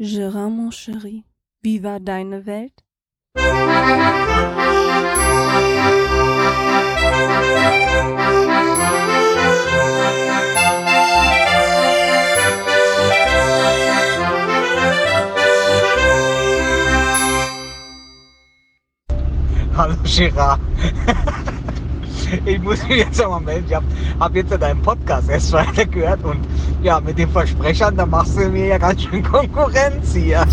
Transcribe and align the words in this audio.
Gérard, 0.00 0.48
mon 0.48 0.70
chéri, 0.70 1.24
wie 1.60 1.82
war 1.82 1.98
deine 1.98 2.46
Welt? 2.46 2.84
Hallo 19.76 19.96
Gerard. 20.04 20.60
Ich 22.44 22.60
muss 22.60 22.86
mich 22.88 22.98
jetzt 22.98 23.22
auch 23.22 23.30
mal 23.30 23.40
melden. 23.40 23.66
Ich 23.68 23.74
habe 23.74 23.86
hab 24.20 24.34
jetzt 24.34 24.52
in 24.52 24.60
deinem 24.60 24.82
Podcast 24.82 25.28
erst 25.28 25.52
weiter 25.52 25.84
gehört 25.86 26.22
und 26.24 26.38
ja, 26.82 27.00
mit 27.00 27.18
den 27.18 27.28
Versprechern, 27.28 27.96
da 27.96 28.06
machst 28.06 28.36
du 28.36 28.48
mir 28.48 28.66
ja 28.66 28.78
ganz 28.78 29.02
schön 29.02 29.22
Konkurrenz 29.30 30.14
hier. 30.14 30.46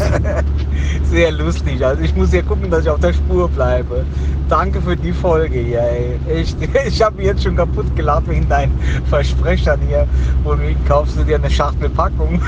Sehr 1.03 1.31
lustig. 1.31 1.85
Also 1.85 2.01
ich 2.01 2.15
muss 2.15 2.31
hier 2.31 2.43
gucken, 2.43 2.69
dass 2.71 2.83
ich 2.83 2.89
auf 2.89 2.99
der 2.99 3.13
Spur 3.13 3.47
bleibe. 3.49 4.05
Danke 4.49 4.81
für 4.81 4.95
die 4.95 5.11
Folge 5.11 5.59
hier, 5.59 5.81
ey. 5.81 6.19
Ich, 6.41 6.55
ich 6.87 7.01
habe 7.01 7.17
mich 7.17 7.25
jetzt 7.25 7.43
schon 7.43 7.55
kaputt 7.55 7.95
gelacht 7.95 8.27
wegen 8.27 8.47
deinen 8.47 8.77
Versprechern 9.09 9.79
hier. 9.87 10.07
Womit 10.43 10.77
kaufst 10.87 11.17
du 11.17 11.23
dir 11.23 11.35
eine 11.37 11.49
Schachtel 11.49 11.89
Packung? 11.89 12.41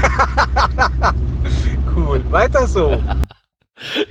cool. 1.95 2.23
Weiter 2.29 2.67
so. 2.67 3.01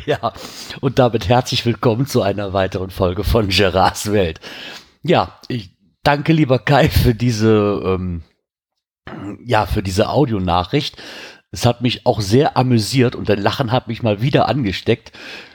Ja, 0.05 0.33
und 0.81 0.99
damit 0.99 1.29
herzlich 1.29 1.67
willkommen 1.67 2.07
zu 2.07 2.23
einer 2.23 2.53
weiteren 2.53 2.91
Folge 2.91 3.25
von 3.25 3.49
Gerards 3.49 4.13
Welt. 4.13 4.41
Ja, 5.09 5.39
ich 5.47 5.71
danke 6.03 6.33
lieber 6.33 6.59
Kai 6.59 6.89
für 6.89 7.15
diese, 7.15 7.81
ähm, 7.85 8.23
ja, 9.45 9.67
für 9.67 9.83
diese 9.83 10.09
Audionachricht. 10.09 11.01
Es 11.53 11.65
hat 11.65 11.81
mich 11.81 12.07
auch 12.07 12.21
sehr 12.21 12.57
amüsiert 12.57 13.15
und 13.15 13.29
dein 13.29 13.41
Lachen 13.41 13.71
hat 13.71 13.87
mich 13.87 14.03
mal 14.03 14.21
wieder 14.21 14.49
angesteckt. 14.49 15.13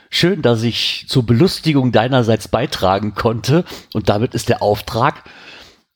Schön, 0.10 0.42
dass 0.42 0.64
ich 0.64 1.06
zur 1.10 1.26
Belustigung 1.26 1.92
deinerseits 1.92 2.48
beitragen 2.48 3.14
konnte 3.14 3.66
und 3.94 4.08
damit 4.08 4.34
ist 4.34 4.48
der 4.50 4.62
Auftrag 4.62 5.24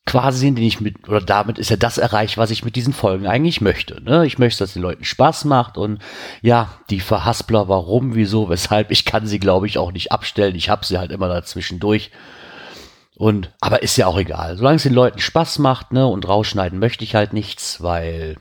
quasi, 0.04 0.54
den 0.54 0.64
ich 0.64 0.80
mit, 0.80 1.08
oder 1.08 1.20
damit 1.20 1.58
ist 1.58 1.70
ja 1.70 1.76
das 1.76 1.98
erreicht, 1.98 2.38
was 2.38 2.50
ich 2.50 2.64
mit 2.64 2.76
diesen 2.76 2.92
Folgen 2.92 3.26
eigentlich 3.26 3.60
möchte. 3.60 4.02
Ne? 4.02 4.26
Ich 4.26 4.38
möchte, 4.38 4.62
dass 4.62 4.74
den 4.74 4.82
Leuten 4.82 5.04
Spaß 5.04 5.46
macht 5.46 5.78
und 5.78 6.00
ja, 6.42 6.78
die 6.90 7.00
Verhaspler, 7.00 7.68
warum, 7.68 8.14
wieso, 8.14 8.48
weshalb, 8.48 8.90
ich 8.90 9.04
kann 9.04 9.26
sie, 9.26 9.40
glaube 9.40 9.66
ich, 9.66 9.78
auch 9.78 9.92
nicht 9.92 10.12
abstellen. 10.12 10.54
Ich 10.54 10.68
habe 10.68 10.86
sie 10.86 10.98
halt 10.98 11.10
immer 11.10 11.28
dazwischendurch. 11.28 12.12
Und, 13.16 13.50
aber 13.60 13.82
ist 13.82 13.96
ja 13.96 14.06
auch 14.06 14.18
egal. 14.18 14.56
Solange 14.56 14.76
es 14.76 14.82
den 14.82 14.92
Leuten 14.92 15.18
Spaß 15.18 15.58
macht, 15.58 15.92
ne, 15.92 16.06
und 16.06 16.28
rausschneiden 16.28 16.78
möchte 16.78 17.02
ich 17.02 17.14
halt 17.14 17.32
nichts, 17.32 17.82
weil 17.82 18.36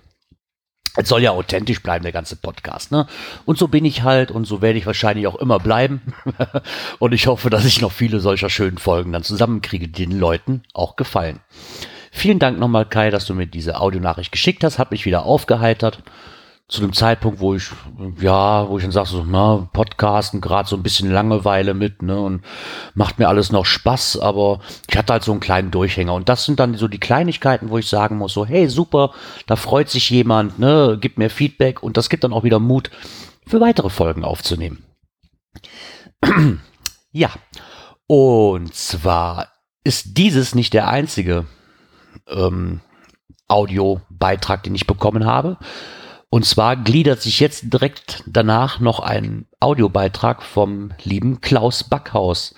es 0.98 1.10
soll 1.10 1.22
ja 1.22 1.32
authentisch 1.32 1.82
bleiben, 1.82 2.04
der 2.04 2.12
ganze 2.12 2.36
Podcast, 2.36 2.92
ne? 2.92 3.08
Und 3.46 3.58
so 3.58 3.68
bin 3.68 3.86
ich 3.86 4.04
halt 4.04 4.32
und 4.32 4.46
so 4.46 4.62
werde 4.62 4.78
ich 4.78 4.86
wahrscheinlich 4.86 5.28
auch 5.28 5.36
immer 5.36 5.60
bleiben. 5.60 6.14
und 7.00 7.14
ich 7.14 7.28
hoffe, 7.28 7.50
dass 7.50 7.66
ich 7.66 7.82
noch 7.82 7.92
viele 7.92 8.20
solcher 8.20 8.50
schönen 8.50 8.78
Folgen 8.78 9.12
dann 9.12 9.24
zusammenkriege, 9.24 9.88
die 9.88 10.08
den 10.08 10.20
Leuten 10.20 10.64
auch 10.74 10.96
gefallen. 10.96 11.40
Vielen 12.12 12.40
Dank 12.40 12.60
nochmal, 12.60 12.86
Kai, 12.86 13.10
dass 13.12 13.26
du 13.26 13.34
mir 13.34 13.48
diese 13.48 13.80
Audionachricht 13.80 14.32
geschickt 14.32 14.64
hast, 14.64 14.80
hat 14.80 14.92
mich 14.92 15.06
wieder 15.06 15.24
aufgeheitert 15.24 16.02
zu 16.68 16.82
dem 16.82 16.94
Zeitpunkt, 16.94 17.40
wo 17.40 17.54
ich, 17.54 17.70
ja, 18.20 18.68
wo 18.68 18.78
ich 18.78 18.84
dann 18.84 18.92
sage, 18.92 19.10
so, 19.10 19.24
na, 19.24 19.70
Podcasten, 19.72 20.42
gerade 20.42 20.68
so 20.68 20.76
ein 20.76 20.82
bisschen 20.82 21.12
Langeweile 21.12 21.76
mit, 21.76 22.02
ne, 22.02 22.20
und 22.20 22.44
macht 22.96 23.20
mir 23.20 23.28
alles 23.28 23.52
noch 23.52 23.66
Spaß, 23.66 24.20
aber 24.20 24.62
ich 24.90 24.98
hatte 24.98 25.14
halt 25.14 25.24
so 25.24 25.32
einen 25.32 25.42
kleinen 25.42 25.70
Durchhänger. 25.70 26.14
Und 26.14 26.28
das 26.28 26.46
sind 26.46 26.60
dann 26.60 26.74
so 26.74 26.88
die 26.88 27.00
Kleinigkeiten, 27.00 27.70
wo 27.70 27.78
ich 27.78 27.88
sagen 27.88 28.18
muss, 28.18 28.34
so, 28.34 28.48
hey, 28.48 28.68
super, 28.68 29.12
da 29.46 29.56
freut 29.56 29.90
sich 29.90 30.10
jemand, 30.10 30.58
ne, 30.58 30.98
gibt 31.00 31.20
mir 31.20 31.30
Feedback 31.30 31.84
und 31.84 31.98
das 31.98 32.10
gibt 32.10 32.24
dann 32.24 32.34
auch 32.34 32.44
wieder 32.44 32.60
Mut, 32.60 32.90
für 33.46 33.62
weitere 33.62 33.92
Folgen 33.92 34.24
aufzunehmen. 34.24 34.84
ja, 37.12 37.30
und 38.08 38.74
zwar 38.74 39.50
ist 39.84 40.18
dieses 40.18 40.56
nicht 40.56 40.74
der 40.74 40.88
einzige 40.88 41.46
ähm, 42.28 42.82
Audiobeitrag, 43.48 44.64
den 44.64 44.74
ich 44.74 44.88
bekommen 44.88 45.26
habe, 45.26 45.58
und 46.36 46.44
zwar 46.44 46.76
gliedert 46.76 47.22
sich 47.22 47.40
jetzt 47.40 47.72
direkt 47.72 48.22
danach 48.28 48.82
noch 48.82 49.00
ein 49.00 49.46
Audiobeitrag 49.62 50.44
vom 50.44 50.92
lieben 51.02 51.40
Klaus 51.40 51.86
Backhaus 51.86 52.54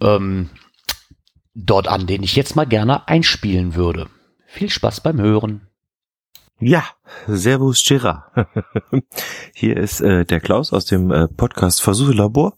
ähm, 0.00 0.48
dort 1.54 1.88
an, 1.88 2.06
den 2.06 2.22
ich 2.22 2.36
jetzt 2.36 2.56
mal 2.56 2.64
gerne 2.64 3.06
einspielen 3.06 3.74
würde. 3.74 4.08
Viel 4.46 4.70
Spaß 4.70 5.02
beim 5.02 5.20
Hören. 5.20 5.68
Ja, 6.58 6.84
Servus 7.26 7.84
Gerard. 7.86 8.32
Hier 9.54 9.76
ist 9.76 10.00
äh, 10.00 10.24
der 10.24 10.40
Klaus 10.40 10.72
aus 10.72 10.86
dem 10.86 11.10
äh, 11.10 11.28
Podcast 11.28 11.82
Versuchelabor. 11.82 12.56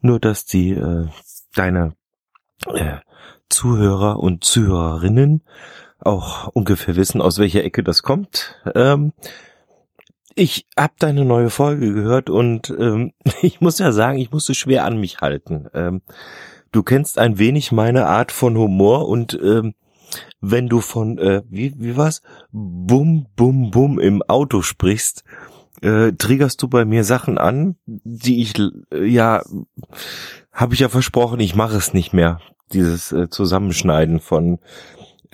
Nur, 0.00 0.18
dass 0.18 0.46
die 0.46 0.70
äh, 0.70 1.06
deine 1.54 1.94
äh, 2.74 2.96
Zuhörer 3.48 4.18
und 4.18 4.42
Zuhörerinnen 4.42 5.44
auch 6.06 6.48
ungefähr 6.48 6.96
wissen, 6.96 7.20
aus 7.20 7.38
welcher 7.38 7.64
Ecke 7.64 7.82
das 7.82 8.02
kommt. 8.02 8.56
Ähm, 8.74 9.12
ich 10.34 10.66
habe 10.76 10.94
deine 10.98 11.24
neue 11.24 11.50
Folge 11.50 11.92
gehört 11.92 12.30
und 12.30 12.70
ähm, 12.70 13.12
ich 13.42 13.60
muss 13.60 13.78
ja 13.78 13.92
sagen, 13.92 14.18
ich 14.18 14.30
musste 14.30 14.54
schwer 14.54 14.84
an 14.84 14.98
mich 14.98 15.20
halten. 15.20 15.68
Ähm, 15.74 16.02
du 16.72 16.82
kennst 16.82 17.18
ein 17.18 17.38
wenig 17.38 17.72
meine 17.72 18.06
Art 18.06 18.32
von 18.32 18.56
Humor 18.56 19.08
und 19.08 19.38
ähm, 19.42 19.74
wenn 20.40 20.68
du 20.68 20.80
von, 20.80 21.18
äh, 21.18 21.42
wie, 21.48 21.74
wie 21.78 21.96
was, 21.96 22.22
bum, 22.52 23.26
bum, 23.36 23.70
bum 23.70 23.98
im 23.98 24.22
Auto 24.22 24.62
sprichst, 24.62 25.24
äh, 25.82 26.12
triggerst 26.12 26.62
du 26.62 26.68
bei 26.68 26.84
mir 26.84 27.04
Sachen 27.04 27.38
an, 27.38 27.76
die 27.86 28.42
ich, 28.42 28.54
äh, 28.58 29.04
ja, 29.04 29.42
habe 30.52 30.74
ich 30.74 30.80
ja 30.80 30.88
versprochen, 30.88 31.40
ich 31.40 31.54
mache 31.54 31.76
es 31.76 31.94
nicht 31.94 32.12
mehr. 32.12 32.40
Dieses 32.72 33.12
äh, 33.12 33.28
Zusammenschneiden 33.28 34.20
von 34.20 34.58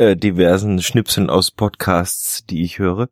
äh, 0.00 0.16
diversen 0.16 0.80
Schnipseln 0.80 1.28
aus 1.28 1.50
Podcasts, 1.50 2.46
die 2.46 2.62
ich 2.62 2.78
höre. 2.78 3.10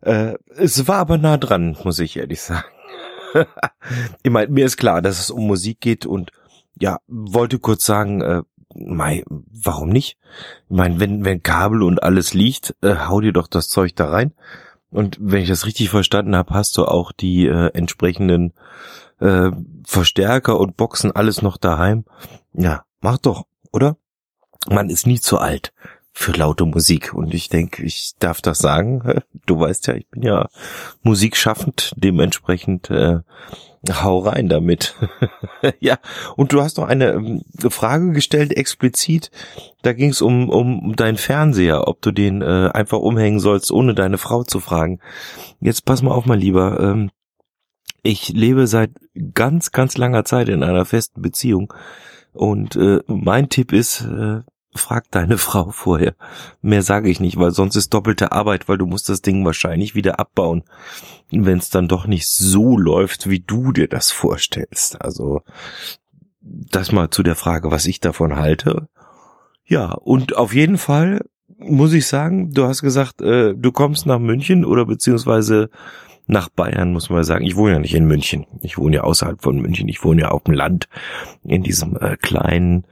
Äh, 0.00 0.34
es 0.56 0.86
war 0.86 0.98
aber 0.98 1.18
nah 1.18 1.36
dran, 1.36 1.76
muss 1.82 1.98
ich 1.98 2.16
ehrlich 2.16 2.40
sagen. 2.40 2.68
ich 4.22 4.30
meine, 4.30 4.50
mir 4.52 4.64
ist 4.64 4.76
klar, 4.76 5.02
dass 5.02 5.18
es 5.18 5.30
um 5.30 5.48
Musik 5.48 5.80
geht 5.80 6.06
und 6.06 6.30
ja, 6.80 7.00
wollte 7.08 7.58
kurz 7.58 7.84
sagen, 7.84 8.20
äh, 8.20 8.42
Mai, 8.72 9.24
warum 9.28 9.88
nicht? 9.88 10.16
Ich 10.68 10.76
meine, 10.76 11.00
wenn, 11.00 11.24
wenn 11.24 11.42
Kabel 11.42 11.82
und 11.82 12.04
alles 12.04 12.32
liegt, 12.32 12.76
äh, 12.80 12.94
hau 13.08 13.20
dir 13.20 13.32
doch 13.32 13.48
das 13.48 13.68
Zeug 13.68 13.96
da 13.96 14.08
rein. 14.08 14.32
Und 14.90 15.18
wenn 15.20 15.42
ich 15.42 15.48
das 15.48 15.66
richtig 15.66 15.90
verstanden 15.90 16.36
habe, 16.36 16.54
hast 16.54 16.76
du 16.76 16.84
auch 16.84 17.10
die 17.10 17.46
äh, 17.46 17.70
entsprechenden 17.74 18.52
äh, 19.18 19.50
Verstärker 19.84 20.60
und 20.60 20.76
Boxen 20.76 21.10
alles 21.10 21.42
noch 21.42 21.56
daheim. 21.56 22.04
Ja, 22.52 22.84
mach 23.00 23.18
doch, 23.18 23.46
oder? 23.72 23.96
Man 24.68 24.90
ist 24.90 25.08
nie 25.08 25.18
zu 25.18 25.38
alt 25.38 25.72
für 26.12 26.32
laute 26.32 26.64
Musik. 26.64 27.14
Und 27.14 27.34
ich 27.34 27.48
denke, 27.48 27.82
ich 27.82 28.12
darf 28.18 28.40
das 28.40 28.58
sagen. 28.58 29.22
Du 29.46 29.58
weißt 29.58 29.88
ja, 29.88 29.94
ich 29.94 30.06
bin 30.08 30.22
ja 30.22 30.48
musikschaffend, 31.02 31.92
dementsprechend 31.96 32.88
äh, 32.90 33.18
hau 33.88 34.18
rein 34.18 34.48
damit. 34.48 34.94
ja, 35.80 35.98
und 36.36 36.52
du 36.52 36.62
hast 36.62 36.76
noch 36.76 36.86
eine 36.86 37.12
ähm, 37.12 37.42
Frage 37.68 38.12
gestellt, 38.12 38.56
explizit. 38.56 39.30
Da 39.82 39.92
ging 39.92 40.10
es 40.10 40.22
um, 40.22 40.50
um 40.50 40.94
deinen 40.94 41.16
Fernseher, 41.16 41.88
ob 41.88 42.00
du 42.02 42.12
den 42.12 42.42
äh, 42.42 42.70
einfach 42.72 42.98
umhängen 42.98 43.40
sollst, 43.40 43.72
ohne 43.72 43.94
deine 43.94 44.18
Frau 44.18 44.44
zu 44.44 44.60
fragen. 44.60 45.00
Jetzt 45.60 45.84
pass 45.84 46.02
mal 46.02 46.12
auf, 46.12 46.26
mein 46.26 46.38
Lieber. 46.38 46.78
Ähm, 46.78 47.10
ich 48.02 48.28
lebe 48.28 48.66
seit 48.66 48.90
ganz, 49.34 49.72
ganz 49.72 49.96
langer 49.96 50.24
Zeit 50.24 50.48
in 50.48 50.62
einer 50.62 50.84
festen 50.84 51.22
Beziehung. 51.22 51.72
Und 52.32 52.76
äh, 52.76 53.00
mein 53.06 53.48
Tipp 53.48 53.72
ist, 53.72 54.02
äh, 54.02 54.42
frag 54.74 55.10
deine 55.10 55.38
Frau 55.38 55.70
vorher. 55.70 56.14
Mehr 56.62 56.82
sage 56.82 57.10
ich 57.10 57.20
nicht, 57.20 57.38
weil 57.38 57.50
sonst 57.52 57.76
ist 57.76 57.92
doppelte 57.94 58.32
Arbeit, 58.32 58.68
weil 58.68 58.78
du 58.78 58.86
musst 58.86 59.08
das 59.08 59.22
Ding 59.22 59.44
wahrscheinlich 59.44 59.94
wieder 59.94 60.20
abbauen, 60.20 60.64
wenn 61.30 61.58
es 61.58 61.70
dann 61.70 61.88
doch 61.88 62.06
nicht 62.06 62.28
so 62.28 62.76
läuft, 62.76 63.28
wie 63.28 63.40
du 63.40 63.72
dir 63.72 63.88
das 63.88 64.10
vorstellst. 64.10 65.00
Also 65.00 65.42
das 66.40 66.92
mal 66.92 67.10
zu 67.10 67.22
der 67.22 67.36
Frage, 67.36 67.70
was 67.70 67.86
ich 67.86 68.00
davon 68.00 68.36
halte. 68.36 68.88
Ja, 69.64 69.92
und 69.92 70.36
auf 70.36 70.54
jeden 70.54 70.78
Fall 70.78 71.24
muss 71.58 71.92
ich 71.92 72.06
sagen, 72.06 72.52
du 72.52 72.64
hast 72.64 72.82
gesagt, 72.82 73.20
äh, 73.20 73.54
du 73.54 73.72
kommst 73.72 74.06
nach 74.06 74.18
München 74.18 74.64
oder 74.64 74.86
beziehungsweise 74.86 75.70
nach 76.26 76.48
Bayern, 76.48 76.92
muss 76.92 77.10
man 77.10 77.24
sagen. 77.24 77.44
Ich 77.44 77.56
wohne 77.56 77.72
ja 77.72 77.78
nicht 77.78 77.94
in 77.94 78.06
München. 78.06 78.46
Ich 78.62 78.78
wohne 78.78 78.96
ja 78.96 79.02
außerhalb 79.02 79.42
von 79.42 79.58
München. 79.60 79.88
Ich 79.88 80.04
wohne 80.04 80.22
ja 80.22 80.28
auf 80.28 80.44
dem 80.44 80.54
Land, 80.54 80.88
in 81.44 81.62
diesem 81.62 81.96
äh, 81.96 82.16
kleinen, 82.16 82.84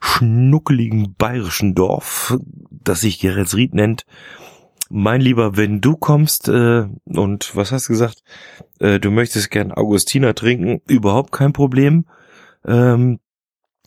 schnuckeligen 0.00 1.14
bayerischen 1.16 1.74
Dorf, 1.74 2.36
das 2.70 3.00
sich 3.00 3.20
Geretsried 3.20 3.74
nennt. 3.74 4.04
Mein 4.90 5.20
Lieber, 5.20 5.56
wenn 5.56 5.80
du 5.80 5.96
kommst 5.96 6.48
äh, 6.48 6.86
und 7.06 7.56
was 7.56 7.72
hast 7.72 7.88
du 7.88 7.92
gesagt, 7.92 8.22
äh, 8.78 9.00
du 9.00 9.10
möchtest 9.10 9.50
gern 9.50 9.72
Augustiner 9.72 10.34
trinken, 10.34 10.82
überhaupt 10.86 11.32
kein 11.32 11.52
Problem. 11.52 12.04
Ähm, 12.66 13.18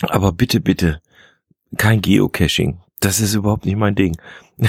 aber 0.02 0.32
bitte, 0.32 0.60
bitte, 0.62 1.02
kein 1.78 2.02
Geocaching. 2.02 2.80
das 3.00 3.20
ist 3.20 3.36
überhaupt 3.36 3.66
nicht 3.66 3.78
mein 3.78 3.96
Ding. 3.96 4.18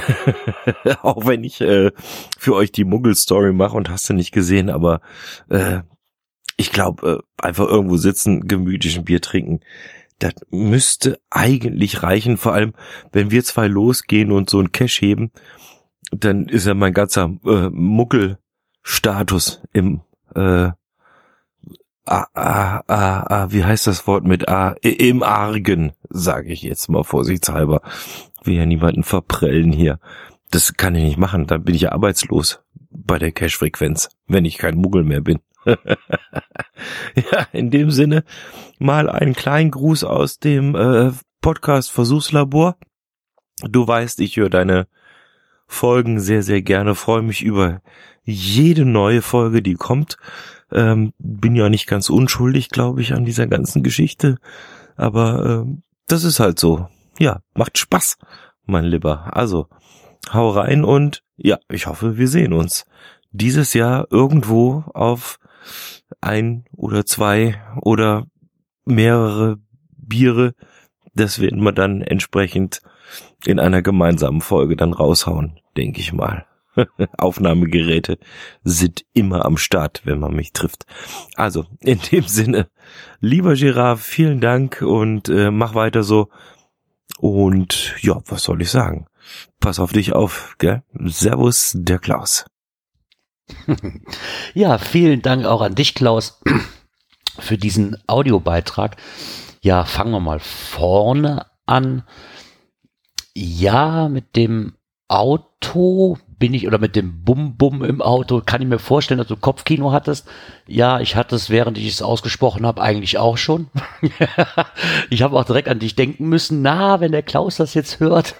Auch 1.03 1.27
wenn 1.27 1.45
ich 1.45 1.61
äh, 1.61 1.93
für 2.39 2.55
euch 2.55 2.73
die 2.73 2.85
Muggel-Story 2.85 3.53
mache 3.53 3.77
und 3.77 3.89
hast 3.89 4.09
du 4.09 4.15
nicht 4.15 4.33
gesehen, 4.33 4.69
aber 4.69 5.01
äh, 5.49 5.81
ich 6.57 6.73
glaube, 6.73 7.23
äh, 7.41 7.43
einfach 7.43 7.67
irgendwo 7.67 7.97
sitzen, 7.97 8.47
gemütlich 8.49 8.99
ein 8.99 9.05
Bier 9.05 9.21
trinken, 9.21 9.61
das 10.19 10.35
müsste 10.51 11.19
eigentlich 11.31 12.03
reichen, 12.03 12.37
vor 12.37 12.55
allem 12.55 12.75
wenn 13.13 13.31
wir 13.31 13.45
zwei 13.45 13.67
losgehen 13.67 14.33
und 14.33 14.49
so 14.49 14.61
ein 14.61 14.73
Cash 14.73 15.01
heben, 15.01 15.31
dann 16.11 16.47
ist 16.47 16.67
ja 16.67 16.75
mein 16.75 16.95
ganzer 16.95 17.37
äh, 17.45 17.69
Muggel-Status 17.71 19.63
im 19.73 20.01
äh, 20.35 20.71
ah, 22.07 22.27
ah, 22.35 22.83
ah, 22.87 23.47
wie 23.51 23.65
heißt 23.65 23.87
das 23.87 24.07
Wort 24.07 24.25
mit 24.25 24.49
A? 24.49 24.77
Im 24.83 25.23
Argen, 25.23 25.93
sage 26.09 26.53
ich 26.53 26.63
jetzt 26.63 26.89
mal 26.89 27.05
vorsichtshalber. 27.05 27.83
Will 28.45 28.57
ja 28.57 28.67
niemanden 28.67 29.03
verprellen 29.03 29.73
hier. 29.73 29.99
Das 30.51 30.75
kann 30.75 30.95
ich 30.95 31.03
nicht 31.03 31.19
machen, 31.19 31.47
dann 31.47 31.65
bin 31.65 31.75
ich 31.75 31.83
ja 31.83 31.93
arbeitslos 31.93 32.63
bei 32.91 33.19
der 33.19 33.33
Cash-Frequenz, 33.33 34.09
wenn 34.27 34.45
ich 34.45 34.59
kein 34.59 34.77
Muggel 34.77 35.03
mehr 35.05 35.21
bin. 35.21 35.41
ja, 37.17 37.47
in 37.53 37.71
dem 37.71 37.91
Sinne 37.91 38.25
mal 38.79 39.09
einen 39.11 39.35
kleinen 39.35 39.71
Gruß 39.71 40.05
aus 40.05 40.39
dem 40.39 40.75
äh, 40.75 41.13
Podcast 41.41 41.91
Versuchslabor. 41.91 42.77
Du 43.63 43.87
weißt, 43.87 44.21
ich 44.21 44.37
höre 44.37 44.51
deine 44.51 44.87
Folgen 45.67 46.21
sehr, 46.21 46.43
sehr 46.43 46.63
gerne, 46.63 46.95
freue 46.95 47.23
mich 47.23 47.43
über 47.43 47.81
jede 48.23 48.85
neue 48.85 49.23
Folge, 49.23 49.63
die 49.63 49.75
kommt. 49.75 50.17
Ähm, 50.73 51.13
bin 51.19 51.55
ja 51.57 51.69
nicht 51.69 51.87
ganz 51.87 52.11
unschuldig, 52.11 52.71
glaube 52.71 53.01
ich, 53.01 53.13
an 53.13 53.25
dieser 53.25 53.47
ganzen 53.47 53.83
Geschichte. 53.83 54.39
Aber 54.97 55.63
ähm, 55.65 55.83
das 56.07 56.25
ist 56.25 56.41
halt 56.41 56.59
so. 56.59 56.89
Ja, 57.19 57.41
macht 57.55 57.79
Spaß, 57.79 58.19
mein 58.65 58.85
Lieber. 58.85 59.37
Also, 59.37 59.69
hau 60.33 60.51
rein 60.51 60.85
und 60.85 61.23
ja, 61.37 61.59
ich 61.69 61.87
hoffe, 61.87 62.19
wir 62.19 62.29
sehen 62.29 62.53
uns 62.53 62.85
dieses 63.31 63.75
Jahr 63.75 64.07
irgendwo 64.11 64.85
auf 64.93 65.39
ein 66.21 66.65
oder 66.73 67.07
zwei 67.07 67.61
oder 67.81 68.27
mehrere 68.85 69.59
Biere. 69.97 70.55
Das 71.15 71.41
werden 71.41 71.63
wir 71.63 71.73
dann 71.73 72.03
entsprechend 72.03 72.83
in 73.45 73.59
einer 73.59 73.83
gemeinsamen 73.83 74.41
Folge 74.41 74.77
dann 74.77 74.93
raushauen, 74.93 75.61
denke 75.77 76.01
ich 76.01 76.13
mal. 76.13 76.47
Aufnahmegeräte 77.19 78.19
sind 78.63 79.05
immer 79.13 79.45
am 79.45 79.57
Start, 79.57 80.03
wenn 80.05 80.19
man 80.19 80.35
mich 80.35 80.53
trifft. 80.53 80.85
Also, 81.35 81.65
in 81.81 82.01
dem 82.13 82.25
Sinne, 82.25 82.69
lieber 83.21 83.55
Giraffe, 83.55 84.03
vielen 84.03 84.41
Dank 84.41 84.83
und 84.83 85.29
äh, 85.29 85.51
mach 85.51 85.75
weiter 85.75 86.03
so. 86.03 86.29
Und 87.19 87.95
ja, 88.01 88.21
was 88.27 88.43
soll 88.43 88.61
ich 88.61 88.71
sagen? 88.71 89.07
Pass 89.59 89.81
auf 89.81 89.93
dich 89.93 90.13
auf, 90.13 90.57
gell? 90.59 90.83
Servus, 90.93 91.73
der 91.75 91.99
Klaus. 91.99 92.45
ja, 94.55 94.79
vielen 94.79 95.23
Dank 95.23 95.45
auch 95.45 95.61
an 95.61 95.75
dich, 95.75 95.95
Klaus, 95.95 96.41
für 97.39 97.59
diesen 97.59 97.97
Audiobeitrag. 98.07 98.97
Ja, 99.61 99.85
fangen 99.85 100.13
wir 100.13 100.21
mal 100.21 100.41
vorne 100.41 101.47
an. 101.67 102.05
Ja, 103.35 104.09
mit 104.09 104.37
dem 104.37 104.75
Auto 105.09 106.19
bin 106.39 106.53
ich 106.53 106.67
oder 106.67 106.79
mit 106.79 106.97
dem 106.97 107.25
Bum-Bum 107.25 107.83
im 107.83 108.03
Auto, 108.03 108.43
kann 108.45 108.61
ich 108.61 108.69
mir 108.69 108.79
vorstellen, 108.79 109.19
dass 109.19 109.29
du 109.29 109.37
Kopfkino 109.37 109.93
hattest. 109.93 110.29
Ja, 110.67 111.01
ich 111.01 111.17
hatte 111.17 111.35
es, 111.35 111.49
während 111.49 111.79
ich 111.79 111.89
es 111.89 112.03
ausgesprochen 112.03 112.67
habe, 112.67 112.83
eigentlich 112.83 113.17
auch 113.17 113.39
schon. 113.39 113.69
ich 115.11 115.23
habe 115.23 115.37
auch 115.37 115.45
direkt 115.45 115.69
an 115.69 115.79
dich 115.79 115.95
denken 115.97 116.29
müssen, 116.29 116.61
na, 116.61 117.01
wenn 117.01 117.13
der 117.13 117.23
Klaus 117.23 117.57
das 117.57 117.75
jetzt 117.75 118.01
hört, 118.01 118.35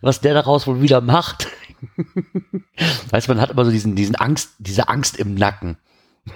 was 0.00 0.20
der 0.20 0.34
daraus 0.34 0.66
wohl 0.66 0.80
wieder 0.80 1.00
macht. 1.00 1.48
weißt 3.10 3.28
man 3.28 3.40
hat 3.40 3.50
immer 3.50 3.64
so 3.64 3.70
diesen, 3.70 3.96
diesen 3.96 4.16
Angst, 4.16 4.50
diese 4.58 4.88
Angst 4.88 5.16
im 5.16 5.34
Nacken. 5.34 5.76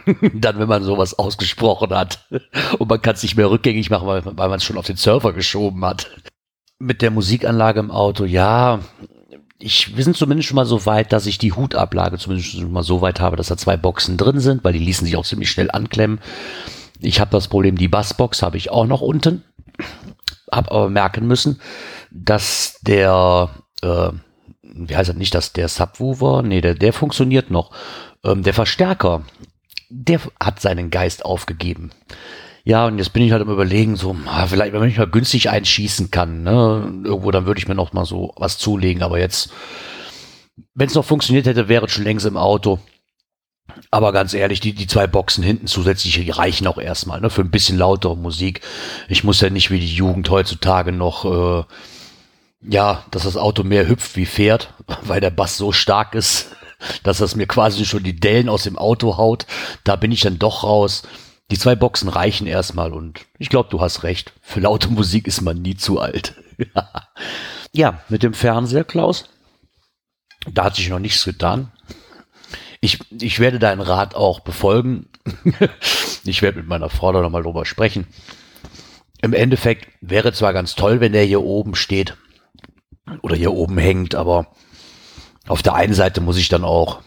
Dann, 0.35 0.59
wenn 0.59 0.69
man 0.69 0.83
sowas 0.83 1.19
ausgesprochen 1.19 1.91
hat. 1.95 2.27
Und 2.79 2.89
man 2.89 3.03
kann 3.03 3.15
es 3.15 3.23
nicht 3.23 3.37
mehr 3.37 3.51
rückgängig 3.51 3.91
machen, 3.91 4.07
weil, 4.07 4.25
weil 4.25 4.49
man 4.49 4.57
es 4.57 4.65
schon 4.65 4.79
auf 4.79 4.87
den 4.87 4.97
Server 4.97 5.33
geschoben 5.33 5.85
hat. 5.85 6.11
Mit 6.79 7.03
der 7.03 7.11
Musikanlage 7.11 7.81
im 7.81 7.91
Auto, 7.91 8.25
ja, 8.25 8.81
ich, 9.59 9.97
wir 9.97 10.05
sind 10.05 10.17
zumindest 10.17 10.49
schon 10.49 10.57
mal 10.57 10.67
so 10.67 10.85
weit, 10.87 11.13
dass 11.13 11.27
ich 11.27 11.39
die 11.39 11.53
Hutablage 11.53 12.19
zumindest 12.19 12.51
schon 12.53 12.73
mal 12.73 12.83
so 12.83 13.01
weit 13.01 13.21
habe, 13.21 13.37
dass 13.37 13.49
da 13.49 13.57
zwei 13.57 13.77
Boxen 13.77 14.17
drin 14.17 14.41
sind, 14.41 14.65
weil 14.65 14.73
die 14.73 14.79
ließen 14.79 15.07
sich 15.07 15.17
auch 15.17 15.25
ziemlich 15.25 15.51
schnell 15.51 15.71
anklemmen. 15.71 16.21
Ich 17.01 17.21
habe 17.21 17.31
das 17.31 17.49
Problem, 17.49 17.77
die 17.77 17.89
Bassbox 17.89 18.43
habe 18.43 18.57
ich 18.57 18.71
auch 18.71 18.87
noch 18.87 19.01
unten. 19.01 19.43
Hab 20.51 20.71
aber 20.71 20.91
merken 20.91 21.27
müssen, 21.27 21.61
dass 22.11 22.79
der, 22.83 23.51
äh, 23.83 24.11
wie 24.75 24.97
heißt 24.97 25.11
das 25.11 25.17
nicht, 25.17 25.35
dass 25.35 25.53
der 25.53 25.69
Subwoofer, 25.69 26.43
nee, 26.43 26.61
der, 26.61 26.75
der 26.75 26.93
funktioniert 26.93 27.51
noch. 27.51 27.71
Ähm, 28.25 28.43
der 28.43 28.55
Verstärker, 28.55 29.23
der 29.89 30.21
hat 30.41 30.61
seinen 30.61 30.91
Geist 30.91 31.25
aufgegeben. 31.25 31.91
Ja, 32.65 32.87
und 32.87 32.99
jetzt 32.99 33.13
bin 33.13 33.23
ich 33.23 33.33
halt 33.33 33.43
am 33.43 33.51
überlegen, 33.51 33.97
so, 33.97 34.17
ah, 34.27 34.47
vielleicht, 34.47 34.73
wenn 34.73 34.89
ich 34.89 34.97
mal 34.97 35.07
günstig 35.07 35.51
einschießen 35.51 36.11
kann, 36.11 36.43
ne, 36.43 37.03
irgendwo, 37.05 37.31
dann 37.31 37.47
würde 37.47 37.59
ich 37.59 37.69
mir 37.69 37.75
noch 37.75 37.93
mal 37.93 38.07
so 38.07 38.33
was 38.37 38.57
zulegen. 38.59 39.03
Aber 39.03 39.19
jetzt, 39.19 39.51
wenn 40.75 40.89
es 40.89 40.95
noch 40.95 41.05
funktioniert 41.05 41.47
hätte, 41.47 41.69
wäre 41.69 41.85
es 41.85 41.93
schon 41.93 42.05
längst 42.05 42.25
im 42.25 42.39
Auto. 42.39 42.79
Aber 43.91 44.13
ganz 44.13 44.35
ehrlich, 44.35 44.61
die, 44.61 44.73
die 44.73 44.87
zwei 44.87 45.07
Boxen 45.07 45.45
hinten 45.45 45.67
zusätzlich 45.67 46.39
reichen 46.39 46.67
auch 46.67 46.79
erstmal, 46.79 47.21
ne, 47.21 47.29
für 47.29 47.43
ein 47.43 47.51
bisschen 47.51 47.77
lautere 47.77 48.17
Musik. 48.17 48.63
Ich 49.09 49.25
muss 49.25 49.41
ja 49.41 49.51
nicht 49.51 49.71
wie 49.71 49.81
die 49.81 49.95
Jugend 49.95 50.31
heutzutage 50.31 50.91
noch, 50.91 51.25
äh, 51.25 51.65
ja, 52.67 53.05
dass 53.11 53.25
das 53.25 53.37
Auto 53.37 53.63
mehr 53.63 53.89
hüpft 53.89 54.17
wie 54.17 54.27
fährt, 54.27 54.73
weil 55.03 55.21
der 55.21 55.31
Bass 55.31 55.57
so 55.57 55.73
stark 55.73 56.15
ist, 56.15 56.55
dass 57.03 57.19
das 57.19 57.37
mir 57.37 57.47
quasi 57.47 57.85
schon 57.85 58.03
die 58.03 58.19
Dellen 58.19 58.49
aus 58.49 58.65
dem 58.65 58.79
Auto 58.79 59.17
haut. 59.17 59.47
Da 59.85 59.97
bin 59.97 60.13
ich 60.13 60.21
dann 60.21 60.39
doch 60.39 60.65
raus. 60.65 61.03
Die 61.51 61.59
zwei 61.59 61.75
Boxen 61.75 62.09
reichen 62.09 62.47
erstmal 62.47 62.93
und 62.93 63.21
ich 63.39 63.51
glaube, 63.51 63.69
du 63.71 63.81
hast 63.81 64.03
recht. 64.03 64.33
Für 64.41 64.61
laute 64.61 64.89
Musik 64.89 65.27
ist 65.27 65.43
man 65.43 65.61
nie 65.61 65.77
zu 65.77 66.01
alt. 66.01 66.35
ja, 67.73 68.01
mit 68.09 68.23
dem 68.23 68.33
Fernseher, 68.33 68.85
Klaus. 68.85 69.29
Da 70.51 70.65
hat 70.65 70.77
sich 70.77 70.89
noch 70.89 70.99
nichts 70.99 71.25
getan. 71.25 71.71
Ich, 72.81 72.99
ich 73.21 73.41
werde 73.41 73.59
deinen 73.59 73.83
Rat 73.83 74.15
auch 74.15 74.41
befolgen. 74.41 75.07
ich 76.25 76.43
werde 76.43 76.59
mit 76.59 76.67
meiner 76.67 76.91
Frau 76.91 77.13
da 77.13 77.21
nochmal 77.21 77.43
drüber 77.43 77.67
sprechen. 77.67 78.07
Im 79.21 79.33
Endeffekt 79.33 79.89
wäre 80.01 80.33
zwar 80.33 80.55
ganz 80.55 80.75
toll, 80.75 81.01
wenn 81.01 81.13
der 81.13 81.25
hier 81.25 81.43
oben 81.43 81.75
steht 81.75 82.17
oder 83.23 83.37
hier 83.37 83.53
oben 83.53 83.79
hängt, 83.79 84.15
aber 84.15 84.49
auf 85.47 85.63
der 85.63 85.75
einen 85.75 85.95
Seite 85.95 86.21
muss 86.21 86.39
ich 86.39 86.49
dann 86.49 86.65
auch 86.65 87.01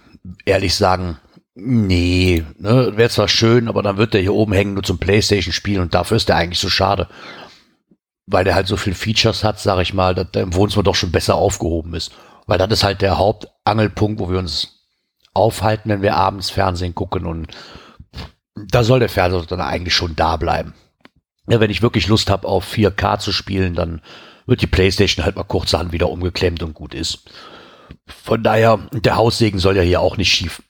ehrlich 0.45 0.75
sagen, 0.75 1.17
Nee, 1.59 2.45
ne, 2.59 2.91
wäre 2.97 3.09
zwar 3.09 3.27
schön, 3.27 3.67
aber 3.67 3.81
dann 3.81 3.97
wird 3.97 4.13
der 4.13 4.21
hier 4.21 4.35
oben 4.35 4.53
hängen 4.53 4.75
nur 4.75 4.83
zum 4.83 4.99
Playstation-Spielen 4.99 5.81
und 5.81 5.95
dafür 5.95 6.17
ist 6.17 6.29
der 6.29 6.35
eigentlich 6.35 6.59
so 6.59 6.69
schade. 6.69 7.07
Weil 8.27 8.43
der 8.43 8.53
halt 8.53 8.67
so 8.67 8.77
viel 8.77 8.93
Features 8.93 9.43
hat, 9.43 9.59
sag 9.59 9.79
ich 9.79 9.91
mal, 9.91 10.13
dass 10.13 10.29
der 10.29 10.43
im 10.43 10.53
Wohnzimmer 10.53 10.83
doch 10.83 10.93
schon 10.93 11.11
besser 11.11 11.33
aufgehoben 11.33 11.95
ist. 11.95 12.11
Weil 12.45 12.59
das 12.59 12.69
ist 12.69 12.83
halt 12.83 13.01
der 13.01 13.17
Hauptangelpunkt, 13.17 14.19
wo 14.19 14.29
wir 14.29 14.37
uns 14.37 14.85
aufhalten, 15.33 15.89
wenn 15.89 16.03
wir 16.03 16.15
abends 16.15 16.51
Fernsehen 16.51 16.93
gucken 16.93 17.25
und 17.25 17.47
da 18.53 18.83
soll 18.83 18.99
der 18.99 19.09
Fernseher 19.09 19.43
dann 19.47 19.61
eigentlich 19.61 19.95
schon 19.95 20.15
da 20.15 20.37
bleiben. 20.37 20.75
Ja, 21.47 21.59
wenn 21.59 21.71
ich 21.71 21.81
wirklich 21.81 22.07
Lust 22.07 22.29
habe, 22.29 22.47
auf 22.47 22.71
4K 22.71 23.17
zu 23.17 23.31
spielen, 23.31 23.73
dann 23.73 24.01
wird 24.47 24.61
die 24.61 24.67
Playstation 24.67 25.23
halt 25.23 25.35
mal 25.35 25.43
kurzerhand 25.43 25.91
wieder 25.91 26.09
umgeklemmt 26.09 26.63
und 26.63 26.73
gut 26.73 26.95
ist. 26.95 27.29
Von 28.07 28.41
daher, 28.41 28.79
der 28.91 29.17
Haussegen 29.17 29.59
soll 29.59 29.77
ja 29.77 29.83
hier 29.83 30.01
auch 30.01 30.17
nicht 30.17 30.33
schief 30.33 30.61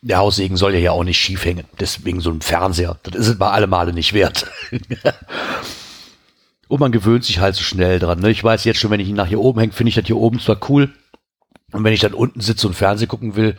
der 0.00 0.18
Haussegen 0.18 0.56
soll 0.56 0.74
ja 0.74 0.78
hier 0.78 0.92
auch 0.92 1.04
nicht 1.04 1.18
schief 1.18 1.44
hängen. 1.44 1.66
Deswegen 1.80 2.20
so 2.20 2.30
ein 2.30 2.40
Fernseher. 2.40 2.98
Das 3.02 3.14
ist 3.14 3.28
es 3.28 3.38
bei 3.38 3.50
alle 3.50 3.66
Male 3.66 3.92
nicht 3.92 4.12
wert. 4.12 4.46
Und 6.68 6.80
man 6.80 6.92
gewöhnt 6.92 7.24
sich 7.24 7.40
halt 7.40 7.56
so 7.56 7.62
schnell 7.62 7.98
dran. 7.98 8.20
Ne? 8.20 8.30
Ich 8.30 8.44
weiß 8.44 8.64
jetzt 8.64 8.78
schon, 8.78 8.90
wenn 8.90 9.00
ich 9.00 9.08
ihn 9.08 9.16
nach 9.16 9.26
hier 9.26 9.40
oben 9.40 9.58
hänge, 9.58 9.72
finde 9.72 9.88
ich 9.88 9.94
das 9.94 10.06
hier 10.06 10.18
oben 10.18 10.38
zwar 10.38 10.58
cool. 10.68 10.92
Und 11.72 11.82
wenn 11.82 11.92
ich 11.92 12.00
dann 12.00 12.14
unten 12.14 12.40
sitze 12.40 12.66
und 12.66 12.74
Fernsehen 12.74 13.08
gucken 13.08 13.36
will, 13.36 13.56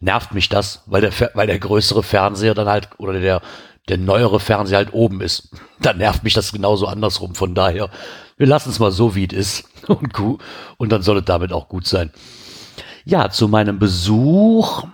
nervt 0.00 0.34
mich 0.34 0.48
das, 0.48 0.82
weil 0.86 1.00
der, 1.00 1.12
weil 1.34 1.46
der 1.46 1.58
größere 1.58 2.02
Fernseher 2.02 2.54
dann 2.54 2.68
halt, 2.68 2.90
oder 2.98 3.18
der, 3.18 3.40
der 3.88 3.98
neuere 3.98 4.38
Fernseher 4.38 4.78
halt 4.78 4.92
oben 4.92 5.20
ist. 5.20 5.50
Dann 5.80 5.98
nervt 5.98 6.22
mich 6.22 6.34
das 6.34 6.52
genauso 6.52 6.86
andersrum. 6.86 7.34
Von 7.34 7.56
daher, 7.56 7.90
wir 8.36 8.46
lassen 8.46 8.70
es 8.70 8.78
mal 8.78 8.92
so, 8.92 9.14
wie 9.14 9.26
es 9.26 9.32
ist. 9.32 9.68
Und, 9.88 10.12
und 10.76 10.92
dann 10.92 11.02
soll 11.02 11.18
es 11.18 11.24
damit 11.24 11.52
auch 11.52 11.68
gut 11.68 11.88
sein. 11.88 12.12
Ja, 13.04 13.30
zu 13.30 13.48
meinem 13.48 13.80
Besuch 13.80 14.84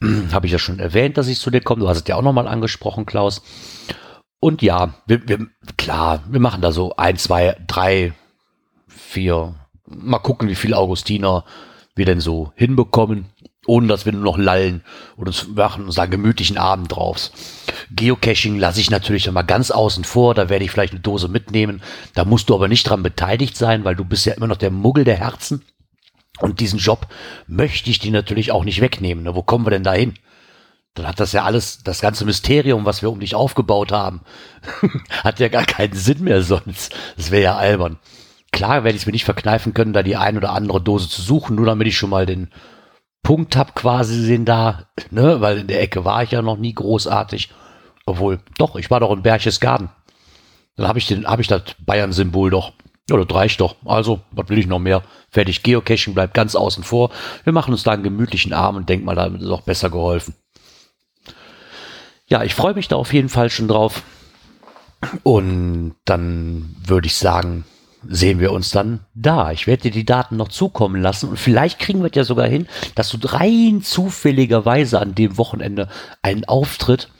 habe 0.32 0.46
ich 0.46 0.52
ja 0.52 0.58
schon 0.58 0.80
erwähnt, 0.80 1.16
dass 1.16 1.28
ich 1.28 1.38
zu 1.38 1.50
dir 1.50 1.60
komme. 1.60 1.82
Du 1.82 1.88
hast 1.88 2.02
es 2.02 2.08
ja 2.08 2.16
auch 2.16 2.22
nochmal 2.22 2.48
angesprochen, 2.48 3.06
Klaus. 3.06 3.42
Und 4.40 4.60
ja, 4.60 4.94
wir, 5.06 5.28
wir, 5.28 5.46
klar, 5.76 6.24
wir 6.28 6.40
machen 6.40 6.62
da 6.62 6.72
so 6.72 6.96
ein, 6.96 7.16
zwei, 7.16 7.56
drei, 7.66 8.12
vier. 8.88 9.54
Mal 9.86 10.18
gucken, 10.18 10.48
wie 10.48 10.56
viel 10.56 10.74
Augustiner 10.74 11.44
wir 11.94 12.06
denn 12.06 12.20
so 12.20 12.52
hinbekommen, 12.56 13.26
ohne 13.66 13.86
dass 13.86 14.04
wir 14.04 14.12
nur 14.12 14.22
noch 14.22 14.38
lallen 14.38 14.82
und 15.16 15.26
uns 15.26 15.48
machen 15.48 15.86
uns 15.86 15.94
da 15.94 16.06
gemütlichen 16.06 16.58
Abend 16.58 16.94
drauf. 16.94 17.30
Geocaching 17.90 18.58
lasse 18.58 18.80
ich 18.80 18.90
natürlich 18.90 19.26
immer 19.26 19.44
ganz 19.44 19.70
außen 19.70 20.04
vor, 20.04 20.34
da 20.34 20.48
werde 20.48 20.64
ich 20.64 20.70
vielleicht 20.70 20.92
eine 20.92 21.02
Dose 21.02 21.28
mitnehmen. 21.28 21.82
Da 22.14 22.24
musst 22.24 22.48
du 22.48 22.54
aber 22.54 22.68
nicht 22.68 22.84
dran 22.84 23.02
beteiligt 23.02 23.56
sein, 23.56 23.84
weil 23.84 23.96
du 23.96 24.04
bist 24.04 24.26
ja 24.26 24.34
immer 24.34 24.46
noch 24.46 24.56
der 24.56 24.70
Muggel 24.70 25.04
der 25.04 25.16
Herzen. 25.16 25.62
Und 26.40 26.60
diesen 26.60 26.78
Job 26.78 27.06
möchte 27.46 27.90
ich 27.90 28.00
dir 28.00 28.10
natürlich 28.10 28.50
auch 28.50 28.64
nicht 28.64 28.80
wegnehmen. 28.80 29.24
Ne? 29.24 29.34
Wo 29.34 29.42
kommen 29.42 29.66
wir 29.66 29.70
denn 29.70 29.84
da 29.84 29.92
hin? 29.92 30.14
Dann 30.94 31.06
hat 31.06 31.18
das 31.18 31.32
ja 31.32 31.44
alles, 31.44 31.82
das 31.82 32.00
ganze 32.00 32.24
Mysterium, 32.24 32.84
was 32.84 33.02
wir 33.02 33.10
um 33.10 33.20
dich 33.20 33.34
aufgebaut 33.34 33.92
haben, 33.92 34.20
hat 35.24 35.40
ja 35.40 35.48
gar 35.48 35.64
keinen 35.64 35.94
Sinn 35.94 36.22
mehr 36.22 36.42
sonst. 36.42 36.94
Das 37.16 37.30
wäre 37.30 37.42
ja 37.42 37.56
albern. 37.56 37.98
Klar 38.52 38.84
werde 38.84 38.94
ich 38.94 39.02
es 39.02 39.06
mir 39.06 39.12
nicht 39.12 39.24
verkneifen 39.24 39.74
können, 39.74 39.92
da 39.92 40.04
die 40.04 40.16
ein 40.16 40.36
oder 40.36 40.52
andere 40.52 40.80
Dose 40.80 41.08
zu 41.08 41.20
suchen, 41.20 41.56
nur 41.56 41.66
damit 41.66 41.88
ich 41.88 41.96
schon 41.96 42.10
mal 42.10 42.26
den 42.26 42.48
Punkt 43.24 43.56
hab 43.56 43.74
quasi 43.74 44.28
den 44.28 44.44
da, 44.44 44.86
ne, 45.10 45.40
weil 45.40 45.58
in 45.58 45.66
der 45.66 45.82
Ecke 45.82 46.04
war 46.04 46.22
ich 46.22 46.30
ja 46.30 46.42
noch 46.42 46.58
nie 46.58 46.74
großartig. 46.74 47.50
Obwohl, 48.06 48.38
doch, 48.58 48.76
ich 48.76 48.90
war 48.90 49.00
doch 49.00 49.10
in 49.10 49.22
Berchtesgaden. 49.22 49.88
Dann 50.76 50.86
habe 50.86 50.98
ich 50.98 51.06
den, 51.06 51.26
habe 51.26 51.42
ich 51.42 51.48
das 51.48 51.62
Bayern-Symbol 51.80 52.50
doch. 52.50 52.72
Ja, 53.08 53.16
das 53.16 53.34
reicht 53.34 53.60
doch. 53.60 53.76
Also, 53.84 54.20
was 54.30 54.48
will 54.48 54.58
ich 54.58 54.66
noch 54.66 54.78
mehr? 54.78 55.02
Fertig, 55.30 55.62
Geocaching 55.62 56.14
bleibt 56.14 56.34
ganz 56.34 56.54
außen 56.54 56.84
vor. 56.84 57.10
Wir 57.44 57.52
machen 57.52 57.72
uns 57.72 57.82
da 57.82 57.92
einen 57.92 58.02
gemütlichen 58.02 58.52
Arm 58.52 58.76
und 58.76 58.88
denk 58.88 59.04
mal, 59.04 59.14
damit 59.14 59.40
ist 59.40 59.50
auch 59.50 59.62
besser 59.62 59.90
geholfen. 59.90 60.34
Ja, 62.26 62.42
ich 62.44 62.54
freue 62.54 62.74
mich 62.74 62.88
da 62.88 62.96
auf 62.96 63.12
jeden 63.12 63.28
Fall 63.30 63.50
schon 63.50 63.68
drauf. 63.68 64.02
Und 65.22 65.94
dann 66.04 66.76
würde 66.86 67.06
ich 67.06 67.16
sagen, 67.16 67.64
sehen 68.08 68.40
wir 68.40 68.52
uns 68.52 68.70
dann 68.70 69.00
da. 69.14 69.52
Ich 69.52 69.66
werde 69.66 69.84
dir 69.84 69.90
die 69.90 70.04
Daten 70.04 70.36
noch 70.36 70.48
zukommen 70.48 71.00
lassen 71.00 71.28
und 71.30 71.38
vielleicht 71.38 71.78
kriegen 71.78 72.00
wir 72.00 72.10
es 72.10 72.16
ja 72.16 72.24
sogar 72.24 72.48
hin, 72.48 72.66
dass 72.94 73.10
du 73.10 73.18
rein 73.22 73.82
zufälligerweise 73.82 75.00
an 75.00 75.14
dem 75.14 75.38
Wochenende 75.38 75.88
einen 76.22 76.44
Auftritt 76.44 77.10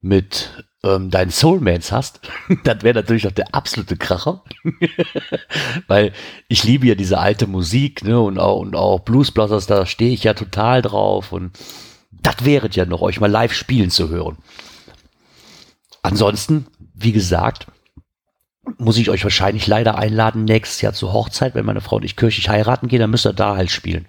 mit 0.00 0.64
ähm, 0.84 1.10
deinen 1.10 1.30
Soulmates 1.30 1.92
hast. 1.92 2.20
das 2.64 2.82
wäre 2.82 2.94
natürlich 2.94 3.24
noch 3.24 3.32
der 3.32 3.54
absolute 3.54 3.96
Kracher. 3.96 4.42
Weil 5.86 6.12
ich 6.48 6.64
liebe 6.64 6.86
ja 6.86 6.94
diese 6.94 7.18
alte 7.18 7.46
Musik 7.46 8.04
ne, 8.04 8.20
und 8.20 8.38
auch, 8.38 8.60
und 8.60 8.76
auch 8.76 9.00
Blues 9.00 9.30
Brothers, 9.30 9.66
da 9.66 9.86
stehe 9.86 10.12
ich 10.12 10.24
ja 10.24 10.34
total 10.34 10.82
drauf 10.82 11.32
und 11.32 11.58
das 12.10 12.44
wäre 12.44 12.68
ja 12.70 12.84
noch, 12.84 13.00
euch 13.00 13.20
mal 13.20 13.30
live 13.30 13.52
spielen 13.52 13.90
zu 13.90 14.08
hören. 14.08 14.38
Ansonsten, 16.02 16.66
wie 16.94 17.12
gesagt, 17.12 17.66
muss 18.78 18.96
ich 18.96 19.10
euch 19.10 19.24
wahrscheinlich 19.24 19.66
leider 19.66 19.98
einladen, 19.98 20.44
nächstes 20.44 20.80
Jahr 20.80 20.92
zur 20.92 21.12
Hochzeit, 21.12 21.54
wenn 21.54 21.66
meine 21.66 21.80
Frau 21.80 21.96
und 21.96 22.04
ich 22.04 22.16
kirchlich 22.16 22.48
heiraten 22.48 22.88
gehen, 22.88 23.00
dann 23.00 23.10
müsst 23.10 23.26
ihr 23.26 23.32
da 23.32 23.56
halt 23.56 23.70
spielen. 23.70 24.06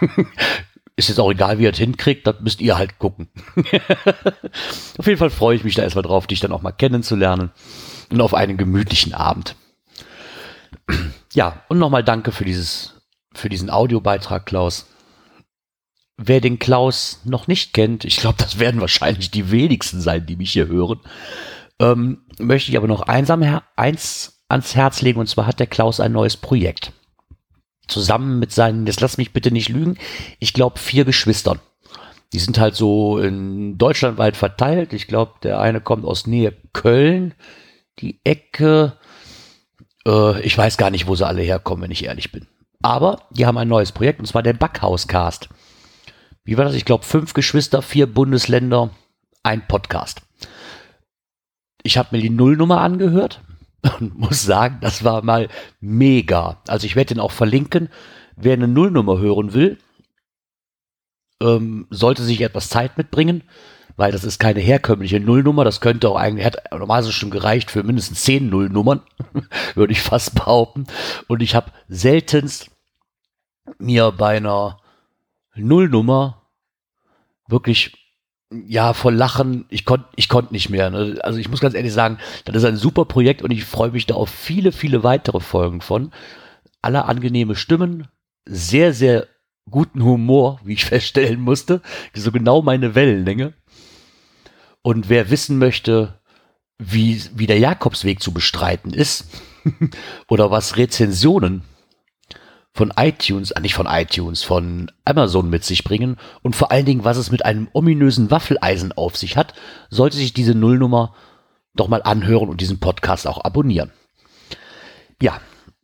Ist 0.96 1.08
jetzt 1.08 1.20
auch 1.20 1.30
egal, 1.30 1.58
wie 1.58 1.62
ihr 1.62 1.70
es 1.70 1.78
hinkriegt, 1.78 2.26
das 2.26 2.40
müsst 2.40 2.60
ihr 2.60 2.76
halt 2.76 2.98
gucken. 2.98 3.28
auf 4.98 5.06
jeden 5.06 5.18
Fall 5.18 5.30
freue 5.30 5.54
ich 5.54 5.62
mich 5.62 5.76
da 5.76 5.82
erstmal 5.82 6.02
drauf, 6.02 6.26
dich 6.26 6.40
dann 6.40 6.50
auch 6.50 6.62
mal 6.62 6.72
kennenzulernen 6.72 7.52
und 8.10 8.20
auf 8.20 8.34
einen 8.34 8.56
gemütlichen 8.56 9.14
Abend. 9.14 9.54
ja, 11.32 11.62
und 11.68 11.78
nochmal 11.78 12.02
danke 12.02 12.32
für 12.32 12.44
dieses, 12.44 12.94
für 13.32 13.48
diesen 13.48 13.70
Audiobeitrag, 13.70 14.44
Klaus. 14.44 14.86
Wer 16.16 16.40
den 16.40 16.58
Klaus 16.58 17.20
noch 17.24 17.46
nicht 17.46 17.72
kennt, 17.72 18.04
ich 18.04 18.16
glaube, 18.16 18.38
das 18.38 18.58
werden 18.58 18.80
wahrscheinlich 18.80 19.30
die 19.30 19.52
wenigsten 19.52 20.00
sein, 20.00 20.26
die 20.26 20.34
mich 20.34 20.50
hier 20.50 20.66
hören, 20.66 20.98
ähm, 21.80 22.22
möchte 22.38 22.70
ich 22.70 22.76
aber 22.76 22.86
noch 22.86 23.02
einsam 23.02 23.42
eins 23.76 24.44
ans 24.48 24.74
Herz 24.74 25.02
legen, 25.02 25.20
und 25.20 25.28
zwar 25.28 25.46
hat 25.46 25.60
der 25.60 25.66
Klaus 25.66 26.00
ein 26.00 26.12
neues 26.12 26.36
Projekt. 26.36 26.92
Zusammen 27.86 28.38
mit 28.38 28.52
seinen, 28.52 28.86
jetzt 28.86 29.00
lass 29.00 29.18
mich 29.18 29.32
bitte 29.32 29.50
nicht 29.50 29.68
lügen, 29.68 29.96
ich 30.38 30.52
glaube 30.52 30.78
vier 30.78 31.04
Geschwistern. 31.04 31.60
Die 32.32 32.38
sind 32.38 32.58
halt 32.58 32.74
so 32.74 33.18
in 33.18 33.78
Deutschland 33.78 34.18
weit 34.18 34.36
verteilt. 34.36 34.92
Ich 34.92 35.06
glaube, 35.06 35.32
der 35.42 35.60
eine 35.60 35.80
kommt 35.80 36.04
aus 36.04 36.26
Nähe 36.26 36.52
Köln, 36.74 37.32
die 38.00 38.20
Ecke. 38.22 38.98
Äh, 40.06 40.42
ich 40.42 40.56
weiß 40.56 40.76
gar 40.76 40.90
nicht, 40.90 41.06
wo 41.06 41.14
sie 41.14 41.26
alle 41.26 41.40
herkommen, 41.40 41.84
wenn 41.84 41.90
ich 41.90 42.04
ehrlich 42.04 42.30
bin. 42.30 42.46
Aber 42.82 43.22
die 43.30 43.46
haben 43.46 43.56
ein 43.56 43.68
neues 43.68 43.92
Projekt, 43.92 44.20
und 44.20 44.26
zwar 44.26 44.42
der 44.42 44.52
Backhauscast 44.52 45.48
wie 46.48 46.56
war 46.56 46.64
das? 46.64 46.76
Ich 46.76 46.86
glaube, 46.86 47.04
fünf 47.04 47.34
Geschwister, 47.34 47.82
vier 47.82 48.06
Bundesländer, 48.06 48.88
ein 49.42 49.68
Podcast. 49.68 50.22
Ich 51.88 51.96
habe 51.96 52.14
mir 52.14 52.20
die 52.20 52.28
Nullnummer 52.28 52.82
angehört 52.82 53.40
und 53.98 54.18
muss 54.18 54.42
sagen, 54.42 54.76
das 54.82 55.04
war 55.04 55.22
mal 55.22 55.48
mega. 55.80 56.60
Also 56.68 56.84
ich 56.84 56.96
werde 56.96 57.14
den 57.14 57.20
auch 57.20 57.32
verlinken. 57.32 57.88
Wer 58.36 58.52
eine 58.52 58.68
Nullnummer 58.68 59.16
hören 59.18 59.54
will, 59.54 59.78
ähm, 61.40 61.86
sollte 61.88 62.24
sich 62.24 62.42
etwas 62.42 62.68
Zeit 62.68 62.98
mitbringen, 62.98 63.42
weil 63.96 64.12
das 64.12 64.24
ist 64.24 64.38
keine 64.38 64.60
herkömmliche 64.60 65.18
Nullnummer. 65.18 65.64
Das 65.64 65.80
könnte 65.80 66.10
auch 66.10 66.16
eigentlich, 66.16 66.44
hätte 66.44 66.60
normalerweise 66.72 67.10
schon 67.10 67.30
gereicht 67.30 67.70
für 67.70 67.82
mindestens 67.82 68.22
zehn 68.22 68.50
Nullnummern, 68.50 69.00
würde 69.74 69.94
ich 69.94 70.02
fast 70.02 70.34
behaupten. 70.34 70.86
Und 71.26 71.42
ich 71.42 71.54
habe 71.54 71.72
seltenst 71.88 72.70
mir 73.78 74.12
bei 74.12 74.36
einer 74.36 74.78
Nullnummer 75.54 76.50
wirklich 77.46 78.07
ja, 78.50 78.94
vor 78.94 79.12
Lachen, 79.12 79.66
ich 79.68 79.84
konnte 79.84 80.06
ich 80.16 80.28
konnte 80.28 80.52
nicht 80.52 80.70
mehr. 80.70 80.90
Ne? 80.90 81.18
Also 81.22 81.38
ich 81.38 81.48
muss 81.48 81.60
ganz 81.60 81.74
ehrlich 81.74 81.92
sagen, 81.92 82.18
das 82.44 82.56
ist 82.56 82.64
ein 82.64 82.76
super 82.76 83.04
Projekt 83.04 83.42
und 83.42 83.50
ich 83.50 83.64
freue 83.64 83.90
mich 83.90 84.06
da 84.06 84.14
auf 84.14 84.30
viele, 84.30 84.72
viele 84.72 85.02
weitere 85.02 85.40
Folgen 85.40 85.80
von. 85.80 86.12
Alle 86.80 87.04
angenehme 87.04 87.56
Stimmen, 87.56 88.08
sehr, 88.46 88.94
sehr 88.94 89.26
guten 89.70 90.02
Humor, 90.02 90.60
wie 90.64 90.74
ich 90.74 90.84
feststellen 90.86 91.40
musste. 91.40 91.82
So 92.14 92.32
genau 92.32 92.62
meine 92.62 92.94
Wellenlänge. 92.94 93.52
Und 94.82 95.08
wer 95.08 95.30
wissen 95.30 95.58
möchte, 95.58 96.20
wie, 96.78 97.22
wie 97.34 97.46
der 97.46 97.58
Jakobsweg 97.58 98.22
zu 98.22 98.32
bestreiten 98.32 98.94
ist, 98.94 99.26
oder 100.28 100.50
was 100.50 100.76
Rezensionen 100.76 101.62
von 102.78 102.92
iTunes, 102.96 103.50
äh, 103.50 103.60
nicht 103.60 103.74
von 103.74 103.88
iTunes, 103.90 104.44
von 104.44 104.92
Amazon 105.04 105.50
mit 105.50 105.64
sich 105.64 105.82
bringen 105.82 106.16
und 106.42 106.54
vor 106.54 106.70
allen 106.70 106.86
Dingen, 106.86 107.02
was 107.02 107.16
es 107.16 107.32
mit 107.32 107.44
einem 107.44 107.68
ominösen 107.72 108.30
Waffeleisen 108.30 108.92
auf 108.92 109.16
sich 109.16 109.36
hat, 109.36 109.52
sollte 109.90 110.16
sich 110.16 110.32
diese 110.32 110.54
Nullnummer 110.54 111.12
doch 111.74 111.88
mal 111.88 112.02
anhören 112.02 112.48
und 112.48 112.60
diesen 112.60 112.78
Podcast 112.78 113.26
auch 113.26 113.44
abonnieren. 113.44 113.90
Ja, 115.20 115.40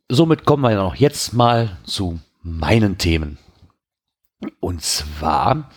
somit 0.07 0.45
kommen 0.45 0.63
wir 0.63 0.73
noch 0.75 0.95
jetzt 0.95 1.33
mal 1.33 1.75
zu 1.83 2.19
meinen 2.41 2.97
Themen. 2.97 3.39
Und 4.61 4.81
zwar, 4.81 5.69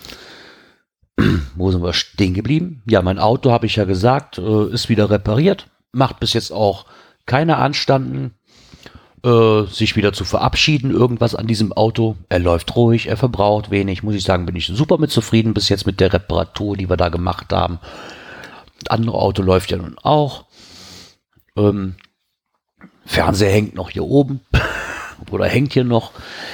wo 1.57 1.73
sind 1.73 1.83
wir 1.83 1.95
stehen 1.95 2.35
geblieben? 2.35 2.85
Ja, 2.87 3.03
mein 3.03 3.19
Auto, 3.19 3.51
habe 3.51 3.67
ich 3.67 3.75
ja 3.75 3.85
gesagt, 3.85 4.39
äh, 4.39 4.69
ist 4.69 4.89
wieder 4.89 5.11
repariert, 5.11 5.67
macht 5.91 6.21
bis 6.21 6.33
jetzt 6.33 6.53
auch 6.53 6.87
keine 7.27 7.57
Anstanden 7.57 8.38
äh, 9.25 9.63
sich 9.65 9.97
wieder 9.97 10.13
zu 10.13 10.25
verabschieden, 10.25 10.91
irgendwas 10.91 11.35
an 11.35 11.47
diesem 11.47 11.73
Auto. 11.73 12.17
Er 12.29 12.39
läuft 12.39 12.77
ruhig, 12.77 13.09
er 13.09 13.17
verbraucht 13.17 13.71
wenig. 13.71 14.03
Muss 14.03 14.15
ich 14.15 14.23
sagen, 14.23 14.47
bin 14.47 14.57
ich 14.57 14.67
super 14.67 14.99
mit 14.99 15.11
zufrieden 15.11 15.55
bis 15.55 15.69
jetzt 15.69 15.87
mit 15.87 16.01
der 16.01 16.13
Reparatur, 16.13 16.77
die 16.77 16.89
wir 16.89 16.97
da 16.97 17.09
gemacht 17.09 17.53
haben. 17.53 17.81
Das 18.81 18.91
andere 18.91 19.19
Auto 19.19 19.43
läuft 19.43 19.71
ja 19.71 19.79
nun 19.79 19.97
auch. 20.03 20.45
Ähm, 21.57 21.97
Fernseher 23.05 23.51
hängt 23.51 23.75
noch 23.75 23.91
hier 23.91 24.05
oben. 24.05 24.41
Oder 25.31 25.47
hängt 25.47 25.73
hier 25.73 25.85
noch. 25.85 26.13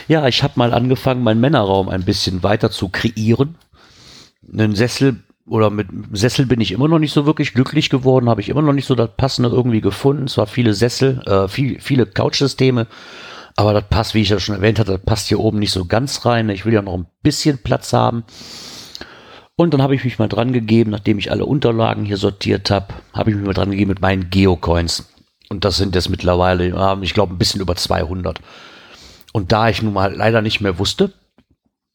Ja, 0.09 0.27
ich 0.27 0.43
habe 0.43 0.55
mal 0.57 0.73
angefangen, 0.73 1.23
meinen 1.23 1.41
Männerraum 1.41 1.89
ein 1.89 2.05
bisschen 2.05 2.43
weiter 2.43 2.71
zu 2.71 2.89
kreieren. 2.89 3.57
Einen 4.51 4.75
Sessel 4.75 5.24
oder 5.47 5.71
mit 5.71 5.89
Sessel 6.13 6.47
bin 6.47 6.61
ich 6.61 6.73
immer 6.73 6.89
noch 6.89 6.99
nicht 6.99 7.13
so 7.13 7.27
wirklich 7.27 7.53
glücklich 7.53 7.91
geworden, 7.91 8.29
habe 8.29 8.41
ich 8.41 8.49
immer 8.49 8.63
noch 8.63 8.73
nicht 8.73 8.87
so 8.87 8.95
das 8.95 9.11
Passende 9.17 9.51
irgendwie 9.51 9.81
gefunden. 9.81 10.27
Zwar 10.27 10.47
viele 10.47 10.75
Sessel, 10.75 11.21
äh, 11.27 11.49
viel, 11.49 11.81
viele 11.81 12.07
Couchsysteme, 12.07 12.87
aber 13.57 13.75
das 13.75 13.85
passt, 13.89 14.15
wie 14.15 14.23
ich 14.23 14.31
ja 14.31 14.41
schon 14.41 14.55
erwähnt 14.55 14.79
hatte, 14.79 14.93
das 14.93 15.03
passt 15.03 15.29
hier 15.29 15.41
oben 15.41 15.59
nicht 15.59 15.73
so 15.73 15.85
ganz 15.85 16.25
rein. 16.25 16.49
Ich 16.49 16.65
will 16.65 16.73
ja 16.73 16.83
noch 16.83 16.95
ein 16.95 17.07
bisschen 17.23 17.59
Platz 17.59 17.93
haben. 17.93 18.25
Und 19.57 19.73
dann 19.73 19.83
habe 19.83 19.95
ich 19.95 20.03
mich 20.03 20.19
mal 20.19 20.29
dran 20.29 20.53
gegeben, 20.53 20.91
nachdem 20.91 21.19
ich 21.19 21.31
alle 21.31 21.45
Unterlagen 21.47 22.05
hier 22.05 22.17
sortiert 22.17 22.71
habe, 22.71 22.89
habe 23.13 23.31
ich 23.31 23.37
mich 23.37 23.47
mal 23.47 23.55
dran 23.55 23.71
gegeben 23.71 23.91
mit 23.91 24.01
meinen 24.01 24.31
Geocoins. 24.31 25.09
Und 25.49 25.65
das 25.65 25.77
sind 25.77 25.95
jetzt 25.95 26.09
mittlerweile, 26.09 26.67
ich 27.03 27.15
glaube, 27.15 27.35
ein 27.35 27.39
bisschen 27.39 27.61
über 27.61 27.77
200. 27.77 28.41
Und 29.33 29.53
da 29.53 29.69
ich 29.69 29.83
nun 29.83 29.93
mal 29.93 30.13
leider 30.13 30.43
nicht 30.43 30.61
mehr 30.61 30.79
wusste, 30.79 31.13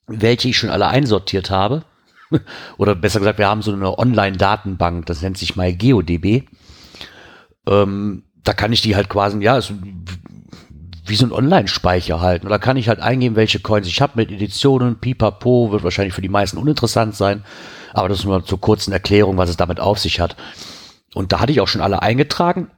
welche 0.07 0.47
ich 0.47 0.57
schon 0.57 0.69
alle 0.69 0.87
einsortiert 0.87 1.49
habe, 1.49 1.83
oder 2.77 2.95
besser 2.95 3.19
gesagt, 3.19 3.39
wir 3.39 3.47
haben 3.47 3.61
so 3.61 3.73
eine 3.73 3.97
Online-Datenbank, 3.97 5.05
das 5.05 5.21
nennt 5.21 5.37
sich 5.37 5.55
MyGeoDB. 5.55 6.43
Ähm, 7.67 8.23
da 8.43 8.53
kann 8.53 8.73
ich 8.73 8.81
die 8.81 8.95
halt 8.95 9.09
quasi, 9.09 9.39
ja, 9.39 9.57
ist 9.57 9.73
wie 11.05 11.15
so 11.15 11.25
ein 11.25 11.31
Online-Speicher 11.31 12.21
halten. 12.21 12.47
Da 12.47 12.57
kann 12.59 12.77
ich 12.77 12.87
halt 12.87 12.99
eingeben, 12.99 13.35
welche 13.35 13.59
Coins 13.59 13.87
ich 13.87 14.01
habe 14.01 14.13
mit 14.15 14.31
Editionen, 14.31 14.99
pipapo, 14.99 15.71
wird 15.71 15.83
wahrscheinlich 15.83 16.13
für 16.13 16.21
die 16.21 16.29
meisten 16.29 16.57
uninteressant 16.57 17.15
sein. 17.15 17.43
Aber 17.93 18.09
das 18.09 18.23
nur 18.23 18.45
zur 18.45 18.61
kurzen 18.61 18.93
Erklärung, 18.93 19.37
was 19.37 19.49
es 19.49 19.57
damit 19.57 19.79
auf 19.79 19.97
sich 19.99 20.19
hat. 20.19 20.35
Und 21.15 21.31
da 21.31 21.39
hatte 21.39 21.51
ich 21.51 21.61
auch 21.61 21.67
schon 21.67 21.81
alle 21.81 22.03
eingetragen. 22.03 22.69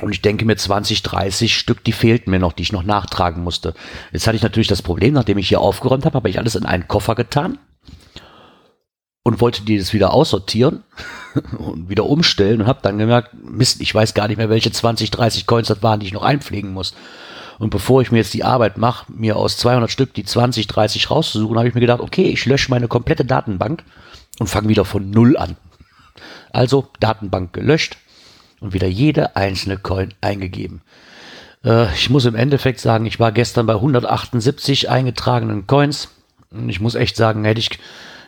Und 0.00 0.12
ich 0.12 0.22
denke 0.22 0.44
mir 0.44 0.56
20, 0.56 1.02
30 1.02 1.56
Stück, 1.56 1.84
die 1.84 1.92
fehlten 1.92 2.30
mir 2.30 2.38
noch, 2.38 2.52
die 2.52 2.62
ich 2.62 2.72
noch 2.72 2.82
nachtragen 2.82 3.42
musste. 3.42 3.74
Jetzt 4.12 4.26
hatte 4.26 4.36
ich 4.36 4.42
natürlich 4.42 4.68
das 4.68 4.82
Problem, 4.82 5.14
nachdem 5.14 5.38
ich 5.38 5.48
hier 5.48 5.60
aufgeräumt 5.60 6.04
habe, 6.04 6.16
habe 6.16 6.28
ich 6.28 6.38
alles 6.38 6.54
in 6.54 6.66
einen 6.66 6.88
Koffer 6.88 7.14
getan 7.14 7.58
und 9.26 9.40
wollte 9.40 9.62
die 9.62 9.76
das 9.76 9.92
wieder 9.92 10.12
aussortieren 10.12 10.84
und 11.58 11.88
wieder 11.88 12.06
umstellen 12.06 12.60
und 12.60 12.68
habe 12.68 12.78
dann 12.82 12.96
gemerkt, 12.96 13.30
Mist, 13.34 13.80
ich 13.80 13.92
weiß 13.92 14.14
gar 14.14 14.28
nicht 14.28 14.36
mehr, 14.36 14.50
welche 14.50 14.70
20, 14.70 15.10
30 15.10 15.48
Coins 15.48 15.66
das 15.66 15.82
waren, 15.82 15.98
die 15.98 16.06
ich 16.06 16.12
noch 16.12 16.22
einpflegen 16.22 16.72
muss. 16.72 16.94
Und 17.58 17.70
bevor 17.70 18.02
ich 18.02 18.12
mir 18.12 18.18
jetzt 18.18 18.34
die 18.34 18.44
Arbeit 18.44 18.78
mache, 18.78 19.10
mir 19.12 19.34
aus 19.34 19.56
200 19.56 19.90
Stück 19.90 20.14
die 20.14 20.24
20, 20.24 20.68
30 20.68 21.10
rauszusuchen, 21.10 21.58
habe 21.58 21.66
ich 21.66 21.74
mir 21.74 21.80
gedacht, 21.80 21.98
okay, 21.98 22.28
ich 22.28 22.46
lösche 22.46 22.70
meine 22.70 22.86
komplette 22.86 23.24
Datenbank 23.24 23.82
und 24.38 24.46
fange 24.46 24.68
wieder 24.68 24.84
von 24.84 25.10
Null 25.10 25.36
an. 25.36 25.56
Also 26.52 26.86
Datenbank 27.00 27.52
gelöscht 27.52 27.96
und 28.60 28.74
wieder 28.74 28.86
jede 28.86 29.34
einzelne 29.34 29.76
Coin 29.76 30.14
eingegeben. 30.20 30.82
Äh, 31.64 31.92
ich 31.94 32.10
muss 32.10 32.26
im 32.26 32.36
Endeffekt 32.36 32.78
sagen, 32.78 33.06
ich 33.06 33.18
war 33.18 33.32
gestern 33.32 33.66
bei 33.66 33.74
178 33.74 34.88
eingetragenen 34.88 35.66
Coins. 35.66 36.10
Und 36.52 36.68
ich 36.68 36.78
muss 36.78 36.94
echt 36.94 37.16
sagen, 37.16 37.44
hätte 37.44 37.58
ich, 37.58 37.70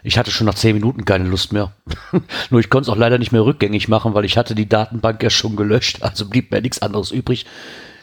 ich 0.08 0.16
hatte 0.16 0.30
schon 0.30 0.46
nach 0.46 0.54
10 0.54 0.74
Minuten 0.74 1.04
keine 1.04 1.28
Lust 1.28 1.52
mehr. 1.52 1.72
Nur 2.50 2.60
ich 2.60 2.70
konnte 2.70 2.88
es 2.88 2.88
auch 2.88 2.98
leider 2.98 3.18
nicht 3.18 3.30
mehr 3.30 3.44
rückgängig 3.44 3.88
machen, 3.88 4.14
weil 4.14 4.24
ich 4.24 4.38
hatte 4.38 4.54
die 4.54 4.68
Datenbank 4.68 5.22
ja 5.22 5.28
schon 5.28 5.54
gelöscht. 5.54 6.02
Also 6.02 6.26
blieb 6.26 6.50
mir 6.50 6.62
nichts 6.62 6.80
anderes 6.80 7.10
übrig, 7.10 7.44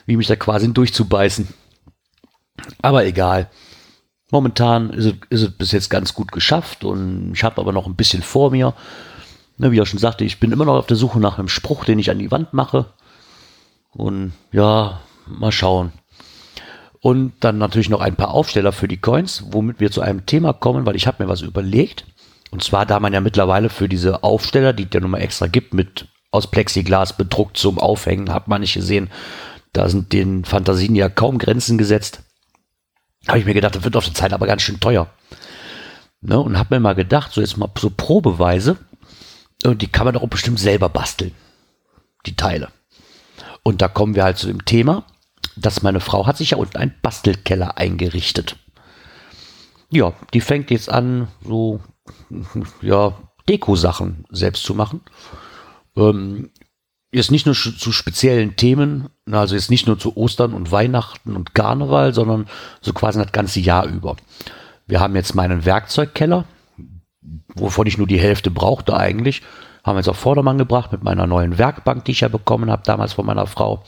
wie 0.06 0.16
mich 0.16 0.28
da 0.28 0.36
quasi 0.36 0.72
durchzubeißen. 0.72 1.48
Aber 2.80 3.04
egal. 3.04 3.50
Momentan 4.30 4.90
ist 4.90 5.04
es, 5.04 5.14
ist 5.30 5.42
es 5.42 5.50
bis 5.50 5.72
jetzt 5.72 5.90
ganz 5.90 6.14
gut 6.14 6.30
geschafft 6.30 6.84
und 6.84 7.32
ich 7.34 7.42
habe 7.42 7.60
aber 7.60 7.72
noch 7.72 7.86
ein 7.86 7.96
bisschen 7.96 8.22
vor 8.22 8.52
mir. 8.52 8.74
Ne, 9.58 9.72
wie 9.72 9.78
er 9.78 9.86
schon 9.86 9.98
sagte, 9.98 10.24
ich 10.24 10.38
bin 10.38 10.52
immer 10.52 10.64
noch 10.64 10.76
auf 10.76 10.86
der 10.86 10.96
Suche 10.96 11.18
nach 11.18 11.38
einem 11.38 11.48
Spruch, 11.48 11.84
den 11.84 11.98
ich 11.98 12.10
an 12.10 12.20
die 12.20 12.30
Wand 12.30 12.52
mache. 12.52 12.92
Und 13.90 14.32
ja, 14.52 15.00
mal 15.26 15.50
schauen. 15.50 15.92
Und 17.00 17.34
dann 17.40 17.58
natürlich 17.58 17.88
noch 17.88 18.00
ein 18.00 18.16
paar 18.16 18.30
Aufsteller 18.30 18.72
für 18.72 18.88
die 18.88 18.96
Coins, 18.96 19.44
womit 19.50 19.80
wir 19.80 19.90
zu 19.90 20.00
einem 20.00 20.26
Thema 20.26 20.52
kommen, 20.52 20.86
weil 20.86 20.96
ich 20.96 21.06
habe 21.06 21.22
mir 21.22 21.28
was 21.28 21.42
überlegt. 21.42 22.04
Und 22.50 22.62
zwar, 22.62 22.86
da 22.86 23.00
man 23.00 23.12
ja 23.12 23.20
mittlerweile 23.20 23.68
für 23.68 23.88
diese 23.88 24.22
Aufsteller, 24.22 24.72
die 24.72 24.86
der 24.86 25.00
Nummer 25.00 25.20
extra 25.20 25.46
gibt, 25.46 25.74
mit 25.74 26.08
aus 26.30 26.50
Plexiglas 26.50 27.16
bedruckt 27.16 27.56
zum 27.56 27.78
Aufhängen, 27.78 28.32
hat 28.32 28.48
man 28.48 28.60
nicht 28.60 28.74
gesehen. 28.74 29.10
Da 29.72 29.88
sind 29.88 30.12
den 30.12 30.44
Fantasien 30.44 30.94
ja 30.94 31.08
kaum 31.08 31.38
Grenzen 31.38 31.78
gesetzt. 31.78 32.20
Habe 33.28 33.38
ich 33.38 33.44
mir 33.44 33.54
gedacht, 33.54 33.74
das 33.74 33.84
wird 33.84 33.96
auf 33.96 34.04
der 34.04 34.14
Zeit 34.14 34.32
aber 34.32 34.46
ganz 34.46 34.62
schön 34.62 34.80
teuer. 34.80 35.08
Ne, 36.22 36.38
und 36.40 36.58
habe 36.58 36.74
mir 36.74 36.80
mal 36.80 36.94
gedacht, 36.94 37.32
so 37.32 37.40
jetzt 37.40 37.56
mal 37.56 37.70
so 37.78 37.90
probeweise, 37.94 38.78
und 39.64 39.82
die 39.82 39.88
kann 39.88 40.04
man 40.04 40.14
doch 40.14 40.26
bestimmt 40.28 40.58
selber 40.58 40.88
basteln. 40.88 41.32
Die 42.24 42.36
Teile. 42.36 42.68
Und 43.62 43.82
da 43.82 43.88
kommen 43.88 44.14
wir 44.14 44.24
halt 44.24 44.38
zu 44.38 44.46
dem 44.46 44.64
Thema, 44.64 45.04
dass 45.56 45.82
meine 45.82 46.00
Frau 46.00 46.26
hat 46.26 46.36
sich 46.36 46.50
ja 46.50 46.58
unten 46.58 46.76
einen 46.76 46.94
Bastelkeller 47.02 47.78
eingerichtet. 47.78 48.56
Ja, 49.90 50.12
die 50.34 50.40
fängt 50.40 50.70
jetzt 50.70 50.90
an, 50.90 51.28
so, 51.44 51.80
ja, 52.82 53.16
Deko-Sachen 53.48 54.26
selbst 54.30 54.64
zu 54.64 54.74
machen. 54.74 55.00
Ähm, 55.96 56.50
jetzt 57.12 57.30
nicht 57.30 57.46
nur 57.46 57.54
zu 57.54 57.92
speziellen 57.92 58.56
Themen, 58.56 59.08
also 59.30 59.54
jetzt 59.54 59.70
nicht 59.70 59.86
nur 59.86 59.98
zu 59.98 60.16
Ostern 60.16 60.52
und 60.52 60.72
Weihnachten 60.72 61.36
und 61.36 61.54
Karneval, 61.54 62.12
sondern 62.12 62.46
so 62.80 62.92
quasi 62.92 63.18
das 63.18 63.32
ganze 63.32 63.60
Jahr 63.60 63.86
über. 63.86 64.16
Wir 64.86 65.00
haben 65.00 65.16
jetzt 65.16 65.34
meinen 65.34 65.64
Werkzeugkeller, 65.64 66.44
wovon 67.54 67.86
ich 67.86 67.98
nur 67.98 68.06
die 68.06 68.20
Hälfte 68.20 68.50
brauchte 68.50 68.96
eigentlich, 68.96 69.42
haben 69.82 69.96
wir 69.96 70.00
jetzt 70.00 70.08
auf 70.08 70.18
Vordermann 70.18 70.58
gebracht 70.58 70.92
mit 70.92 71.04
meiner 71.04 71.26
neuen 71.26 71.58
Werkbank, 71.58 72.04
die 72.04 72.12
ich 72.12 72.20
ja 72.20 72.28
bekommen 72.28 72.70
habe, 72.70 72.82
damals 72.84 73.12
von 73.12 73.24
meiner 73.24 73.46
Frau. 73.46 73.84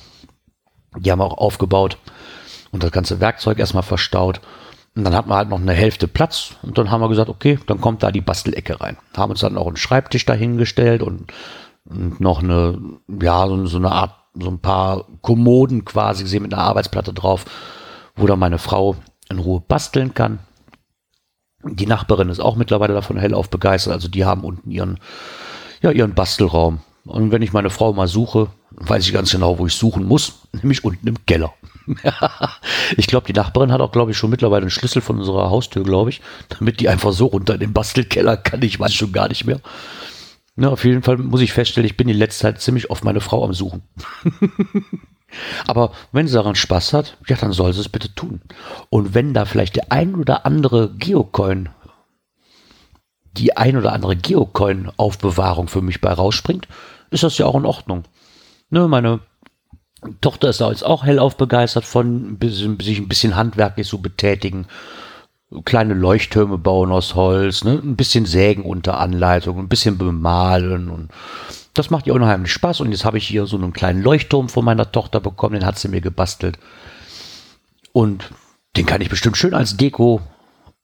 Die 0.96 1.10
haben 1.10 1.18
wir 1.18 1.24
auch 1.24 1.38
aufgebaut 1.38 1.98
und 2.70 2.82
das 2.82 2.92
ganze 2.92 3.20
Werkzeug 3.20 3.58
erstmal 3.58 3.82
verstaut. 3.82 4.40
Und 4.94 5.04
dann 5.04 5.14
hatten 5.14 5.28
wir 5.28 5.36
halt 5.36 5.48
noch 5.48 5.60
eine 5.60 5.72
Hälfte 5.72 6.08
Platz 6.08 6.56
und 6.62 6.76
dann 6.76 6.90
haben 6.90 7.00
wir 7.00 7.08
gesagt, 7.08 7.28
okay, 7.28 7.58
dann 7.66 7.80
kommt 7.80 8.02
da 8.02 8.10
die 8.10 8.20
Bastelecke 8.20 8.80
rein. 8.80 8.96
Haben 9.16 9.30
uns 9.30 9.40
dann 9.40 9.56
auch 9.56 9.66
einen 9.66 9.76
Schreibtisch 9.76 10.24
dahingestellt 10.24 11.02
und, 11.02 11.32
und 11.84 12.20
noch 12.20 12.42
eine, 12.42 12.78
ja, 13.20 13.46
so, 13.46 13.66
so 13.66 13.76
eine 13.76 13.92
Art, 13.92 14.14
so 14.34 14.50
ein 14.50 14.60
paar 14.60 15.06
Kommoden 15.22 15.84
quasi 15.84 16.24
gesehen 16.24 16.42
mit 16.42 16.52
einer 16.52 16.64
Arbeitsplatte 16.64 17.12
drauf, 17.12 17.44
wo 18.16 18.26
dann 18.26 18.38
meine 18.38 18.58
Frau 18.58 18.96
in 19.30 19.38
Ruhe 19.38 19.60
basteln 19.60 20.14
kann. 20.14 20.40
Die 21.62 21.86
Nachbarin 21.86 22.28
ist 22.28 22.40
auch 22.40 22.56
mittlerweile 22.56 22.94
davon 22.94 23.18
hellauf 23.18 23.50
begeistert. 23.50 23.92
Also 23.92 24.08
die 24.08 24.24
haben 24.24 24.42
unten 24.42 24.70
ihren, 24.70 24.98
ja, 25.80 25.90
ihren 25.90 26.14
Bastelraum. 26.14 26.80
Und 27.04 27.30
wenn 27.32 27.42
ich 27.42 27.52
meine 27.52 27.70
Frau 27.70 27.92
mal 27.92 28.08
suche, 28.08 28.48
weiß 28.72 29.06
ich 29.06 29.12
ganz 29.12 29.30
genau, 29.30 29.58
wo 29.58 29.66
ich 29.66 29.74
suchen 29.74 30.04
muss, 30.04 30.40
nämlich 30.52 30.84
unten 30.84 31.06
im 31.06 31.26
Keller. 31.26 31.52
ich 32.96 33.06
glaube, 33.06 33.26
die 33.26 33.32
Nachbarin 33.32 33.72
hat 33.72 33.80
auch, 33.80 33.92
glaube 33.92 34.10
ich, 34.10 34.16
schon 34.16 34.30
mittlerweile 34.30 34.62
einen 34.62 34.70
Schlüssel 34.70 35.00
von 35.00 35.18
unserer 35.18 35.50
Haustür, 35.50 35.84
glaube 35.84 36.10
ich, 36.10 36.20
damit 36.48 36.80
die 36.80 36.88
einfach 36.88 37.12
so 37.12 37.26
runter 37.26 37.54
in 37.54 37.60
den 37.60 37.72
Bastelkeller 37.72 38.36
kann. 38.36 38.62
Ich 38.62 38.78
weiß 38.78 38.92
schon 38.92 39.12
gar 39.12 39.28
nicht 39.28 39.46
mehr. 39.46 39.60
Ja, 40.56 40.70
auf 40.70 40.84
jeden 40.84 41.02
Fall 41.02 41.18
muss 41.18 41.40
ich 41.40 41.52
feststellen, 41.52 41.86
ich 41.86 41.96
bin 41.96 42.08
die 42.08 42.12
letzte 42.12 42.42
Zeit 42.42 42.60
ziemlich 42.60 42.90
oft 42.90 43.04
meine 43.04 43.20
Frau 43.20 43.44
am 43.44 43.54
Suchen. 43.54 43.82
Aber 45.66 45.92
wenn 46.10 46.26
sie 46.26 46.34
daran 46.34 46.54
Spaß 46.56 46.94
hat, 46.94 47.16
ja, 47.28 47.36
dann 47.36 47.52
soll 47.52 47.72
sie 47.72 47.80
es 47.80 47.88
bitte 47.88 48.14
tun. 48.14 48.40
Und 48.90 49.14
wenn 49.14 49.34
da 49.34 49.44
vielleicht 49.44 49.76
der 49.76 49.92
ein 49.92 50.14
oder 50.14 50.46
andere 50.46 50.90
Geocoin, 50.94 51.68
die 53.38 53.56
ein 53.56 53.76
oder 53.76 53.92
andere 53.92 54.16
Geocoin-Aufbewahrung 54.16 55.68
für 55.68 55.82
mich 55.82 56.00
bei 56.00 56.12
rausspringt, 56.12 56.68
ist 57.10 57.22
das 57.22 57.38
ja 57.38 57.46
auch 57.46 57.54
in 57.54 57.64
Ordnung. 57.66 58.04
Ne, 58.70 58.86
meine 58.88 59.20
Tochter 60.20 60.48
ist 60.48 60.60
da 60.60 60.70
jetzt 60.70 60.84
auch 60.84 61.04
hellauf 61.04 61.36
begeistert 61.36 61.84
von, 61.84 62.38
sich 62.42 62.98
ein 62.98 63.08
bisschen 63.08 63.36
handwerklich 63.36 63.86
so 63.86 63.98
betätigen. 63.98 64.66
Kleine 65.64 65.94
Leuchttürme 65.94 66.58
bauen 66.58 66.92
aus 66.92 67.14
Holz, 67.14 67.64
ne? 67.64 67.80
ein 67.82 67.96
bisschen 67.96 68.26
sägen 68.26 68.64
unter 68.64 69.00
Anleitung, 69.00 69.58
ein 69.58 69.68
bisschen 69.68 69.96
bemalen 69.96 70.90
und 70.90 71.10
das 71.72 71.90
macht 71.90 72.06
ihr 72.06 72.14
unheimlich 72.14 72.52
Spaß. 72.52 72.80
Und 72.80 72.90
jetzt 72.90 73.04
habe 73.04 73.18
ich 73.18 73.26
hier 73.26 73.46
so 73.46 73.56
einen 73.56 73.72
kleinen 73.72 74.02
Leuchtturm 74.02 74.48
von 74.48 74.64
meiner 74.64 74.92
Tochter 74.92 75.20
bekommen, 75.20 75.54
den 75.54 75.64
hat 75.64 75.78
sie 75.78 75.88
mir 75.88 76.00
gebastelt. 76.00 76.58
Und 77.92 78.30
den 78.76 78.84
kann 78.84 79.00
ich 79.00 79.08
bestimmt 79.08 79.36
schön 79.36 79.54
als 79.54 79.76
Deko 79.76 80.20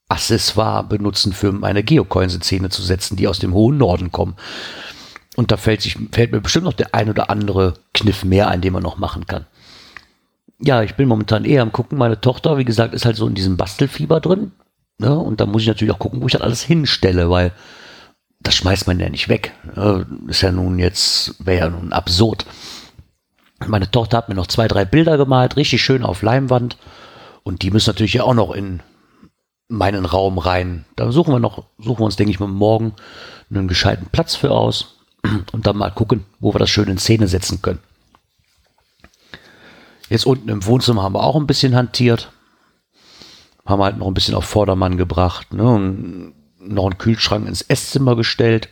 Accessoire 0.08 0.84
benutzen, 0.84 1.32
für 1.32 1.52
meine 1.52 1.82
Geocoin-Szene 1.82 2.68
zu 2.68 2.82
setzen, 2.82 3.16
die 3.16 3.28
aus 3.28 3.38
dem 3.38 3.54
hohen 3.54 3.78
Norden 3.78 4.12
kommen. 4.12 4.36
Und 5.36 5.50
da 5.50 5.56
fällt, 5.56 5.82
sich, 5.82 5.98
fällt 6.12 6.32
mir 6.32 6.40
bestimmt 6.40 6.64
noch 6.64 6.74
der 6.74 6.94
ein 6.94 7.10
oder 7.10 7.30
andere 7.30 7.74
Kniff 7.92 8.24
mehr 8.24 8.48
ein, 8.48 8.60
den 8.60 8.72
man 8.72 8.82
noch 8.82 8.98
machen 8.98 9.26
kann. 9.26 9.46
Ja, 10.60 10.82
ich 10.82 10.94
bin 10.94 11.08
momentan 11.08 11.44
eher 11.44 11.62
am 11.62 11.72
gucken. 11.72 11.98
Meine 11.98 12.20
Tochter, 12.20 12.56
wie 12.58 12.64
gesagt, 12.64 12.94
ist 12.94 13.04
halt 13.04 13.16
so 13.16 13.26
in 13.26 13.34
diesem 13.34 13.56
Bastelfieber 13.56 14.20
drin. 14.20 14.52
Ne? 14.98 15.18
Und 15.18 15.40
da 15.40 15.46
muss 15.46 15.62
ich 15.62 15.68
natürlich 15.68 15.92
auch 15.92 15.98
gucken, 15.98 16.22
wo 16.22 16.26
ich 16.26 16.32
das 16.32 16.42
alles 16.42 16.62
hinstelle, 16.62 17.28
weil 17.30 17.52
das 18.40 18.54
schmeißt 18.54 18.86
man 18.86 19.00
ja 19.00 19.08
nicht 19.08 19.28
weg. 19.28 19.52
Ist 20.28 20.42
ja 20.42 20.52
nun 20.52 20.78
jetzt, 20.78 21.34
wäre 21.44 21.66
ja 21.66 21.70
nun 21.70 21.92
absurd. 21.92 22.46
Meine 23.66 23.90
Tochter 23.90 24.18
hat 24.18 24.28
mir 24.28 24.34
noch 24.34 24.46
zwei, 24.46 24.68
drei 24.68 24.84
Bilder 24.84 25.16
gemalt, 25.16 25.56
richtig 25.56 25.82
schön 25.82 26.04
auf 26.04 26.22
Leinwand. 26.22 26.76
Und 27.42 27.62
die 27.62 27.70
müssen 27.70 27.90
natürlich 27.90 28.14
ja 28.14 28.22
auch 28.22 28.34
noch 28.34 28.52
in 28.52 28.80
meinen 29.68 30.04
Raum 30.04 30.38
rein. 30.38 30.84
Da 30.96 31.10
suchen 31.10 31.32
wir 31.32 31.40
noch, 31.40 31.64
suchen 31.78 32.00
wir 32.00 32.04
uns, 32.04 32.16
denke 32.16 32.30
ich 32.30 32.40
mal, 32.40 32.48
morgen 32.48 32.94
einen 33.50 33.68
gescheiten 33.68 34.08
Platz 34.10 34.34
für 34.34 34.50
aus 34.50 34.96
und 35.52 35.66
dann 35.66 35.76
mal 35.76 35.90
gucken, 35.90 36.24
wo 36.40 36.54
wir 36.54 36.58
das 36.58 36.70
schön 36.70 36.88
in 36.88 36.98
Szene 36.98 37.28
setzen 37.28 37.62
können. 37.62 37.80
Jetzt 40.08 40.26
unten 40.26 40.48
im 40.48 40.64
Wohnzimmer 40.66 41.02
haben 41.02 41.14
wir 41.14 41.24
auch 41.24 41.36
ein 41.36 41.46
bisschen 41.46 41.74
hantiert. 41.74 42.30
Haben 43.64 43.82
halt 43.82 43.96
noch 43.96 44.06
ein 44.06 44.14
bisschen 44.14 44.34
auf 44.34 44.44
Vordermann 44.44 44.98
gebracht. 44.98 45.54
Ne? 45.54 46.32
Noch 46.58 46.84
einen 46.84 46.98
Kühlschrank 46.98 47.48
ins 47.48 47.62
Esszimmer 47.62 48.14
gestellt. 48.14 48.68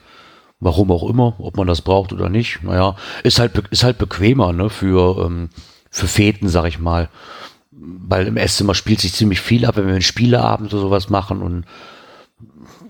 Warum 0.61 0.93
auch 0.93 1.09
immer, 1.09 1.35
ob 1.39 1.57
man 1.57 1.67
das 1.67 1.83
braucht 1.83 2.13
oder 2.13 2.29
nicht. 2.29 2.63
Naja, 2.63 2.97
ist 3.25 3.41
halt, 3.41 3.59
ist 3.71 3.83
halt 3.83 3.99
bequemer, 3.99 4.53
ne, 4.53 4.71
für, 4.71 5.27
ähm, 5.27 5.49
für 5.91 6.07
Feten, 6.07 6.49
sag 6.49 6.67
ich 6.67 6.79
mal. 6.79 7.09
Weil 7.85 8.27
im 8.27 8.37
Esszimmer 8.37 8.75
spielt 8.75 9.01
sich 9.01 9.13
ziemlich 9.13 9.41
viel 9.41 9.65
ab, 9.65 9.77
wenn 9.77 9.87
wir 9.87 9.93
einen 9.93 10.03
Spieleabend 10.03 10.73
oder 10.73 10.83
sowas 10.83 11.11
machen 11.11 11.43
und 11.43 11.65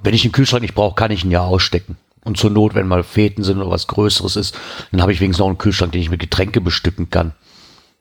wenn 0.03 0.15
ich 0.15 0.25
einen 0.25 0.33
Kühlschrank 0.33 0.63
nicht 0.63 0.75
brauche, 0.75 0.95
kann 0.95 1.11
ich 1.11 1.25
ihn 1.25 1.31
ja 1.31 1.41
ausstecken. 1.41 1.97
Und 2.25 2.37
zur 2.37 2.51
Not, 2.51 2.75
wenn 2.75 2.89
mal 2.89 3.03
Feten 3.03 3.43
sind 3.43 3.59
oder 3.59 3.71
was 3.71 3.87
Größeres 3.87 4.37
ist, 4.37 4.59
dann 4.91 5.01
habe 5.01 5.13
ich 5.13 5.21
wenigstens 5.21 5.41
noch 5.41 5.49
einen 5.49 5.59
Kühlschrank, 5.59 5.93
den 5.93 6.03
ich 6.03 6.11
mit 6.11 6.21
Getränke 6.21 6.61
bestücken 6.61 7.11
kann. 7.11 7.33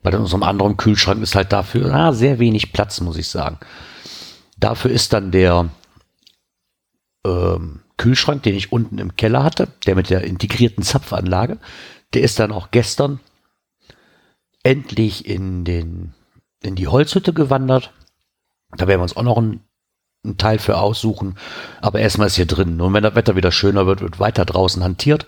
Weil 0.04 0.14
in 0.16 0.22
unserem 0.22 0.44
anderen 0.44 0.78
Kühlschrank 0.78 1.22
ist 1.22 1.36
halt 1.36 1.52
dafür 1.54 1.90
na, 1.90 2.12
sehr 2.12 2.40
wenig 2.40 2.74
Platz, 2.74 3.00
muss 3.02 3.18
ich 3.18 3.28
sagen. 3.28 3.58
Dafür 4.58 4.92
ist 4.92 5.14
dann 5.14 5.32
der, 5.32 5.70
ähm, 7.26 7.82
Kühlschrank, 8.02 8.42
den 8.42 8.56
ich 8.56 8.72
unten 8.72 8.98
im 8.98 9.16
Keller 9.16 9.44
hatte, 9.44 9.68
der 9.86 9.96
mit 9.96 10.10
der 10.10 10.24
integrierten 10.24 10.84
Zapfanlage, 10.84 11.60
der 12.16 12.24
ist 12.24 12.40
dann 12.40 12.52
auch 12.52 12.72
gestern 12.72 13.20
endlich 14.64 15.28
in 15.28 15.66
den 15.66 16.14
in 16.62 16.76
die 16.76 16.88
Holzhütte 16.88 17.34
gewandert. 17.34 17.92
Da 18.78 18.88
werden 18.88 19.00
wir 19.00 19.04
uns 19.04 19.18
auch 19.18 19.24
noch 19.24 19.38
einen, 19.38 19.62
einen 20.24 20.38
Teil 20.38 20.60
für 20.60 20.78
aussuchen. 20.78 21.36
Aber 21.82 22.00
erstmal 22.00 22.28
ist 22.28 22.36
hier 22.36 22.46
drin. 22.46 22.80
Und 22.80 22.94
wenn 22.94 23.04
das 23.04 23.16
Wetter 23.16 23.36
wieder 23.36 23.52
schöner 23.52 23.88
wird, 23.88 24.02
wird 24.02 24.20
weiter 24.20 24.46
draußen 24.46 24.84
hantiert. 24.84 25.26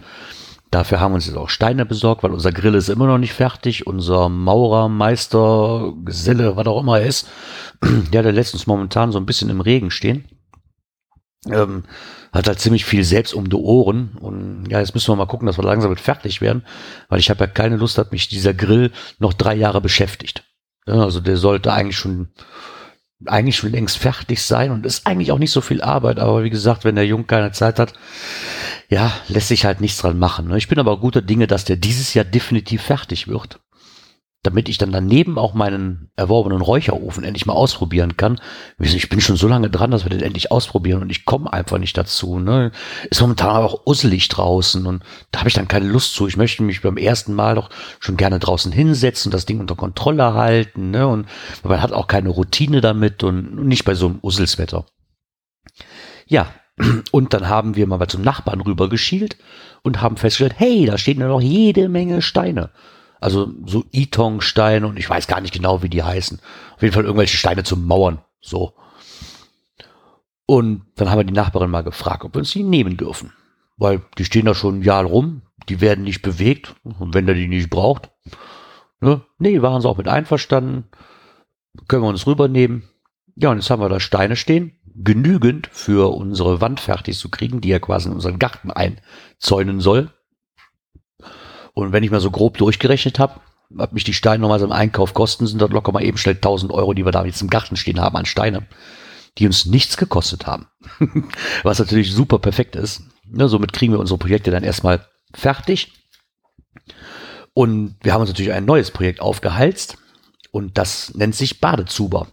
Dafür 0.72 1.00
haben 1.00 1.12
wir 1.12 1.16
uns 1.16 1.28
jetzt 1.28 1.38
auch 1.38 1.50
Steine 1.50 1.86
besorgt, 1.86 2.24
weil 2.24 2.32
unser 2.32 2.52
Grill 2.52 2.74
ist 2.74 2.90
immer 2.90 3.06
noch 3.06 3.20
nicht 3.20 3.34
fertig. 3.34 3.86
Unser 3.86 4.30
Maurer, 4.30 4.90
Meister, 4.90 5.94
Geselle, 6.04 6.56
was 6.56 6.66
auch 6.66 6.82
immer 6.82 7.00
er 7.00 7.06
ist, 7.06 7.28
der 7.82 8.24
hat 8.24 8.34
letztens 8.34 8.66
momentan 8.66 9.12
so 9.12 9.20
ein 9.20 9.26
bisschen 9.26 9.50
im 9.50 9.62
Regen 9.62 9.92
stehen. 9.92 10.26
Ähm, 11.46 11.84
hat 12.32 12.48
halt 12.48 12.60
ziemlich 12.60 12.86
viel 12.86 13.04
selbst 13.04 13.34
um 13.34 13.50
die 13.50 13.56
Ohren. 13.56 14.18
Und 14.20 14.66
ja, 14.70 14.80
jetzt 14.80 14.96
müssen 14.96 15.12
wir 15.12 15.16
mal 15.16 15.28
gucken, 15.28 15.46
dass 15.46 15.58
wir 15.58 15.64
langsam 15.64 15.92
mit 15.92 16.00
fertig 16.00 16.42
werden, 16.42 16.66
weil 17.10 17.20
ich 17.20 17.30
habe 17.30 17.42
ja 17.42 17.48
keine 17.48 17.78
Lust, 17.78 17.98
dass 17.98 18.10
mich 18.12 18.28
dieser 18.28 18.56
Grill 18.56 18.92
noch 19.20 19.34
drei 19.34 19.54
Jahre 19.54 19.82
beschäftigt. 19.82 20.44
Ja, 20.88 20.96
also 20.96 21.20
der 21.20 21.38
sollte 21.38 21.72
eigentlich 21.72 21.98
schon 21.98 22.30
eigentlich 23.26 23.56
schon 23.56 23.72
längst 23.72 23.98
fertig 23.98 24.42
sein 24.42 24.72
und 24.72 24.86
ist 24.86 25.08
eigentlich 25.08 25.32
auch 25.32 25.38
nicht 25.38 25.52
so 25.52 25.62
viel 25.62 25.82
Arbeit, 25.82 26.20
aber 26.20 26.44
wie 26.44 26.50
gesagt, 26.50 26.84
wenn 26.84 26.96
der 26.96 27.06
Jung 27.06 27.26
keine 27.26 27.54
Zeit 27.54 27.80
hat, 27.80 27.94
ja, 28.90 29.14
lässt 29.30 29.48
sich 29.48 29.64
halt 29.64 29.80
nichts 29.80 30.00
dran 30.00 30.20
machen. 30.20 30.48
Ne? 30.48 30.58
Ich 30.58 30.68
bin 30.68 30.78
aber 30.78 31.00
guter 31.00 31.22
Dinge, 31.22 31.48
dass 31.48 31.64
der 31.64 31.78
dieses 31.78 32.14
Jahr 32.14 32.26
definitiv 32.26 32.82
fertig 32.82 33.30
wird 33.30 33.63
damit 34.44 34.68
ich 34.68 34.78
dann 34.78 34.92
daneben 34.92 35.40
auch 35.40 35.54
meinen 35.54 36.12
erworbenen 36.18 36.62
Räucherofen 36.62 37.24
endlich 37.24 37.46
mal 37.46 37.54
ausprobieren 37.54 38.18
kann. 38.18 38.40
Ich 38.78 39.08
bin 39.08 39.22
schon 39.22 39.38
so 39.38 39.48
lange 39.48 39.70
dran, 39.70 39.92
dass 39.92 40.04
wir 40.04 40.10
den 40.10 40.22
endlich 40.22 40.52
ausprobieren 40.52 41.02
und 41.02 41.10
ich 41.10 41.24
komme 41.24 41.52
einfach 41.52 41.78
nicht 41.78 41.98
dazu. 41.98 42.40
Ne? 42.40 42.72
Ist 43.10 43.22
momentan 43.22 43.64
auch 43.64 43.86
usselig 43.86 44.28
draußen 44.28 44.86
und 44.86 45.02
da 45.32 45.40
habe 45.40 45.50
ich 45.50 45.56
dann 45.56 45.70
keine 45.70 45.88
Lust 45.88 46.14
zu. 46.14 46.28
Ich 46.28 46.36
möchte 46.36 46.62
mich 46.62 46.82
beim 46.82 46.98
ersten 46.98 47.34
Mal 47.34 47.56
doch 47.56 47.70
schon 48.00 48.18
gerne 48.18 48.40
draußen 48.40 48.72
hinsetzen 48.72 49.30
und 49.30 49.34
das 49.34 49.46
Ding 49.46 49.62
unter 49.62 49.76
Kontrolle 49.76 50.34
halten. 50.34 50.92
Ne? 50.92 51.08
Und 51.08 51.28
man 51.64 51.82
hat 51.82 51.94
auch 51.94 52.08
keine 52.08 52.30
Routine 52.30 52.82
damit 52.82 53.24
und 53.24 53.66
nicht 53.66 53.86
bei 53.86 53.96
so 53.96 54.08
einem 54.08 54.20
Usselswetter. 54.22 54.86
Ja, 56.28 56.48
und 57.12 57.34
dann 57.34 57.48
haben 57.48 57.78
wir 57.78 57.88
mal 57.88 58.06
zum 58.10 58.24
Nachbarn 58.24 58.60
rübergeschielt 58.60 59.38
und 59.84 60.02
haben 60.02 60.18
festgestellt, 60.18 60.56
hey, 60.58 60.86
da 60.86 60.98
stehen 60.98 61.22
ja 61.22 61.28
noch 61.28 61.42
jede 61.42 61.88
Menge 61.88 62.22
Steine. 62.22 62.72
Also 63.24 63.54
so 63.66 63.86
Itong-Steine 63.92 64.86
und 64.86 65.00
ich 65.00 65.10
weiß 65.10 65.28
gar 65.28 65.40
nicht 65.40 65.54
genau, 65.54 65.82
wie 65.82 65.88
die 65.88 66.04
heißen. 66.04 66.42
Auf 66.76 66.82
jeden 66.82 66.94
Fall 66.94 67.06
irgendwelche 67.06 67.38
Steine 67.38 67.64
zum 67.64 67.88
Mauern. 67.88 68.20
So. 68.42 68.74
Und 70.46 70.82
dann 70.96 71.10
haben 71.10 71.20
wir 71.20 71.24
die 71.24 71.32
Nachbarin 71.32 71.72
mal 71.72 71.86
gefragt, 71.86 72.26
ob 72.26 72.36
wir 72.36 72.40
uns 72.40 72.52
die 72.52 72.64
nehmen 72.64 72.98
dürfen. 72.98 73.32
Weil 73.78 74.02
die 74.18 74.26
stehen 74.26 74.46
da 74.46 74.54
schon 74.54 74.80
ein 74.80 74.82
Jahr 74.82 75.06
rum, 75.06 75.44
die 75.70 75.80
werden 75.80 76.04
nicht 76.04 76.22
bewegt. 76.22 76.76
Und 76.84 77.14
wenn 77.14 77.26
der 77.26 77.36
die 77.36 77.48
nicht 77.48 77.70
braucht, 77.70 78.12
ne? 79.00 79.22
Nee, 79.38 79.62
waren 79.62 79.82
sie 79.82 79.88
auch 79.88 79.98
mit 79.98 80.10
einverstanden. 80.10 80.90
Können 81.88 82.04
wir 82.04 82.10
uns 82.10 82.28
rübernehmen. 82.28 82.90
Ja, 83.38 83.52
und 83.52 83.58
jetzt 83.60 83.70
haben 83.70 83.82
wir 83.82 83.88
da 83.88 84.02
Steine 84.02 84.36
stehen. 84.36 84.78
Genügend 84.96 85.70
für 85.72 86.14
unsere 86.14 86.60
Wand 86.60 86.82
fertig 86.82 87.18
zu 87.18 87.30
kriegen, 87.30 87.62
die 87.62 87.70
ja 87.70 87.80
quasi 87.80 88.10
in 88.10 88.16
unseren 88.16 88.38
Garten 88.38 88.70
einzäunen 88.70 89.80
soll. 89.80 90.12
Und 91.74 91.92
wenn 91.92 92.04
ich 92.04 92.12
mal 92.12 92.20
so 92.20 92.32
grob 92.32 92.58
durchgerechnet 92.58 93.20
habe, 93.20 93.40
hat 93.78 93.94
mich 93.94 94.04
die 94.04 94.14
Steine 94.14 94.42
nochmal 94.42 94.60
so 94.60 94.66
im 94.66 94.72
Einkauf 94.72 95.14
kosten, 95.14 95.48
sind 95.48 95.62
dort 95.62 95.74
locker 95.74 95.92
mal 95.92 96.04
eben 96.04 96.18
schnell 96.18 96.36
1000 96.36 96.72
Euro, 96.72 96.94
die 96.94 97.06
wir 97.06 97.12
da 97.12 97.26
jetzt 97.26 97.42
im 97.42 97.50
Garten 97.50 97.76
stehen 97.76 98.00
haben 98.00 98.16
an 98.16 98.26
Steine, 98.26 98.68
die 99.38 99.48
uns 99.48 99.66
nichts 99.66 99.98
gekostet 99.98 100.46
haben. 100.46 100.68
Was 101.64 101.80
natürlich 101.80 102.12
super 102.12 102.40
perfekt 102.40 102.76
ist. 102.76 103.04
Ja, 103.36 103.48
somit 103.48 103.74
kriegen 103.74 103.94
wir 103.94 104.00
unsere 104.00 104.20
Projekte 104.20 104.52
dann 104.52 104.64
erstmal 104.64 105.08
fertig. 105.34 105.94
Und 107.54 107.96
wir 108.02 108.14
haben 108.14 108.22
uns 108.22 108.30
natürlich 108.30 108.54
ein 108.54 108.66
neues 108.66 108.92
Projekt 108.92 109.22
aufgehalst 109.22 109.98
und 110.52 110.78
das 110.78 111.14
nennt 111.16 111.36
sich 111.36 111.60
Badezuber. 111.60 112.28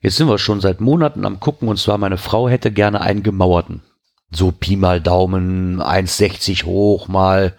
Jetzt 0.00 0.16
sind 0.16 0.28
wir 0.28 0.38
schon 0.38 0.60
seit 0.60 0.80
Monaten 0.80 1.24
am 1.24 1.40
gucken 1.40 1.68
und 1.68 1.78
zwar 1.78 1.98
meine 1.98 2.18
Frau 2.18 2.48
hätte 2.48 2.70
gerne 2.70 3.00
einen 3.00 3.22
gemauerten. 3.22 3.82
So 4.30 4.50
Pi 4.50 4.76
mal 4.76 5.00
Daumen, 5.00 5.80
1,60 5.80 6.64
hoch 6.64 7.08
mal 7.08 7.56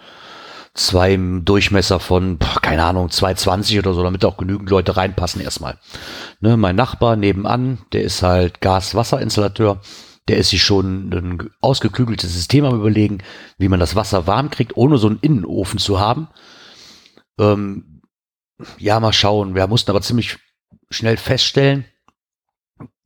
zwei 0.75 1.17
Durchmesser 1.17 1.99
von, 1.99 2.37
keine 2.61 2.83
Ahnung, 2.83 3.09
220 3.09 3.79
oder 3.79 3.93
so, 3.93 4.03
damit 4.03 4.23
auch 4.25 4.37
genügend 4.37 4.69
Leute 4.69 4.95
reinpassen 4.95 5.41
erstmal. 5.41 5.79
Ne, 6.41 6.57
mein 6.57 6.75
Nachbar 6.75 7.15
nebenan, 7.15 7.79
der 7.93 8.03
ist 8.03 8.21
halt 8.21 8.61
Gas-Wasser-Installateur. 8.61 9.81
Der 10.27 10.37
ist 10.37 10.49
sich 10.49 10.63
schon 10.63 11.09
ein 11.13 11.49
ausgeklügeltes 11.61 12.33
System 12.33 12.65
am 12.65 12.75
überlegen, 12.75 13.19
wie 13.57 13.69
man 13.69 13.79
das 13.79 13.95
Wasser 13.95 14.27
warm 14.27 14.49
kriegt, 14.49 14.75
ohne 14.75 14.97
so 14.97 15.07
einen 15.07 15.19
Innenofen 15.19 15.79
zu 15.79 15.99
haben. 15.99 16.27
Ähm, 17.39 18.01
ja, 18.77 18.99
mal 18.99 19.13
schauen. 19.13 19.55
Wir 19.55 19.67
mussten 19.67 19.91
aber 19.91 20.01
ziemlich 20.01 20.37
schnell 20.89 21.17
feststellen, 21.17 21.85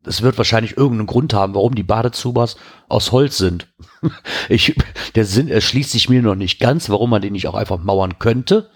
es 0.05 0.21
wird 0.21 0.37
wahrscheinlich 0.37 0.77
irgendeinen 0.77 1.07
Grund 1.07 1.33
haben, 1.33 1.55
warum 1.55 1.75
die 1.75 1.83
Badezubas 1.83 2.55
aus 2.87 3.11
Holz 3.11 3.37
sind. 3.37 3.67
Ich, 4.47 4.75
der 5.15 5.25
Sinn 5.25 5.49
erschließt 5.49 5.91
sich 5.91 6.09
mir 6.09 6.21
noch 6.21 6.35
nicht 6.35 6.59
ganz, 6.59 6.89
warum 6.89 7.09
man 7.09 7.21
den 7.21 7.33
nicht 7.33 7.47
auch 7.47 7.55
einfach 7.55 7.77
mauern 7.77 8.17
könnte. 8.17 8.69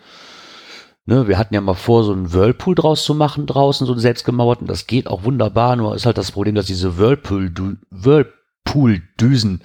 Ne, 1.05 1.27
wir 1.27 1.37
hatten 1.37 1.53
ja 1.53 1.61
mal 1.61 1.73
vor, 1.73 2.03
so 2.03 2.13
einen 2.13 2.33
Whirlpool 2.33 2.75
draus 2.75 3.03
zu 3.03 3.15
machen 3.15 3.45
draußen, 3.45 3.87
so 3.87 3.93
einen 3.93 4.01
selbstgemauerten. 4.01 4.67
Das 4.67 4.87
geht 4.87 5.07
auch 5.07 5.23
wunderbar, 5.23 5.75
nur 5.75 5.95
ist 5.95 6.05
halt 6.05 6.17
das 6.17 6.31
Problem, 6.31 6.55
dass 6.55 6.65
diese 6.65 6.97
Whirlpool-Düsen 6.97 9.61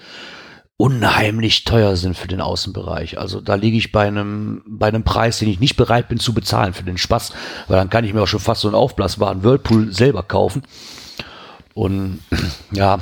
unheimlich 0.77 1.65
teuer 1.65 1.97
sind 1.97 2.17
für 2.17 2.29
den 2.29 2.41
Außenbereich. 2.41 3.19
Also 3.19 3.41
da 3.41 3.57
liege 3.57 3.77
ich 3.77 3.93
bei 3.93 4.07
einem, 4.07 4.63
bei 4.67 4.87
einem 4.87 5.03
Preis, 5.03 5.39
den 5.39 5.49
ich 5.49 5.61
nicht 5.61 5.77
bereit 5.77 6.09
bin 6.09 6.19
zu 6.19 6.33
bezahlen 6.33 6.73
für 6.73 6.85
den 6.85 6.99
Spaß, 6.99 7.33
weil 7.67 7.79
dann 7.79 7.91
kann 7.91 8.05
ich 8.05 8.15
mir 8.15 8.23
auch 8.23 8.29
schon 8.29 8.41
fast 8.41 8.63
so 8.63 8.69
einen 8.69 8.77
aufblasbaren 8.77 9.43
Whirlpool 9.43 9.93
selber 9.93 10.23
kaufen. 10.23 10.63
Und 11.79 12.19
ja, 12.73 12.99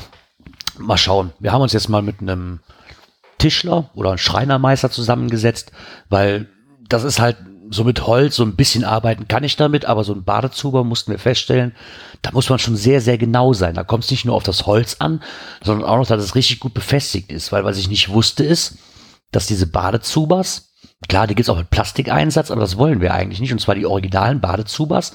mal 0.79 0.99
schauen. 0.99 1.33
Wir 1.39 1.53
haben 1.53 1.63
uns 1.63 1.73
jetzt 1.73 1.89
mal 1.89 2.03
mit 2.03 2.21
einem 2.21 2.61
Tischler 3.39 3.89
oder 3.95 4.11
einem 4.11 4.19
Schreinermeister 4.19 4.91
zusammengesetzt, 4.91 5.73
weil 6.11 6.51
das 6.87 7.03
ist 7.03 7.19
halt 7.19 7.39
so 7.71 7.85
mit 7.85 8.07
Holz, 8.07 8.37
so 8.37 8.45
ein 8.45 8.55
bisschen 8.55 8.85
arbeiten 8.85 9.29
kann 9.29 9.45
ich 9.45 9.57
damit, 9.57 9.87
aber 9.87 10.05
so 10.05 10.13
ein 10.13 10.25
Badezuber 10.25 10.85
mussten 10.85 11.11
wir 11.11 11.19
feststellen, 11.19 11.75
da 12.21 12.33
muss 12.33 12.51
man 12.51 12.59
schon 12.59 12.77
sehr, 12.77 13.01
sehr 13.01 13.17
genau 13.17 13.55
sein. 13.55 13.75
Da 13.75 13.83
kommt 13.83 14.05
es 14.05 14.11
nicht 14.11 14.27
nur 14.27 14.35
auf 14.35 14.43
das 14.43 14.67
Holz 14.67 14.97
an, 14.99 15.23
sondern 15.65 15.89
auch 15.89 15.97
noch, 15.97 16.07
dass 16.07 16.23
es 16.23 16.35
richtig 16.35 16.61
gut 16.61 16.75
befestigt 16.75 17.33
ist, 17.33 17.53
weil 17.53 17.65
was 17.65 17.79
ich 17.79 17.89
nicht 17.89 18.11
wusste 18.11 18.45
ist, 18.45 18.77
dass 19.33 19.47
diese 19.47 19.67
Badezubers, 19.67 20.75
klar, 21.09 21.27
die 21.27 21.35
gibt 21.35 21.49
es 21.49 21.51
auch 21.51 21.57
mit 21.57 21.71
Plastikeinsatz, 21.71 22.51
aber 22.51 22.61
das 22.61 22.77
wollen 22.77 23.01
wir 23.01 23.15
eigentlich 23.15 23.41
nicht, 23.41 23.53
und 23.53 23.59
zwar 23.59 23.75
die 23.75 23.87
originalen 23.87 24.43
Badezubers, 24.43 25.15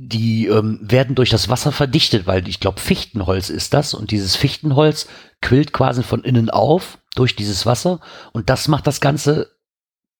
die 0.00 0.46
ähm, 0.46 0.78
werden 0.80 1.16
durch 1.16 1.28
das 1.28 1.48
Wasser 1.48 1.72
verdichtet, 1.72 2.28
weil 2.28 2.46
ich 2.46 2.60
glaube, 2.60 2.78
Fichtenholz 2.78 3.50
ist 3.50 3.74
das 3.74 3.94
und 3.94 4.12
dieses 4.12 4.36
Fichtenholz 4.36 5.08
quillt 5.42 5.72
quasi 5.72 6.04
von 6.04 6.22
innen 6.22 6.50
auf 6.50 6.98
durch 7.16 7.34
dieses 7.34 7.66
Wasser 7.66 7.98
und 8.32 8.48
das 8.48 8.68
macht 8.68 8.86
das 8.86 9.00
ganze 9.00 9.50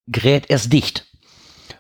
Gerät 0.08 0.50
erst 0.50 0.72
dicht. 0.72 1.06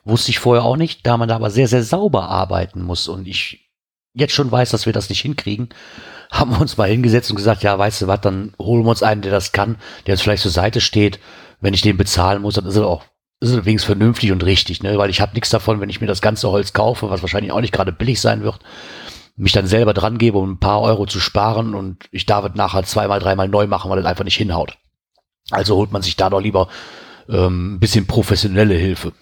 Wusste 0.04 0.30
ich 0.30 0.38
vorher 0.38 0.62
auch 0.62 0.76
nicht, 0.76 1.08
da 1.08 1.16
man 1.16 1.28
da 1.28 1.34
aber 1.34 1.50
sehr, 1.50 1.66
sehr 1.66 1.82
sauber 1.82 2.28
arbeiten 2.28 2.82
muss 2.82 3.08
und 3.08 3.26
ich 3.26 3.68
jetzt 4.14 4.32
schon 4.32 4.52
weiß, 4.52 4.70
dass 4.70 4.86
wir 4.86 4.92
das 4.92 5.08
nicht 5.08 5.22
hinkriegen, 5.22 5.70
haben 6.30 6.52
wir 6.52 6.60
uns 6.60 6.76
mal 6.76 6.88
hingesetzt 6.88 7.30
und 7.30 7.36
gesagt, 7.36 7.64
ja, 7.64 7.76
weißt 7.76 8.02
du 8.02 8.06
was, 8.06 8.20
dann 8.20 8.54
holen 8.60 8.84
wir 8.84 8.90
uns 8.90 9.02
einen, 9.02 9.22
der 9.22 9.32
das 9.32 9.50
kann, 9.50 9.76
der 10.06 10.14
jetzt 10.14 10.22
vielleicht 10.22 10.42
zur 10.42 10.52
Seite 10.52 10.80
steht. 10.80 11.18
Wenn 11.60 11.74
ich 11.74 11.82
den 11.82 11.96
bezahlen 11.96 12.42
muss, 12.42 12.54
dann 12.54 12.66
ist 12.66 12.76
er 12.76 12.86
auch 12.86 13.02
ist 13.40 13.54
übrigens 13.54 13.84
vernünftig 13.84 14.32
und 14.32 14.44
richtig, 14.44 14.82
ne? 14.82 14.98
weil 14.98 15.10
ich 15.10 15.20
habe 15.20 15.34
nichts 15.34 15.50
davon, 15.50 15.80
wenn 15.80 15.90
ich 15.90 16.00
mir 16.00 16.06
das 16.06 16.20
ganze 16.20 16.50
Holz 16.50 16.72
kaufe, 16.72 17.10
was 17.10 17.22
wahrscheinlich 17.22 17.52
auch 17.52 17.60
nicht 17.60 17.72
gerade 17.72 17.92
billig 17.92 18.20
sein 18.20 18.42
wird, 18.42 18.58
mich 19.36 19.52
dann 19.52 19.66
selber 19.66 19.94
dran 19.94 20.18
gebe, 20.18 20.38
um 20.38 20.52
ein 20.52 20.60
paar 20.60 20.80
Euro 20.80 21.06
zu 21.06 21.20
sparen 21.20 21.74
und 21.74 22.04
ich 22.10 22.26
darf 22.26 22.44
es 22.44 22.54
nachher 22.54 22.82
zweimal, 22.82 23.20
dreimal 23.20 23.48
neu 23.48 23.66
machen, 23.66 23.90
weil 23.90 23.98
das 23.98 24.06
einfach 24.06 24.24
nicht 24.24 24.36
hinhaut. 24.36 24.76
Also 25.50 25.76
holt 25.76 25.92
man 25.92 26.02
sich 26.02 26.16
da 26.16 26.28
doch 26.30 26.40
lieber 26.40 26.68
ähm, 27.28 27.74
ein 27.74 27.80
bisschen 27.80 28.06
professionelle 28.06 28.74
Hilfe. 28.74 29.12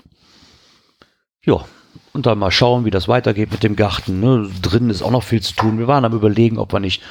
Ja, 1.45 1.65
und 2.13 2.25
dann 2.27 2.39
mal 2.39 2.51
schauen, 2.51 2.87
wie 2.87 2.91
das 2.91 3.09
weitergeht 3.09 3.53
mit 3.53 3.63
dem 3.63 3.77
Garten. 3.77 4.21
Ne? 4.21 4.51
Drinnen 4.63 4.91
ist 4.91 5.03
auch 5.03 5.11
noch 5.11 5.23
viel 5.23 5.43
zu 5.43 5.55
tun. 5.55 5.79
Wir 5.79 5.87
waren 5.87 6.05
am 6.05 6.15
überlegen, 6.15 6.59
ob 6.59 6.73
wir 6.73 6.81
nicht 6.81 7.03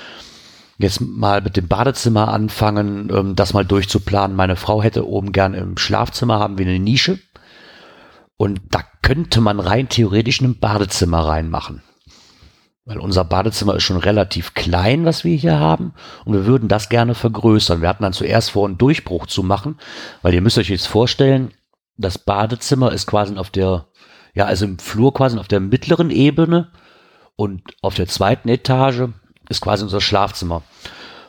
jetzt 0.77 1.01
mal 1.01 1.41
mit 1.41 1.57
dem 1.57 1.67
Badezimmer 1.67 2.29
anfangen, 2.29 3.09
ähm, 3.13 3.35
das 3.35 3.53
mal 3.53 3.65
durchzuplanen. 3.65 4.35
Meine 4.35 4.55
Frau 4.55 4.81
hätte 4.83 5.07
oben 5.07 5.31
gern 5.31 5.53
im 5.53 5.77
Schlafzimmer 5.77 6.39
haben 6.39 6.57
wir 6.57 6.65
eine 6.65 6.79
Nische. 6.79 7.19
Und 8.37 8.61
da 8.69 8.81
könnte 9.01 9.39
man 9.39 9.59
rein 9.59 9.87
theoretisch 9.87 10.41
ein 10.41 10.59
Badezimmer 10.59 11.25
reinmachen. 11.25 11.81
Weil 12.83 12.99
unser 12.99 13.23
Badezimmer 13.23 13.75
ist 13.75 13.83
schon 13.83 13.97
relativ 13.97 14.53
klein, 14.53 15.05
was 15.05 15.23
wir 15.23 15.35
hier 15.35 15.59
haben. 15.59 15.93
Und 16.25 16.33
wir 16.33 16.45
würden 16.45 16.67
das 16.67 16.89
gerne 16.89 17.15
vergrößern. 17.15 17.81
Wir 17.81 17.89
hatten 17.89 18.03
dann 18.03 18.13
zuerst 18.13 18.51
vor, 18.51 18.67
einen 18.67 18.77
Durchbruch 18.77 19.25
zu 19.25 19.41
machen. 19.41 19.79
Weil 20.21 20.33
ihr 20.33 20.41
müsst 20.41 20.57
euch 20.57 20.69
jetzt 20.69 20.87
vorstellen, 20.87 21.51
das 21.97 22.19
Badezimmer 22.19 22.91
ist 22.91 23.07
quasi 23.07 23.37
auf 23.37 23.49
der, 23.49 23.87
ja, 24.35 24.45
also 24.45 24.65
im 24.65 24.77
Flur 24.77 25.13
quasi 25.13 25.39
auf 25.39 25.47
der 25.47 25.61
mittleren 25.61 26.11
Ebene. 26.11 26.71
Und 27.37 27.63
auf 27.81 27.95
der 27.95 28.07
zweiten 28.07 28.49
Etage 28.49 29.09
ist 29.49 29.61
quasi 29.61 29.83
unser 29.83 30.01
Schlafzimmer. 30.01 30.63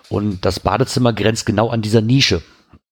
Und 0.08 0.44
das 0.44 0.60
Badezimmer 0.60 1.12
grenzt 1.12 1.46
genau 1.46 1.68
an 1.68 1.82
dieser 1.82 2.00
Nische. 2.00 2.42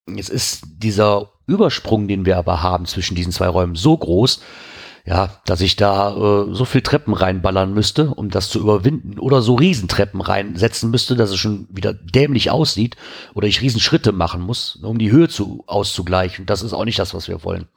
Jetzt 0.08 0.30
ist 0.30 0.62
dieser 0.78 1.30
Übersprung, 1.46 2.08
den 2.08 2.26
wir 2.26 2.36
aber 2.36 2.62
haben 2.62 2.86
zwischen 2.86 3.14
diesen 3.14 3.32
zwei 3.32 3.48
Räumen, 3.48 3.74
so 3.74 3.96
groß, 3.96 4.40
ja, 5.06 5.30
dass 5.44 5.60
ich 5.60 5.76
da 5.76 6.16
äh, 6.16 6.54
so 6.54 6.64
viel 6.64 6.80
Treppen 6.80 7.12
reinballern 7.12 7.74
müsste, 7.74 8.08
um 8.08 8.30
das 8.30 8.48
zu 8.48 8.58
überwinden. 8.58 9.18
Oder 9.18 9.42
so 9.42 9.54
Riesentreppen 9.54 10.22
reinsetzen 10.22 10.90
müsste, 10.90 11.14
dass 11.14 11.30
es 11.30 11.36
schon 11.36 11.68
wieder 11.70 11.92
dämlich 11.92 12.50
aussieht. 12.50 12.96
Oder 13.34 13.46
ich 13.46 13.60
Riesenschritte 13.60 14.12
machen 14.12 14.40
muss, 14.40 14.76
um 14.76 14.98
die 14.98 15.10
Höhe 15.10 15.28
zu, 15.28 15.62
auszugleichen. 15.66 16.46
Das 16.46 16.62
ist 16.62 16.72
auch 16.72 16.86
nicht 16.86 16.98
das, 16.98 17.12
was 17.12 17.28
wir 17.28 17.44
wollen. 17.44 17.68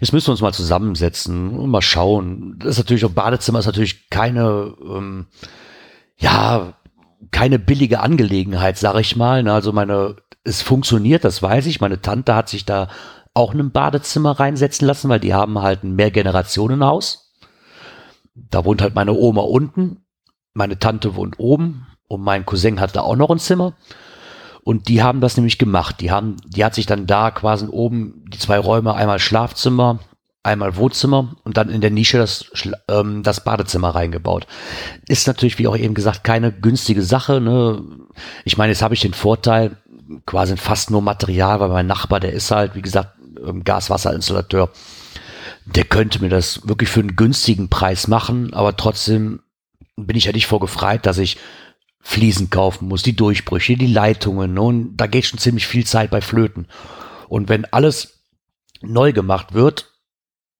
Jetzt 0.00 0.14
müssen 0.14 0.28
wir 0.28 0.32
uns 0.32 0.40
mal 0.40 0.54
zusammensetzen 0.54 1.50
und 1.50 1.68
mal 1.68 1.82
schauen. 1.82 2.56
Das 2.58 2.70
ist 2.70 2.78
natürlich 2.78 3.04
auch 3.04 3.10
Badezimmer 3.10 3.58
ist 3.58 3.66
natürlich 3.66 4.08
keine 4.08 4.74
ähm, 4.82 5.26
ja, 6.20 6.74
keine 7.30 7.58
billige 7.58 8.00
Angelegenheit, 8.00 8.78
sag 8.78 8.98
ich 9.00 9.16
mal. 9.16 9.42
Ne? 9.42 9.52
Also 9.52 9.72
meine, 9.72 10.16
es 10.44 10.62
funktioniert, 10.62 11.24
das 11.24 11.42
weiß 11.42 11.66
ich. 11.66 11.80
Meine 11.80 12.00
Tante 12.00 12.34
hat 12.34 12.48
sich 12.48 12.64
da 12.64 12.88
auch 13.34 13.54
in 13.54 13.60
ein 13.60 13.72
Badezimmer 13.72 14.38
reinsetzen 14.38 14.86
lassen, 14.86 15.08
weil 15.08 15.20
die 15.20 15.34
haben 15.34 15.60
halt 15.60 15.82
ein 15.82 15.94
Mehrgenerationenhaus. 15.94 17.34
Da 18.34 18.64
wohnt 18.64 18.82
halt 18.82 18.94
meine 18.94 19.12
Oma 19.12 19.42
unten, 19.42 20.04
meine 20.52 20.78
Tante 20.78 21.14
wohnt 21.14 21.38
oben 21.38 21.86
und 22.08 22.22
mein 22.22 22.44
Cousin 22.46 22.80
hat 22.80 22.96
da 22.96 23.02
auch 23.02 23.16
noch 23.16 23.30
ein 23.30 23.38
Zimmer. 23.38 23.74
Und 24.62 24.88
die 24.88 25.02
haben 25.02 25.20
das 25.20 25.36
nämlich 25.36 25.58
gemacht. 25.58 26.00
Die 26.00 26.10
haben, 26.10 26.36
die 26.44 26.64
hat 26.64 26.74
sich 26.74 26.86
dann 26.86 27.06
da 27.06 27.30
quasi 27.30 27.66
oben 27.66 28.24
die 28.28 28.38
zwei 28.38 28.58
Räume, 28.58 28.94
einmal 28.94 29.18
Schlafzimmer, 29.18 30.00
einmal 30.42 30.76
Wohnzimmer 30.76 31.36
und 31.44 31.56
dann 31.56 31.68
in 31.68 31.80
der 31.80 31.90
Nische 31.90 32.18
das, 32.18 32.46
ähm, 32.88 33.22
das 33.22 33.44
Badezimmer 33.44 33.90
reingebaut. 33.90 34.46
Ist 35.06 35.26
natürlich, 35.26 35.58
wie 35.58 35.68
auch 35.68 35.76
eben 35.76 35.94
gesagt, 35.94 36.24
keine 36.24 36.50
günstige 36.52 37.02
Sache. 37.02 37.40
Ne? 37.40 37.82
Ich 38.44 38.56
meine, 38.56 38.72
jetzt 38.72 38.82
habe 38.82 38.94
ich 38.94 39.00
den 39.00 39.14
Vorteil, 39.14 39.76
quasi 40.26 40.56
fast 40.56 40.90
nur 40.90 41.02
Material, 41.02 41.60
weil 41.60 41.68
mein 41.68 41.86
Nachbar, 41.86 42.20
der 42.20 42.32
ist 42.32 42.50
halt, 42.50 42.74
wie 42.74 42.82
gesagt, 42.82 43.18
ähm, 43.46 43.64
Gaswasserinstallateur. 43.64 44.70
Der 45.66 45.84
könnte 45.84 46.20
mir 46.20 46.30
das 46.30 46.66
wirklich 46.66 46.88
für 46.88 47.00
einen 47.00 47.16
günstigen 47.16 47.68
Preis 47.68 48.08
machen, 48.08 48.54
aber 48.54 48.76
trotzdem 48.76 49.40
bin 49.96 50.16
ich 50.16 50.24
ja 50.24 50.32
nicht 50.32 50.46
vorgefreit, 50.46 51.04
dass 51.06 51.18
ich 51.18 51.36
Fliesen 52.00 52.48
kaufen 52.48 52.88
muss, 52.88 53.02
die 53.02 53.14
Durchbrüche, 53.14 53.76
die 53.76 53.86
Leitungen 53.86 54.54
ne? 54.54 54.62
und 54.62 54.96
da 54.96 55.06
geht 55.06 55.26
schon 55.26 55.38
ziemlich 55.38 55.66
viel 55.66 55.84
Zeit 55.84 56.10
bei 56.10 56.22
Flöten. 56.22 56.66
Und 57.28 57.50
wenn 57.50 57.66
alles 57.66 58.24
neu 58.80 59.12
gemacht 59.12 59.52
wird, 59.52 59.89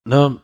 ne, 0.05 0.41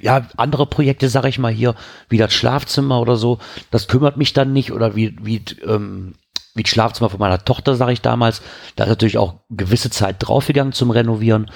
ja, 0.00 0.26
andere 0.36 0.66
Projekte, 0.66 1.08
sag 1.08 1.24
ich 1.24 1.38
mal 1.38 1.52
hier, 1.52 1.74
wie 2.08 2.18
das 2.18 2.32
Schlafzimmer 2.32 3.00
oder 3.00 3.16
so, 3.16 3.38
das 3.70 3.88
kümmert 3.88 4.16
mich 4.16 4.32
dann 4.32 4.52
nicht 4.52 4.72
oder 4.72 4.94
wie, 4.94 5.16
wie, 5.22 5.42
ähm, 5.64 6.14
wie 6.54 6.62
das 6.62 6.70
Schlafzimmer 6.70 7.10
von 7.10 7.20
meiner 7.20 7.44
Tochter, 7.44 7.74
sage 7.74 7.92
ich 7.92 8.02
damals, 8.02 8.42
da 8.76 8.84
ist 8.84 8.90
natürlich 8.90 9.18
auch 9.18 9.36
gewisse 9.48 9.90
Zeit 9.90 10.16
draufgegangen 10.18 10.72
zum 10.72 10.90
Renovieren, 10.90 11.50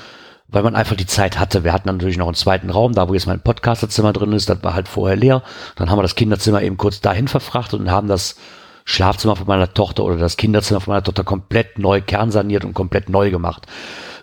weil 0.49 0.63
man 0.63 0.77
einfach 0.77 0.97
die 0.97 1.07
Zeit 1.07 1.39
hatte. 1.39 1.65
Wir 1.65 1.73
hatten 1.73 1.89
natürlich 1.89 2.17
noch 2.17 2.27
einen 2.27 2.35
zweiten 2.35 2.71
Raum, 2.71 2.93
da 2.93 3.09
wo 3.09 3.15
jetzt 3.15 3.27
mein 3.27 3.41
Podcasterzimmer 3.41 4.13
drin 4.13 4.33
ist, 4.33 4.49
das 4.49 4.63
war 4.63 4.75
halt 4.75 4.89
vorher 4.89 5.17
leer. 5.17 5.43
Dann 5.77 5.91
haben 5.91 5.99
wir 5.99 6.03
das 6.03 6.17
Kinderzimmer 6.17 6.63
eben 6.63 6.77
kurz 6.77 7.01
dahin 7.01 7.29
verfrachtet 7.29 7.81
und 7.81 7.91
haben 7.91 8.09
das 8.09 8.37
Schlafzimmer 8.85 9.37
von 9.37 9.47
meiner 9.47 9.73
Tochter 9.73 10.05
oder 10.05 10.17
das 10.17 10.37
Kinderzimmer 10.37 10.81
von 10.81 10.93
meiner 10.93 11.05
Tochter 11.05 11.25
komplett 11.25 11.79
neu 11.79 12.03
kernsaniert 12.03 12.65
und 12.65 12.75
komplett 12.75 13.09
neu 13.09 13.31
gemacht. 13.31 13.67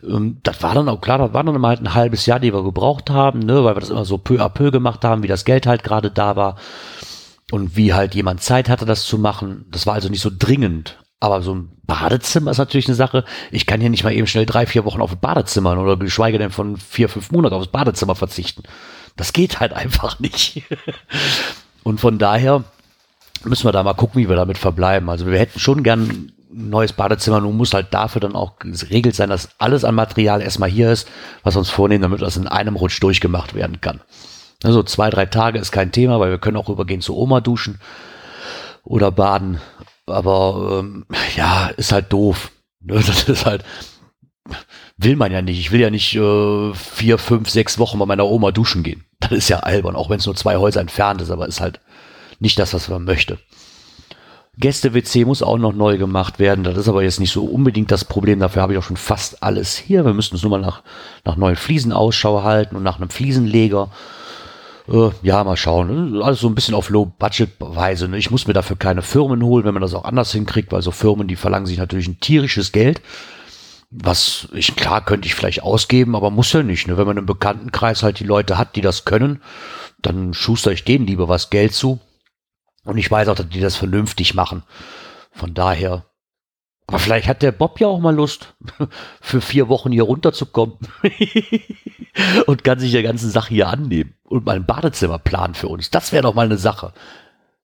Ähm, 0.03 0.37
das 0.43 0.61
war 0.63 0.75
dann 0.75 0.89
auch 0.89 1.01
klar, 1.01 1.17
das 1.17 1.33
war 1.33 1.43
dann 1.43 1.65
halt 1.65 1.81
ein 1.81 1.93
halbes 1.93 2.25
Jahr, 2.25 2.39
die 2.39 2.53
wir 2.53 2.63
gebraucht 2.63 3.09
haben, 3.09 3.39
ne, 3.39 3.63
weil 3.63 3.75
wir 3.75 3.81
das 3.81 3.89
immer 3.89 4.05
so 4.05 4.17
peu 4.17 4.41
à 4.41 4.49
peu 4.49 4.71
gemacht 4.71 5.03
haben, 5.03 5.23
wie 5.23 5.27
das 5.27 5.45
Geld 5.45 5.67
halt 5.67 5.83
gerade 5.83 6.11
da 6.11 6.35
war 6.35 6.55
und 7.51 7.75
wie 7.75 7.93
halt 7.93 8.15
jemand 8.15 8.41
Zeit 8.41 8.69
hatte, 8.69 8.85
das 8.85 9.05
zu 9.05 9.17
machen. 9.17 9.65
Das 9.71 9.85
war 9.85 9.93
also 9.93 10.09
nicht 10.09 10.21
so 10.21 10.31
dringend. 10.35 10.97
Aber 11.19 11.43
so 11.43 11.53
ein 11.53 11.69
Badezimmer 11.83 12.49
ist 12.49 12.57
natürlich 12.57 12.87
eine 12.87 12.95
Sache. 12.95 13.25
Ich 13.51 13.67
kann 13.67 13.79
hier 13.79 13.91
nicht 13.91 14.03
mal 14.03 14.13
eben 14.13 14.25
schnell 14.25 14.47
drei, 14.47 14.65
vier 14.65 14.85
Wochen 14.85 15.01
auf 15.01 15.11
ein 15.11 15.19
Badezimmer 15.19 15.77
oder 15.77 15.95
geschweige 15.95 16.39
denn 16.39 16.49
von 16.49 16.77
vier, 16.77 17.09
fünf 17.09 17.31
Monaten 17.31 17.53
aufs 17.53 17.67
Badezimmer 17.67 18.15
verzichten. 18.15 18.63
Das 19.17 19.31
geht 19.31 19.59
halt 19.59 19.73
einfach 19.75 20.19
nicht. 20.19 20.63
Und 21.83 21.99
von 21.99 22.17
daher 22.17 22.63
müssen 23.43 23.65
wir 23.65 23.71
da 23.71 23.83
mal 23.83 23.93
gucken, 23.93 24.19
wie 24.21 24.29
wir 24.29 24.35
damit 24.35 24.57
verbleiben. 24.57 25.09
Also 25.09 25.27
wir 25.27 25.37
hätten 25.37 25.59
schon 25.59 25.83
gern 25.83 26.31
neues 26.53 26.93
Badezimmer. 26.93 27.41
Nun 27.41 27.57
muss 27.57 27.73
halt 27.73 27.93
dafür 27.93 28.21
dann 28.21 28.35
auch 28.35 28.59
geregelt 28.59 29.15
sein, 29.15 29.29
dass 29.29 29.49
alles 29.57 29.83
an 29.83 29.95
Material 29.95 30.41
erstmal 30.41 30.69
hier 30.69 30.91
ist, 30.91 31.07
was 31.43 31.55
wir 31.55 31.59
uns 31.59 31.69
vornehmen, 31.69 32.01
damit 32.01 32.21
das 32.21 32.37
in 32.37 32.47
einem 32.47 32.75
Rutsch 32.75 33.01
durchgemacht 33.01 33.53
werden 33.53 33.81
kann. 33.81 34.01
Also 34.63 34.83
zwei, 34.83 35.09
drei 35.09 35.25
Tage 35.25 35.59
ist 35.59 35.71
kein 35.71 35.91
Thema, 35.91 36.19
weil 36.19 36.29
wir 36.29 36.37
können 36.37 36.57
auch 36.57 36.69
übergehen 36.69 37.01
zu 37.01 37.17
Oma 37.17 37.41
duschen 37.41 37.79
oder 38.83 39.11
baden. 39.11 39.59
Aber 40.05 40.79
ähm, 40.79 41.05
ja, 41.35 41.67
ist 41.67 41.91
halt 41.91 42.11
doof. 42.13 42.51
Ne, 42.81 42.95
das 43.05 43.23
ist 43.23 43.45
halt, 43.45 43.63
will 44.97 45.15
man 45.15 45.31
ja 45.31 45.41
nicht. 45.41 45.59
Ich 45.59 45.71
will 45.71 45.79
ja 45.79 45.89
nicht 45.89 46.15
äh, 46.15 46.73
vier, 46.73 47.17
fünf, 47.17 47.49
sechs 47.49 47.79
Wochen 47.79 47.99
bei 47.99 48.05
meiner 48.05 48.25
Oma 48.25 48.51
duschen 48.51 48.83
gehen. 48.83 49.05
Das 49.19 49.31
ist 49.31 49.49
ja 49.49 49.59
albern, 49.59 49.95
auch 49.95 50.09
wenn 50.09 50.19
es 50.19 50.25
nur 50.25 50.35
zwei 50.35 50.57
Häuser 50.57 50.81
entfernt 50.81 51.21
ist, 51.21 51.31
aber 51.31 51.47
ist 51.47 51.61
halt 51.61 51.79
nicht 52.39 52.57
das, 52.59 52.73
was 52.73 52.89
man 52.89 53.03
möchte. 53.03 53.37
Gäste-WC 54.57 55.23
muss 55.25 55.41
auch 55.41 55.57
noch 55.57 55.73
neu 55.73 55.97
gemacht 55.97 56.37
werden. 56.37 56.63
Das 56.63 56.77
ist 56.77 56.89
aber 56.89 57.03
jetzt 57.03 57.19
nicht 57.19 57.31
so 57.31 57.45
unbedingt 57.45 57.89
das 57.89 58.03
Problem. 58.03 58.39
Dafür 58.39 58.61
habe 58.61 58.73
ich 58.73 58.79
auch 58.79 58.83
schon 58.83 58.97
fast 58.97 59.41
alles 59.41 59.77
hier. 59.77 60.03
Wir 60.03 60.13
müssten 60.13 60.35
uns 60.35 60.43
nur 60.43 60.51
mal 60.51 60.61
nach, 60.61 60.83
nach 61.23 61.37
neuen 61.37 61.55
Fliesen 61.55 61.93
Ausschau 61.93 62.43
halten 62.43 62.75
und 62.75 62.83
nach 62.83 62.97
einem 62.97 63.09
Fliesenleger. 63.09 63.89
Äh, 64.89 65.09
ja, 65.21 65.43
mal 65.45 65.55
schauen. 65.55 66.21
Alles 66.21 66.41
so 66.41 66.49
ein 66.49 66.55
bisschen 66.55 66.75
auf 66.75 66.89
Low-Budget-Weise. 66.89 68.09
Ne? 68.09 68.17
Ich 68.17 68.29
muss 68.29 68.45
mir 68.45 68.53
dafür 68.53 68.75
keine 68.75 69.01
Firmen 69.01 69.41
holen, 69.41 69.63
wenn 69.63 69.73
man 69.73 69.81
das 69.81 69.93
auch 69.93 70.03
anders 70.03 70.33
hinkriegt, 70.33 70.73
weil 70.73 70.81
so 70.81 70.91
Firmen, 70.91 71.29
die 71.29 71.37
verlangen 71.37 71.65
sich 71.65 71.77
natürlich 71.77 72.09
ein 72.09 72.19
tierisches 72.19 72.73
Geld. 72.73 73.01
Was 73.89 74.49
ich, 74.53 74.75
klar, 74.75 75.03
könnte 75.03 75.27
ich 75.27 75.35
vielleicht 75.35 75.63
ausgeben, 75.63 76.15
aber 76.15 76.29
muss 76.29 76.51
ja 76.51 76.61
nicht. 76.61 76.87
Ne? 76.87 76.97
Wenn 76.97 77.07
man 77.07 77.17
im 77.17 77.25
Bekanntenkreis 77.25 78.03
halt 78.03 78.19
die 78.19 78.25
Leute 78.25 78.57
hat, 78.57 78.75
die 78.75 78.81
das 78.81 79.05
können, 79.05 79.41
dann 80.01 80.33
schuster 80.33 80.73
ich 80.73 80.83
denen 80.83 81.07
lieber 81.07 81.29
was 81.29 81.49
Geld 81.49 81.73
zu 81.73 82.01
und 82.83 82.97
ich 82.97 83.09
weiß 83.09 83.27
auch, 83.27 83.35
dass 83.35 83.49
die 83.49 83.59
das 83.59 83.75
vernünftig 83.75 84.33
machen. 84.33 84.63
Von 85.31 85.53
daher. 85.53 86.05
Aber 86.87 86.99
vielleicht 86.99 87.27
hat 87.27 87.41
der 87.41 87.51
Bob 87.51 87.79
ja 87.79 87.87
auch 87.87 87.99
mal 87.99 88.15
Lust, 88.15 88.53
für 89.21 89.41
vier 89.41 89.69
Wochen 89.69 89.91
hier 89.91 90.03
runterzukommen. 90.03 90.77
und 92.47 92.63
kann 92.63 92.79
sich 92.79 92.91
der 92.91 93.03
ganzen 93.03 93.29
Sache 93.29 93.53
hier 93.53 93.69
annehmen. 93.69 94.15
Und 94.23 94.45
mal 94.45 94.55
ein 94.55 94.65
Badezimmer 94.65 95.19
planen 95.19 95.53
für 95.53 95.67
uns. 95.67 95.89
Das 95.89 96.11
wäre 96.11 96.23
doch 96.23 96.33
mal 96.33 96.45
eine 96.45 96.57
Sache. 96.57 96.93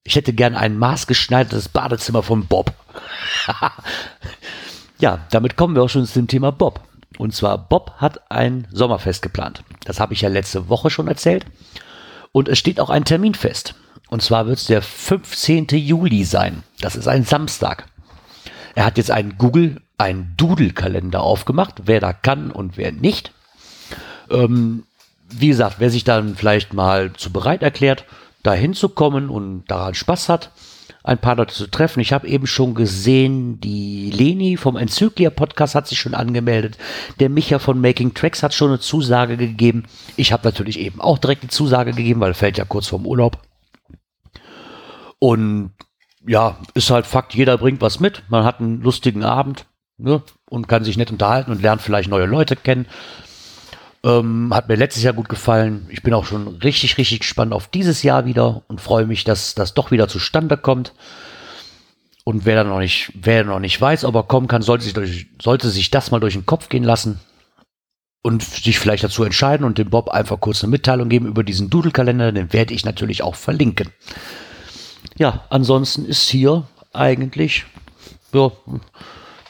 Ich 0.03 0.15
hätte 0.15 0.31
gern 0.31 0.55
ein 0.55 0.77
maßgeschneidertes 0.77 1.69
Badezimmer 1.69 2.23
von 2.23 2.47
Bob. 2.47 2.73
ja, 4.99 5.19
damit 5.31 5.57
kommen 5.57 5.75
wir 5.75 5.83
auch 5.83 5.89
schon 5.89 6.05
zum 6.05 6.27
Thema 6.27 6.51
Bob. 6.51 6.81
Und 7.17 7.33
zwar, 7.33 7.57
Bob 7.57 7.95
hat 7.97 8.31
ein 8.31 8.67
Sommerfest 8.71 9.21
geplant. 9.21 9.63
Das 9.83 9.99
habe 9.99 10.13
ich 10.13 10.21
ja 10.21 10.29
letzte 10.29 10.69
Woche 10.69 10.89
schon 10.89 11.07
erzählt. 11.07 11.45
Und 12.31 12.47
es 12.47 12.59
steht 12.59 12.79
auch 12.79 12.89
ein 12.89 13.03
Termin 13.03 13.33
fest. 13.33 13.75
Und 14.09 14.21
zwar 14.21 14.47
wird 14.47 14.59
es 14.59 14.65
der 14.65 14.81
15. 14.81 15.67
Juli 15.71 16.23
sein. 16.23 16.63
Das 16.79 16.95
ist 16.95 17.07
ein 17.07 17.23
Samstag. 17.23 17.87
Er 18.75 18.85
hat 18.85 18.97
jetzt 18.97 19.11
einen 19.11 19.37
Google, 19.37 19.81
einen 19.97 20.33
Doodle-Kalender 20.37 21.21
aufgemacht, 21.21 21.83
wer 21.85 21.99
da 21.99 22.13
kann 22.13 22.51
und 22.51 22.77
wer 22.77 22.91
nicht. 22.91 23.31
Ähm, 24.29 24.83
wie 25.29 25.47
gesagt, 25.49 25.77
wer 25.79 25.89
sich 25.89 26.03
dann 26.03 26.35
vielleicht 26.35 26.73
mal 26.73 27.11
zu 27.13 27.31
bereit 27.31 27.63
erklärt, 27.63 28.05
da 28.43 28.53
hinzukommen 28.53 29.29
und 29.29 29.65
daran 29.67 29.93
Spaß 29.93 30.29
hat, 30.29 30.51
ein 31.03 31.17
paar 31.17 31.35
Leute 31.35 31.53
zu 31.53 31.67
treffen. 31.67 32.01
Ich 32.01 32.13
habe 32.13 32.27
eben 32.27 32.47
schon 32.47 32.75
gesehen, 32.75 33.59
die 33.61 34.11
Leni 34.11 34.57
vom 34.57 34.75
Enzyklia 34.75 35.29
Podcast 35.29 35.73
hat 35.73 35.87
sich 35.87 35.99
schon 35.99 36.13
angemeldet. 36.13 36.77
Der 37.19 37.29
Micha 37.29 37.59
von 37.59 37.79
Making 37.79 38.13
Tracks 38.13 38.43
hat 38.43 38.53
schon 38.53 38.69
eine 38.69 38.79
Zusage 38.79 39.37
gegeben. 39.37 39.85
Ich 40.17 40.31
habe 40.31 40.47
natürlich 40.47 40.79
eben 40.79 41.01
auch 41.01 41.17
direkt 41.17 41.43
die 41.43 41.47
Zusage 41.47 41.93
gegeben, 41.93 42.19
weil 42.19 42.33
fällt 42.33 42.57
ja 42.57 42.65
kurz 42.65 42.87
vorm 42.87 43.05
Urlaub. 43.05 43.41
Und 45.19 45.71
ja, 46.25 46.57
ist 46.73 46.91
halt 46.91 47.05
Fakt, 47.05 47.33
jeder 47.33 47.57
bringt 47.57 47.81
was 47.81 47.99
mit. 47.99 48.23
Man 48.29 48.43
hat 48.43 48.59
einen 48.59 48.81
lustigen 48.81 49.23
Abend 49.23 49.65
ne, 49.97 50.21
und 50.49 50.67
kann 50.67 50.83
sich 50.83 50.97
nett 50.97 51.11
unterhalten 51.11 51.51
und 51.51 51.61
lernt 51.61 51.81
vielleicht 51.81 52.09
neue 52.09 52.25
Leute 52.25 52.55
kennen. 52.55 52.87
Ähm, 54.03 54.53
hat 54.53 54.67
mir 54.67 54.75
letztes 54.75 55.03
Jahr 55.03 55.13
gut 55.13 55.29
gefallen. 55.29 55.87
Ich 55.89 56.03
bin 56.03 56.13
auch 56.13 56.25
schon 56.25 56.47
richtig, 56.47 56.97
richtig 56.97 57.21
gespannt 57.21 57.53
auf 57.53 57.67
dieses 57.67 58.03
Jahr 58.03 58.25
wieder 58.25 58.63
und 58.67 58.81
freue 58.81 59.05
mich, 59.05 59.23
dass 59.23 59.55
das 59.55 59.73
doch 59.73 59.91
wieder 59.91 60.07
zustande 60.07 60.57
kommt. 60.57 60.93
Und 62.23 62.45
wer 62.45 62.55
da 62.55 62.63
noch 62.65 62.79
nicht, 62.79 63.11
wer 63.15 63.45
noch 63.45 63.59
nicht 63.59 63.79
weiß, 63.79 64.03
ob 64.03 64.15
er 64.15 64.23
kommen 64.23 64.49
kann, 64.49 64.61
sollte 64.61 64.83
sich, 64.83 64.93
durch, 64.93 65.27
sollte 65.41 65.69
sich 65.69 65.89
das 65.91 66.11
mal 66.11 66.19
durch 66.19 66.33
den 66.33 66.45
Kopf 66.45 66.67
gehen 66.67 66.83
lassen 66.83 67.21
und 68.21 68.43
sich 68.43 68.79
vielleicht 68.79 69.05
dazu 69.05 69.23
entscheiden 69.23 69.65
und 69.65 69.77
dem 69.77 69.89
Bob 69.89 70.09
einfach 70.09 70.39
kurz 70.41 70.61
eine 70.61 70.71
Mitteilung 70.71 71.07
geben 71.07 71.25
über 71.25 71.45
diesen 71.45 71.69
Doodle-Kalender. 71.69 72.33
Den 72.33 72.51
werde 72.51 72.73
ich 72.73 72.83
natürlich 72.83 73.23
auch 73.23 73.35
verlinken 73.35 73.89
ja, 75.17 75.45
ansonsten 75.49 76.05
ist 76.05 76.29
hier 76.29 76.63
eigentlich 76.93 77.65
ja, 78.33 78.51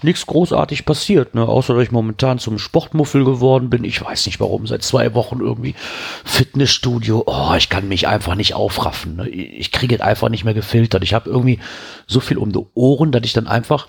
nichts 0.03 0.25
großartig 0.25 0.85
passiert, 0.85 1.35
ne? 1.35 1.47
außer 1.47 1.73
dass 1.73 1.83
ich 1.83 1.91
momentan 1.91 2.39
zum 2.39 2.59
Sportmuffel 2.59 3.25
geworden 3.25 3.69
bin. 3.69 3.83
Ich 3.83 4.01
weiß 4.03 4.25
nicht 4.25 4.39
warum, 4.39 4.67
seit 4.67 4.83
zwei 4.83 5.13
Wochen 5.13 5.39
irgendwie 5.39 5.75
Fitnessstudio. 6.23 7.23
Oh, 7.25 7.53
ich 7.57 7.69
kann 7.69 7.87
mich 7.87 8.07
einfach 8.07 8.35
nicht 8.35 8.53
aufraffen. 8.53 9.15
Ne? 9.17 9.29
Ich 9.29 9.71
kriege 9.71 9.95
es 9.95 10.01
einfach 10.01 10.29
nicht 10.29 10.43
mehr 10.43 10.53
gefiltert. 10.53 11.03
Ich 11.03 11.13
habe 11.13 11.29
irgendwie 11.29 11.59
so 12.05 12.19
viel 12.19 12.37
um 12.37 12.51
die 12.51 12.65
Ohren, 12.73 13.11
dass 13.11 13.23
ich 13.23 13.33
dann 13.33 13.47
einfach, 13.47 13.87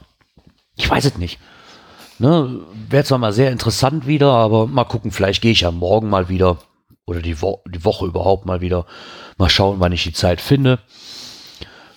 ich 0.77 0.89
weiß 0.89 1.05
es 1.05 1.19
nicht. 1.19 1.39
Ne, 2.21 2.61
Wäre 2.89 3.05
zwar 3.05 3.19
mal 3.19 3.33
sehr 3.33 3.53
interessant 3.53 4.09
wieder, 4.09 4.33
aber 4.33 4.67
mal 4.67 4.85
gucken, 4.85 5.13
vielleicht 5.13 5.41
gehe 5.41 5.53
ich 5.53 5.61
ja 5.61 5.71
morgen 5.71 6.11
mal 6.11 6.29
wieder 6.29 6.59
oder 7.07 7.23
die, 7.23 7.41
Wo 7.41 7.63
die 7.67 7.85
Woche 7.85 8.07
überhaupt 8.07 8.45
mal 8.45 8.61
wieder. 8.61 8.87
Mal 9.39 9.49
schauen, 9.49 9.77
wann 9.79 9.93
ich 9.93 10.03
die 10.03 10.13
Zeit 10.13 10.41
finde. 10.41 10.81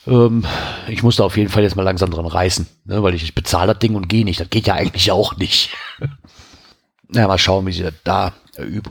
Ähm, 0.07 0.45
ich 0.87 1.03
musste 1.03 1.23
auf 1.23 1.37
jeden 1.37 1.49
Fall 1.49 1.63
jetzt 1.63 1.75
mal 1.75 1.83
langsam 1.83 2.11
dran 2.11 2.25
reißen, 2.25 2.67
ne, 2.85 3.03
weil 3.03 3.13
ich, 3.13 3.23
ich 3.23 3.35
bezahle 3.35 3.73
das 3.73 3.79
Ding 3.79 3.95
und 3.95 4.07
gehe 4.09 4.25
nicht. 4.25 4.39
Das 4.39 4.49
geht 4.49 4.67
ja 4.67 4.73
eigentlich 4.75 5.11
auch 5.11 5.37
nicht. 5.37 5.69
Na, 7.07 7.27
mal 7.27 7.37
schauen, 7.37 7.65
wie 7.67 7.73
sich 7.73 7.83
das 7.83 7.93
da, 8.03 8.33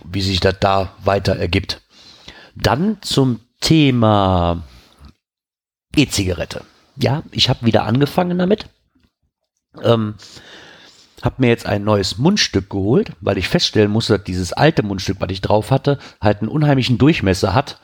wie 0.04 0.20
sich 0.20 0.40
das 0.40 0.56
da 0.60 0.92
weiter 1.04 1.36
ergibt. 1.36 1.80
Dann 2.54 2.98
zum 3.00 3.40
Thema 3.60 4.62
E-Zigarette. 5.96 6.62
ja, 6.96 7.22
ich 7.30 7.48
habe 7.48 7.66
wieder 7.66 7.84
angefangen 7.84 8.38
damit. 8.38 8.66
Ähm, 9.82 10.14
habe 11.22 11.36
mir 11.38 11.48
jetzt 11.48 11.66
ein 11.66 11.84
neues 11.84 12.18
Mundstück 12.18 12.70
geholt, 12.70 13.12
weil 13.20 13.38
ich 13.38 13.48
feststellen 13.48 13.90
musste, 13.90 14.16
dass 14.16 14.24
dieses 14.24 14.52
alte 14.52 14.82
Mundstück, 14.82 15.16
was 15.20 15.30
ich 15.30 15.40
drauf 15.40 15.70
hatte, 15.70 15.98
halt 16.20 16.40
einen 16.40 16.48
unheimlichen 16.48 16.98
Durchmesser 16.98 17.54
hat. 17.54 17.80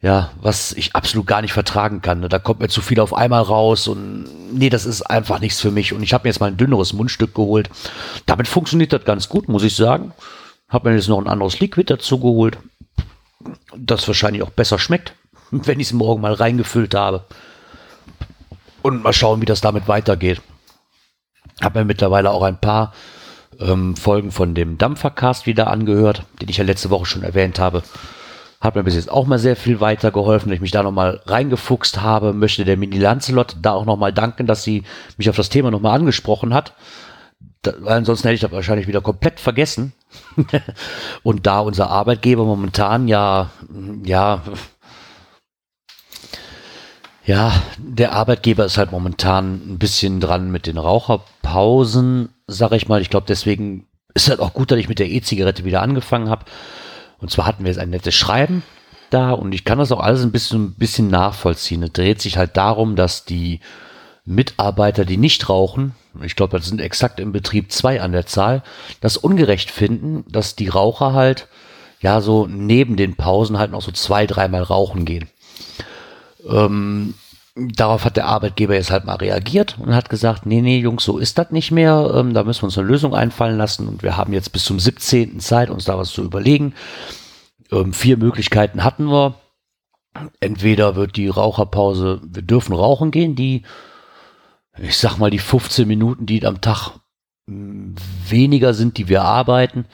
Ja, 0.00 0.30
was 0.40 0.72
ich 0.72 0.94
absolut 0.94 1.26
gar 1.26 1.42
nicht 1.42 1.52
vertragen 1.52 2.02
kann. 2.02 2.22
Da 2.28 2.38
kommt 2.38 2.60
mir 2.60 2.68
zu 2.68 2.80
viel 2.80 3.00
auf 3.00 3.12
einmal 3.12 3.42
raus 3.42 3.88
und 3.88 4.26
nee, 4.52 4.70
das 4.70 4.86
ist 4.86 5.02
einfach 5.02 5.40
nichts 5.40 5.60
für 5.60 5.72
mich. 5.72 5.92
Und 5.92 6.04
ich 6.04 6.12
habe 6.12 6.24
mir 6.24 6.30
jetzt 6.30 6.38
mal 6.38 6.46
ein 6.46 6.56
dünneres 6.56 6.92
Mundstück 6.92 7.34
geholt. 7.34 7.68
Damit 8.24 8.46
funktioniert 8.46 8.92
das 8.92 9.04
ganz 9.04 9.28
gut, 9.28 9.48
muss 9.48 9.64
ich 9.64 9.74
sagen. 9.74 10.12
Habe 10.68 10.90
mir 10.90 10.96
jetzt 10.96 11.08
noch 11.08 11.20
ein 11.20 11.26
anderes 11.26 11.58
Liquid 11.58 11.90
dazu 11.92 12.20
geholt, 12.20 12.58
das 13.76 14.06
wahrscheinlich 14.06 14.42
auch 14.42 14.50
besser 14.50 14.78
schmeckt, 14.78 15.14
wenn 15.50 15.80
ich 15.80 15.88
es 15.88 15.92
morgen 15.92 16.20
mal 16.20 16.34
reingefüllt 16.34 16.94
habe. 16.94 17.24
Und 18.82 19.02
mal 19.02 19.12
schauen, 19.12 19.40
wie 19.40 19.46
das 19.46 19.60
damit 19.60 19.88
weitergeht. 19.88 20.40
Habe 21.60 21.80
mir 21.80 21.84
mittlerweile 21.84 22.30
auch 22.30 22.42
ein 22.42 22.60
paar 22.60 22.92
ähm, 23.58 23.96
Folgen 23.96 24.30
von 24.30 24.54
dem 24.54 24.78
Dampfercast 24.78 25.46
wieder 25.46 25.66
angehört, 25.66 26.22
den 26.40 26.48
ich 26.48 26.58
ja 26.58 26.64
letzte 26.64 26.90
Woche 26.90 27.06
schon 27.06 27.24
erwähnt 27.24 27.58
habe. 27.58 27.82
Hat 28.60 28.74
mir 28.74 28.82
bis 28.82 28.96
jetzt 28.96 29.10
auch 29.10 29.26
mal 29.26 29.38
sehr 29.38 29.54
viel 29.54 29.80
weitergeholfen, 29.80 30.48
dass 30.48 30.56
ich 30.56 30.60
mich 30.60 30.72
da 30.72 30.82
nochmal 30.82 31.20
reingefuchst 31.26 32.00
habe. 32.02 32.32
Möchte 32.32 32.64
der 32.64 32.76
Mini 32.76 32.98
Lancelot 32.98 33.56
da 33.62 33.72
auch 33.72 33.84
nochmal 33.84 34.12
danken, 34.12 34.46
dass 34.46 34.64
sie 34.64 34.82
mich 35.16 35.30
auf 35.30 35.36
das 35.36 35.48
Thema 35.48 35.70
nochmal 35.70 35.96
angesprochen 35.96 36.52
hat. 36.52 36.74
Da, 37.62 37.74
weil 37.78 37.98
ansonsten 37.98 38.26
hätte 38.26 38.34
ich 38.34 38.40
das 38.40 38.50
wahrscheinlich 38.50 38.88
wieder 38.88 39.00
komplett 39.00 39.38
vergessen. 39.38 39.92
Und 41.22 41.46
da 41.46 41.60
unser 41.60 41.90
Arbeitgeber 41.90 42.44
momentan 42.44 43.06
ja, 43.06 43.50
ja, 44.04 44.42
ja, 47.28 47.52
der 47.76 48.12
Arbeitgeber 48.12 48.64
ist 48.64 48.78
halt 48.78 48.90
momentan 48.90 49.74
ein 49.74 49.78
bisschen 49.78 50.18
dran 50.18 50.50
mit 50.50 50.66
den 50.66 50.78
Raucherpausen, 50.78 52.30
sag 52.46 52.72
ich 52.72 52.88
mal. 52.88 53.02
Ich 53.02 53.10
glaube, 53.10 53.26
deswegen 53.28 53.86
ist 54.14 54.30
halt 54.30 54.40
auch 54.40 54.54
gut, 54.54 54.70
dass 54.70 54.78
ich 54.78 54.88
mit 54.88 54.98
der 54.98 55.10
E-Zigarette 55.10 55.64
wieder 55.64 55.82
angefangen 55.82 56.30
habe. 56.30 56.46
Und 57.20 57.30
zwar 57.30 57.46
hatten 57.46 57.64
wir 57.64 57.70
jetzt 57.70 57.80
ein 57.80 57.90
nettes 57.90 58.14
Schreiben 58.14 58.62
da 59.10 59.32
und 59.32 59.54
ich 59.54 59.64
kann 59.64 59.78
das 59.78 59.92
auch 59.92 60.00
alles 60.00 60.22
ein 60.22 60.32
bisschen, 60.32 60.64
ein 60.66 60.74
bisschen 60.74 61.08
nachvollziehen. 61.08 61.82
Es 61.82 61.92
dreht 61.92 62.20
sich 62.20 62.36
halt 62.36 62.56
darum, 62.56 62.96
dass 62.96 63.24
die 63.24 63.60
Mitarbeiter, 64.24 65.04
die 65.04 65.16
nicht 65.16 65.48
rauchen, 65.48 65.94
ich 66.22 66.36
glaube, 66.36 66.58
das 66.58 66.66
sind 66.66 66.80
exakt 66.80 67.20
im 67.20 67.32
Betrieb 67.32 67.72
zwei 67.72 68.00
an 68.00 68.12
der 68.12 68.26
Zahl, 68.26 68.62
das 69.00 69.16
ungerecht 69.16 69.70
finden, 69.70 70.24
dass 70.30 70.56
die 70.56 70.68
Raucher 70.68 71.12
halt 71.12 71.48
ja 72.00 72.20
so 72.20 72.46
neben 72.46 72.96
den 72.96 73.16
Pausen 73.16 73.58
halt 73.58 73.70
noch 73.70 73.82
so 73.82 73.92
zwei, 73.92 74.26
dreimal 74.26 74.62
rauchen 74.62 75.04
gehen. 75.04 75.28
Ähm, 76.48 77.14
darauf 77.58 78.04
hat 78.04 78.16
der 78.16 78.26
Arbeitgeber 78.26 78.74
jetzt 78.74 78.90
halt 78.90 79.04
mal 79.04 79.16
reagiert 79.16 79.76
und 79.78 79.94
hat 79.94 80.10
gesagt, 80.10 80.46
nee, 80.46 80.60
nee, 80.60 80.78
Jungs, 80.78 81.04
so 81.04 81.18
ist 81.18 81.38
das 81.38 81.50
nicht 81.50 81.70
mehr. 81.70 82.12
Ähm, 82.14 82.34
da 82.34 82.44
müssen 82.44 82.62
wir 82.62 82.66
uns 82.66 82.78
eine 82.78 82.86
Lösung 82.86 83.14
einfallen 83.14 83.58
lassen 83.58 83.88
und 83.88 84.02
wir 84.02 84.16
haben 84.16 84.32
jetzt 84.32 84.52
bis 84.52 84.64
zum 84.64 84.78
17. 84.78 85.40
Zeit, 85.40 85.70
uns 85.70 85.84
da 85.84 85.98
was 85.98 86.10
zu 86.10 86.22
überlegen. 86.22 86.74
Ähm, 87.72 87.92
vier 87.92 88.16
Möglichkeiten 88.16 88.84
hatten 88.84 89.10
wir. 89.10 89.34
Entweder 90.40 90.96
wird 90.96 91.16
die 91.16 91.28
Raucherpause, 91.28 92.20
wir 92.24 92.42
dürfen 92.42 92.74
rauchen 92.74 93.10
gehen, 93.10 93.36
die, 93.36 93.62
ich 94.76 94.96
sag 94.96 95.18
mal, 95.18 95.30
die 95.30 95.38
15 95.38 95.86
Minuten, 95.86 96.26
die 96.26 96.44
am 96.44 96.60
Tag 96.60 96.92
hm, 97.46 97.94
weniger 98.28 98.74
sind, 98.74 98.98
die 98.98 99.08
wir 99.08 99.22
arbeiten. 99.22 99.84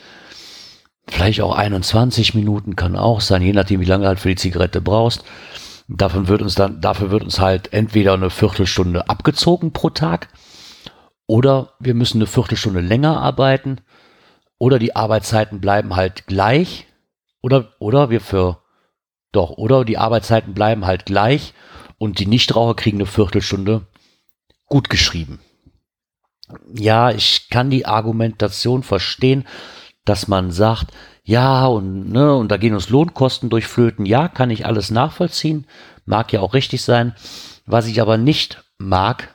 Vielleicht 1.09 1.43
auch 1.43 1.55
21 1.55 2.35
Minuten 2.35 2.77
kann 2.77 2.97
auch 2.97 3.21
sein, 3.21 3.43
je 3.43 3.53
nachdem, 3.53 3.81
wie 3.81 3.87
lange 3.87 4.07
halt 4.07 4.21
für 4.21 4.31
die 4.31 4.37
Zigarette 4.37 4.81
brauchst 4.81 5.25
Davon 5.89 6.29
wird 6.29 6.41
uns 6.41 6.55
dann, 6.55 6.81
dafür 6.81 7.11
wird 7.11 7.25
uns 7.25 7.41
halt 7.41 7.73
entweder 7.73 8.15
eine 8.15 8.31
Viertelstunde 8.31 9.09
abgezogen 9.09 9.73
pro 9.73 9.91
Tag 9.91 10.29
oder 11.27 11.75
wir 11.79 11.95
müssen 11.95 12.19
eine 12.19 12.27
Viertelstunde 12.27 12.81
länger 12.81 13.21
arbeiten 13.21 13.81
oder 14.59 14.79
die 14.79 14.97
Arbeitszeiten 14.97 15.61
bleiben 15.61 15.95
halt 15.95 16.27
gleich 16.27 16.87
oder, 17.43 17.75
oder 17.79 18.09
wir 18.09 18.23
für, 18.23 18.63
doch, 19.33 19.51
oder 19.51 19.85
die 19.85 19.99
Arbeitszeiten 19.99 20.55
bleiben 20.55 20.87
halt 20.87 21.05
gleich 21.05 21.53
und 21.99 22.19
die 22.19 22.27
Nichtraucher 22.27 22.75
kriegen 22.75 22.99
eine 22.99 23.07
Viertelstunde 23.07 23.87
gut 24.67 24.89
geschrieben. 24.89 25.41
Ja, 26.73 27.11
ich 27.11 27.49
kann 27.51 27.69
die 27.69 27.85
Argumentation 27.85 28.83
verstehen, 28.83 29.47
dass 30.05 30.29
man 30.29 30.51
sagt, 30.51 30.93
ja, 31.25 31.67
und, 31.67 32.11
ne, 32.13 32.35
und 32.35 32.51
da 32.51 32.59
gehen 32.59 32.75
uns 32.75 32.91
Lohnkosten 32.91 33.49
durch 33.49 33.67
Flöten. 33.67 34.05
Ja, 34.05 34.29
kann 34.29 34.51
ich 34.51 34.67
alles 34.67 34.91
nachvollziehen. 34.91 35.67
Mag 36.05 36.33
ja 36.33 36.41
auch 36.41 36.53
richtig 36.53 36.83
sein. 36.83 37.15
Was 37.65 37.87
ich 37.87 38.03
aber 38.03 38.19
nicht 38.19 38.63
mag, 38.77 39.35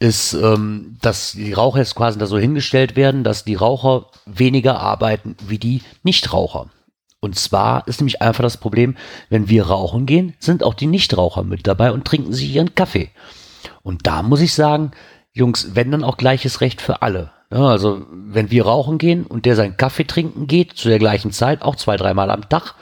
ist, 0.00 0.34
ähm, 0.34 0.96
dass 1.00 1.32
die 1.32 1.52
Raucher 1.52 1.78
jetzt 1.78 1.94
quasi 1.94 2.18
da 2.18 2.26
so 2.26 2.36
hingestellt 2.36 2.96
werden, 2.96 3.22
dass 3.22 3.44
die 3.44 3.54
Raucher 3.54 4.06
weniger 4.26 4.80
arbeiten 4.80 5.36
wie 5.46 5.58
die 5.58 5.82
Nichtraucher. 6.02 6.66
Und 7.20 7.38
zwar 7.38 7.86
ist 7.86 8.00
nämlich 8.00 8.20
einfach 8.20 8.42
das 8.42 8.56
Problem, 8.56 8.96
wenn 9.30 9.48
wir 9.48 9.66
rauchen 9.66 10.04
gehen, 10.06 10.34
sind 10.40 10.62
auch 10.62 10.74
die 10.74 10.86
Nichtraucher 10.86 11.44
mit 11.44 11.66
dabei 11.66 11.92
und 11.92 12.04
trinken 12.04 12.32
sich 12.32 12.54
ihren 12.54 12.74
Kaffee. 12.74 13.10
Und 13.82 14.06
da 14.06 14.22
muss 14.22 14.40
ich 14.40 14.52
sagen, 14.52 14.90
Jungs, 15.32 15.74
wenn 15.74 15.90
dann 15.90 16.04
auch 16.04 16.16
gleiches 16.16 16.60
Recht 16.60 16.82
für 16.82 17.02
alle. 17.02 17.30
Ja, 17.54 17.68
also 17.68 18.04
wenn 18.10 18.50
wir 18.50 18.64
rauchen 18.64 18.98
gehen 18.98 19.24
und 19.24 19.46
der 19.46 19.54
seinen 19.54 19.76
Kaffee 19.76 20.02
trinken 20.02 20.48
geht, 20.48 20.72
zu 20.72 20.88
der 20.88 20.98
gleichen 20.98 21.30
Zeit, 21.30 21.62
auch 21.62 21.76
zwei, 21.76 21.96
dreimal 21.96 22.32
am 22.32 22.48
Tag, 22.48 22.74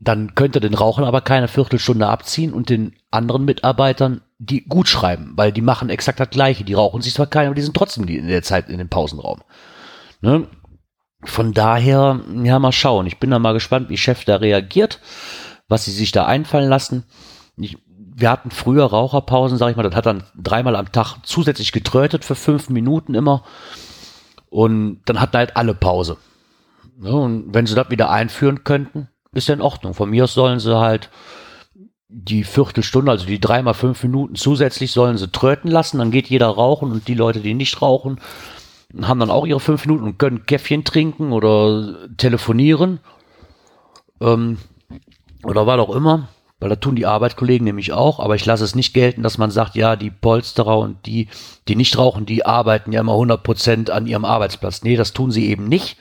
dann 0.00 0.34
könnte 0.34 0.60
den 0.60 0.72
Rauchern 0.72 1.04
aber 1.04 1.20
keine 1.20 1.46
Viertelstunde 1.46 2.06
abziehen 2.06 2.54
und 2.54 2.70
den 2.70 2.96
anderen 3.10 3.44
Mitarbeitern 3.44 4.22
die 4.38 4.64
gut 4.64 4.88
schreiben, 4.88 5.32
weil 5.36 5.52
die 5.52 5.60
machen 5.60 5.90
exakt 5.90 6.20
das 6.20 6.30
Gleiche. 6.30 6.64
Die 6.64 6.72
rauchen 6.72 7.02
sich 7.02 7.12
zwar 7.12 7.26
keine, 7.26 7.48
aber 7.48 7.54
die 7.54 7.62
sind 7.62 7.76
trotzdem 7.76 8.08
in 8.08 8.28
der 8.28 8.42
Zeit 8.42 8.70
in 8.70 8.78
dem 8.78 8.88
Pausenraum. 8.88 9.42
Ne? 10.22 10.48
Von 11.24 11.52
daher, 11.52 12.20
ja, 12.44 12.58
mal 12.58 12.72
schauen. 12.72 13.06
Ich 13.06 13.18
bin 13.18 13.30
da 13.30 13.38
mal 13.38 13.52
gespannt, 13.52 13.90
wie 13.90 13.98
Chef 13.98 14.24
da 14.24 14.36
reagiert, 14.36 15.00
was 15.68 15.84
sie 15.84 15.92
sich 15.92 16.12
da 16.12 16.24
einfallen 16.24 16.68
lassen. 16.68 17.04
Ich, 17.58 17.76
wir 18.18 18.30
hatten 18.30 18.50
früher 18.50 18.86
Raucherpausen, 18.86 19.58
sag 19.58 19.70
ich 19.70 19.76
mal, 19.76 19.82
das 19.82 19.94
hat 19.94 20.06
dann 20.06 20.24
dreimal 20.34 20.74
am 20.74 20.90
Tag 20.90 21.18
zusätzlich 21.22 21.70
getrötet 21.70 22.24
für 22.24 22.34
fünf 22.34 22.70
Minuten 22.70 23.14
immer. 23.14 23.42
Und 24.48 25.02
dann 25.04 25.20
hatten 25.20 25.36
halt 25.36 25.56
alle 25.56 25.74
Pause. 25.74 26.16
Ja, 27.02 27.10
und 27.10 27.52
wenn 27.52 27.66
sie 27.66 27.74
das 27.74 27.90
wieder 27.90 28.10
einführen 28.10 28.64
könnten, 28.64 29.08
ist 29.32 29.48
ja 29.48 29.54
in 29.54 29.60
Ordnung. 29.60 29.92
Von 29.92 30.08
mir 30.08 30.24
aus 30.24 30.32
sollen 30.32 30.60
sie 30.60 30.74
halt 30.74 31.10
die 32.08 32.44
Viertelstunde, 32.44 33.10
also 33.10 33.26
die 33.26 33.38
dreimal 33.38 33.74
fünf 33.74 34.02
Minuten 34.02 34.34
zusätzlich 34.34 34.92
sollen 34.92 35.18
sie 35.18 35.28
tröten 35.28 35.70
lassen, 35.70 35.98
dann 35.98 36.10
geht 36.10 36.28
jeder 36.28 36.46
rauchen 36.46 36.92
und 36.92 37.08
die 37.08 37.14
Leute, 37.14 37.40
die 37.40 37.52
nicht 37.52 37.82
rauchen, 37.82 38.18
haben 39.02 39.20
dann 39.20 39.30
auch 39.30 39.44
ihre 39.44 39.60
fünf 39.60 39.84
Minuten 39.84 40.04
und 40.04 40.18
können 40.18 40.46
Käffchen 40.46 40.84
trinken 40.84 41.32
oder 41.32 42.08
telefonieren. 42.16 43.00
Ähm, 44.22 44.56
oder 45.42 45.66
was 45.66 45.78
auch 45.80 45.94
immer. 45.94 46.28
Weil 46.58 46.70
da 46.70 46.76
tun 46.76 46.96
die 46.96 47.04
Arbeitskollegen 47.04 47.66
nämlich 47.66 47.92
auch, 47.92 48.18
aber 48.18 48.34
ich 48.34 48.46
lasse 48.46 48.64
es 48.64 48.74
nicht 48.74 48.94
gelten, 48.94 49.22
dass 49.22 49.36
man 49.36 49.50
sagt, 49.50 49.74
ja, 49.74 49.94
die 49.94 50.10
Polsterer 50.10 50.78
und 50.78 51.04
die, 51.04 51.28
die 51.68 51.76
nicht 51.76 51.98
rauchen, 51.98 52.24
die 52.24 52.46
arbeiten 52.46 52.92
ja 52.92 53.00
immer 53.00 53.12
100 53.12 53.42
Prozent 53.42 53.90
an 53.90 54.06
ihrem 54.06 54.24
Arbeitsplatz. 54.24 54.82
Nee, 54.82 54.96
das 54.96 55.12
tun 55.12 55.30
sie 55.30 55.48
eben 55.48 55.68
nicht. 55.68 55.98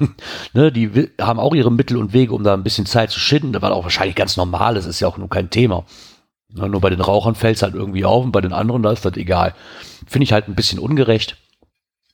ne, 0.54 0.72
die 0.72 1.10
haben 1.20 1.38
auch 1.38 1.54
ihre 1.54 1.70
Mittel 1.70 1.96
und 1.96 2.12
Wege, 2.12 2.34
um 2.34 2.42
da 2.42 2.52
ein 2.52 2.64
bisschen 2.64 2.86
Zeit 2.86 3.10
zu 3.10 3.20
schinden, 3.20 3.54
was 3.54 3.70
auch 3.70 3.84
wahrscheinlich 3.84 4.16
ganz 4.16 4.36
normal 4.36 4.76
ist, 4.76 4.86
ist 4.86 4.98
ja 4.98 5.06
auch 5.06 5.18
nur 5.18 5.30
kein 5.30 5.50
Thema. 5.50 5.84
Ja, 6.54 6.66
nur 6.66 6.80
bei 6.80 6.90
den 6.90 7.00
Rauchern 7.00 7.36
fällt 7.36 7.56
es 7.56 7.62
halt 7.62 7.74
irgendwie 7.74 8.04
auf 8.04 8.24
und 8.24 8.32
bei 8.32 8.40
den 8.40 8.52
anderen, 8.52 8.82
da 8.82 8.90
ist 8.90 9.04
das 9.04 9.16
egal. 9.16 9.54
Finde 10.06 10.24
ich 10.24 10.32
halt 10.32 10.48
ein 10.48 10.56
bisschen 10.56 10.80
ungerecht. 10.80 11.36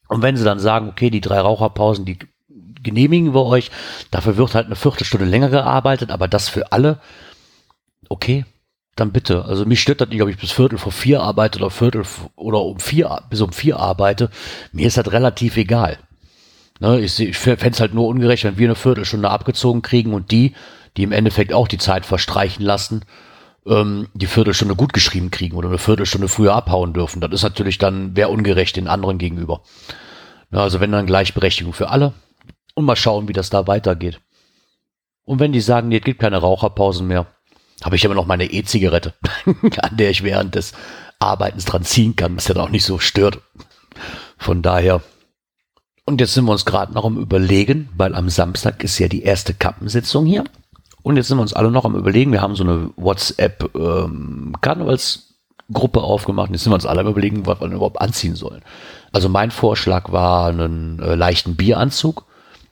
Und 0.08 0.20
wenn 0.20 0.36
sie 0.36 0.44
dann 0.44 0.58
sagen, 0.58 0.88
okay, 0.88 1.08
die 1.08 1.22
drei 1.22 1.40
Raucherpausen, 1.40 2.04
die 2.04 2.18
genehmigen 2.82 3.34
wir 3.34 3.44
euch, 3.46 3.70
dafür 4.10 4.36
wird 4.36 4.54
halt 4.54 4.66
eine 4.66 4.76
Viertelstunde 4.76 5.26
länger 5.26 5.48
gearbeitet, 5.48 6.10
aber 6.10 6.28
das 6.28 6.48
für 6.48 6.70
alle, 6.72 7.00
okay, 8.08 8.44
dann 8.96 9.12
bitte. 9.12 9.44
Also 9.44 9.64
mich 9.64 9.80
stört 9.80 10.00
das 10.00 10.08
nicht, 10.08 10.22
ob 10.22 10.28
ich 10.28 10.38
bis 10.38 10.52
Viertel 10.52 10.78
vor 10.78 10.92
vier 10.92 11.22
arbeite 11.22 11.58
oder 11.58 11.70
Viertel 11.70 12.04
oder 12.36 12.62
um 12.62 12.80
vier, 12.80 13.22
bis 13.30 13.40
um 13.40 13.52
vier 13.52 13.78
arbeite. 13.78 14.30
Mir 14.72 14.86
ist 14.86 14.96
das 14.96 15.12
relativ 15.12 15.56
egal. 15.56 15.98
Ne, 16.80 17.00
ich 17.00 17.18
ich 17.18 17.36
fände 17.36 17.70
es 17.70 17.80
halt 17.80 17.94
nur 17.94 18.06
ungerecht, 18.06 18.44
wenn 18.44 18.58
wir 18.58 18.68
eine 18.68 18.76
Viertelstunde 18.76 19.30
abgezogen 19.30 19.82
kriegen 19.82 20.14
und 20.14 20.30
die, 20.30 20.54
die 20.96 21.02
im 21.02 21.12
Endeffekt 21.12 21.52
auch 21.52 21.68
die 21.68 21.78
Zeit 21.78 22.06
verstreichen 22.06 22.64
lassen, 22.64 23.04
ähm, 23.66 24.08
die 24.14 24.26
Viertelstunde 24.26 24.76
gut 24.76 24.92
geschrieben 24.92 25.30
kriegen 25.30 25.56
oder 25.56 25.68
eine 25.68 25.78
Viertelstunde 25.78 26.28
früher 26.28 26.54
abhauen 26.54 26.92
dürfen. 26.92 27.20
Das 27.20 27.32
ist 27.32 27.42
natürlich 27.42 27.78
dann, 27.78 28.16
wäre 28.16 28.28
ungerecht 28.28 28.76
den 28.76 28.88
anderen 28.88 29.18
gegenüber. 29.18 29.62
Ne, 30.50 30.60
also 30.60 30.80
wenn 30.80 30.92
dann 30.92 31.06
Gleichberechtigung 31.06 31.72
für 31.72 31.90
alle 31.90 32.14
und 32.74 32.84
mal 32.84 32.96
schauen, 32.96 33.28
wie 33.28 33.32
das 33.32 33.50
da 33.50 33.66
weitergeht. 33.66 34.20
Und 35.24 35.40
wenn 35.40 35.52
die 35.52 35.60
sagen, 35.60 35.88
nee, 35.88 35.98
es 35.98 36.04
gibt 36.04 36.20
keine 36.20 36.38
Raucherpausen 36.38 37.06
mehr, 37.06 37.26
habe 37.82 37.96
ich 37.96 38.04
immer 38.04 38.14
noch 38.14 38.26
meine 38.26 38.50
E-Zigarette, 38.50 39.14
an 39.78 39.96
der 39.96 40.10
ich 40.10 40.22
während 40.22 40.54
des 40.54 40.72
Arbeitens 41.18 41.64
dran 41.64 41.84
ziehen 41.84 42.16
kann, 42.16 42.36
was 42.36 42.48
ja 42.48 42.56
auch 42.56 42.70
nicht 42.70 42.84
so 42.84 42.98
stört. 42.98 43.40
Von 44.38 44.62
daher. 44.62 45.02
Und 46.04 46.20
jetzt 46.20 46.34
sind 46.34 46.46
wir 46.46 46.52
uns 46.52 46.64
gerade 46.64 46.92
noch 46.94 47.04
am 47.04 47.18
Überlegen, 47.18 47.88
weil 47.96 48.14
am 48.14 48.30
Samstag 48.30 48.82
ist 48.82 48.98
ja 48.98 49.08
die 49.08 49.22
erste 49.22 49.52
Kappensitzung 49.52 50.24
hier. 50.24 50.44
Und 51.02 51.16
jetzt 51.16 51.28
sind 51.28 51.38
wir 51.38 51.42
uns 51.42 51.52
alle 51.52 51.70
noch 51.70 51.84
am 51.84 51.96
Überlegen. 51.96 52.32
Wir 52.32 52.40
haben 52.40 52.56
so 52.56 52.64
eine 52.64 52.90
WhatsApp 52.96 53.70
ähm, 53.74 54.54
aufgemacht 56.02 56.50
jetzt 56.50 56.62
sind 56.62 56.70
wir 56.70 56.76
uns 56.76 56.86
alle 56.86 57.00
am 57.00 57.08
überlegen, 57.08 57.46
was 57.46 57.60
wir 57.60 57.68
überhaupt 57.68 58.00
anziehen 58.00 58.34
sollen. 58.34 58.62
Also 59.12 59.28
mein 59.28 59.50
Vorschlag 59.50 60.10
war 60.10 60.48
einen 60.48 60.98
äh, 61.00 61.14
leichten 61.14 61.56
Bieranzug, 61.56 62.24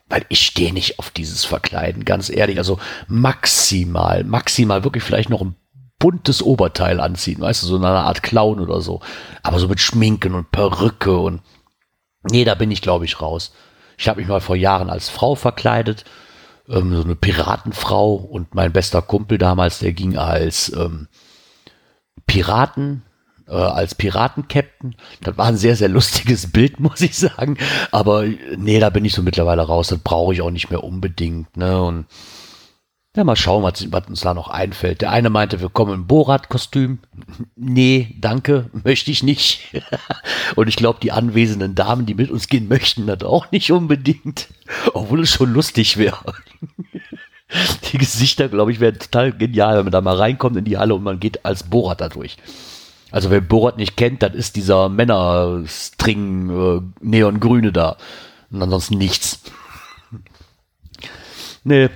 weil 0.09 0.25
ich 0.29 0.47
stehe 0.47 0.73
nicht 0.73 0.99
auf 0.99 1.11
dieses 1.11 1.45
Verkleiden, 1.45 2.05
ganz 2.05 2.31
ehrlich. 2.31 2.59
Also 2.59 2.79
maximal, 3.09 4.25
maximal 4.25 4.85
wirklich 4.85 5.03
vielleicht 5.03 5.31
noch 5.31 5.43
ein 5.43 5.57
buntes 5.99 6.43
Oberteil 6.43 7.01
anziehen, 7.01 7.41
weißt 7.41 7.63
du, 7.63 7.67
so 7.67 7.77
eine 7.77 7.89
Art 7.89 8.23
Clown 8.23 8.61
oder 8.61 8.81
so. 8.81 9.01
Aber 9.43 9.59
so 9.59 9.69
mit 9.69 9.81
Schminken 9.81 10.35
und 10.35 10.51
Perücke 10.51 11.17
und 11.17 11.43
nee, 12.31 12.45
da 12.45 12.55
bin 12.55 12.71
ich, 12.71 12.83
glaube 12.83 13.05
ich, 13.05 13.21
raus. 13.21 13.53
Ich 13.99 14.09
habe 14.09 14.21
mich 14.21 14.29
mal 14.29 14.41
vor 14.41 14.57
Jahren 14.57 14.91
als 14.91 15.09
Frau 15.09 15.35
verkleidet, 15.35 16.05
ähm, 16.69 16.95
so 16.95 17.03
eine 17.03 17.17
Piratenfrau 17.17 18.15
und 18.15 18.55
mein 18.55 18.73
bester 18.73 19.03
Kumpel 19.03 19.39
damals, 19.39 19.79
der 19.79 19.93
ging 19.93 20.19
als 20.19 20.73
ähm, 20.77 21.09
Piraten, 22.27 23.03
äh, 23.49 23.53
als 23.53 23.94
Piratenkapitän. 23.94 24.97
Das 25.22 25.38
war 25.38 25.47
ein 25.47 25.57
sehr, 25.57 25.76
sehr 25.76 25.88
lustiges 25.88 26.47
Bild, 26.53 26.80
muss 26.80 27.01
ich 27.01 27.16
sagen. 27.16 27.57
Aber 27.92 28.24
nee, 28.57 28.80
da 28.80 28.90
bin 28.90 29.05
ich 29.05 29.14
so 29.14 29.22
mittlerweile 29.22 29.62
raus. 29.62 29.88
Das 29.88 29.99
brauche 29.99 30.32
ich 30.34 30.42
auch 30.42 30.51
nicht 30.51 30.70
mehr 30.70 30.84
unbedingt. 30.84 31.57
Ne? 31.57 31.82
Und 31.82 32.07
ja, 33.16 33.24
mal 33.24 33.34
schauen, 33.34 33.62
was, 33.62 33.90
was, 33.92 34.09
uns 34.09 34.20
da 34.20 34.34
noch 34.34 34.49
einfällt. 34.49 35.01
Der 35.01 35.11
eine 35.11 35.30
meinte, 35.30 35.62
wir 35.62 35.70
kommen 35.70 35.94
im 35.94 36.07
Borat-Kostüm. 36.07 36.99
Nee, 37.59 38.14
danke, 38.20 38.70
möchte 38.84 39.11
ich 39.11 39.22
nicht. 39.22 39.74
Und 40.55 40.68
ich 40.68 40.76
glaube, 40.76 41.01
die 41.03 41.12
anwesenden 41.12 41.74
Damen, 41.74 42.05
die 42.05 42.14
mit 42.14 42.30
uns 42.30 42.49
gehen 42.49 42.68
möchten, 42.68 43.07
das 43.07 43.22
auch 43.22 43.51
nicht 43.51 43.72
unbedingt. 43.72 44.49
Obwohl 44.92 45.22
es 45.22 45.32
schon 45.32 45.53
lustig 45.53 45.97
wäre. 45.97 46.34
Die 47.90 47.99
Gesichter, 47.99 48.49
glaube 48.49 48.72
ich, 48.72 48.80
wären 48.80 48.99
total 48.99 49.32
genial, 49.32 49.78
wenn 49.78 49.84
man 49.86 49.92
da 49.92 50.01
mal 50.01 50.16
reinkommt 50.16 50.57
in 50.57 50.64
die 50.64 50.76
Halle 50.76 50.94
und 50.94 51.03
man 51.03 51.18
geht 51.18 51.44
als 51.44 51.62
Borat 51.62 52.01
da 52.01 52.09
durch. 52.09 52.36
Also 53.11 53.31
wer 53.31 53.41
Borat 53.41 53.77
nicht 53.77 53.97
kennt, 53.97 54.23
das 54.23 54.35
ist 54.35 54.57
dieser 54.57 54.89
Männerstring 54.89 56.51
äh, 56.51 56.81
Neongrüne 57.01 57.73
da. 57.73 57.97
Und 58.51 58.63
ansonsten 58.63 58.99
nichts. 58.99 59.41
nee, 61.65 61.89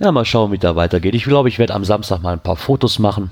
ja, 0.00 0.10
mal 0.10 0.24
schauen, 0.24 0.52
wie 0.52 0.58
da 0.58 0.74
weitergeht. 0.74 1.14
Ich 1.14 1.24
glaube, 1.24 1.48
ich 1.48 1.58
werde 1.58 1.74
am 1.74 1.84
Samstag 1.84 2.22
mal 2.22 2.32
ein 2.32 2.42
paar 2.42 2.56
Fotos 2.56 2.98
machen. 2.98 3.30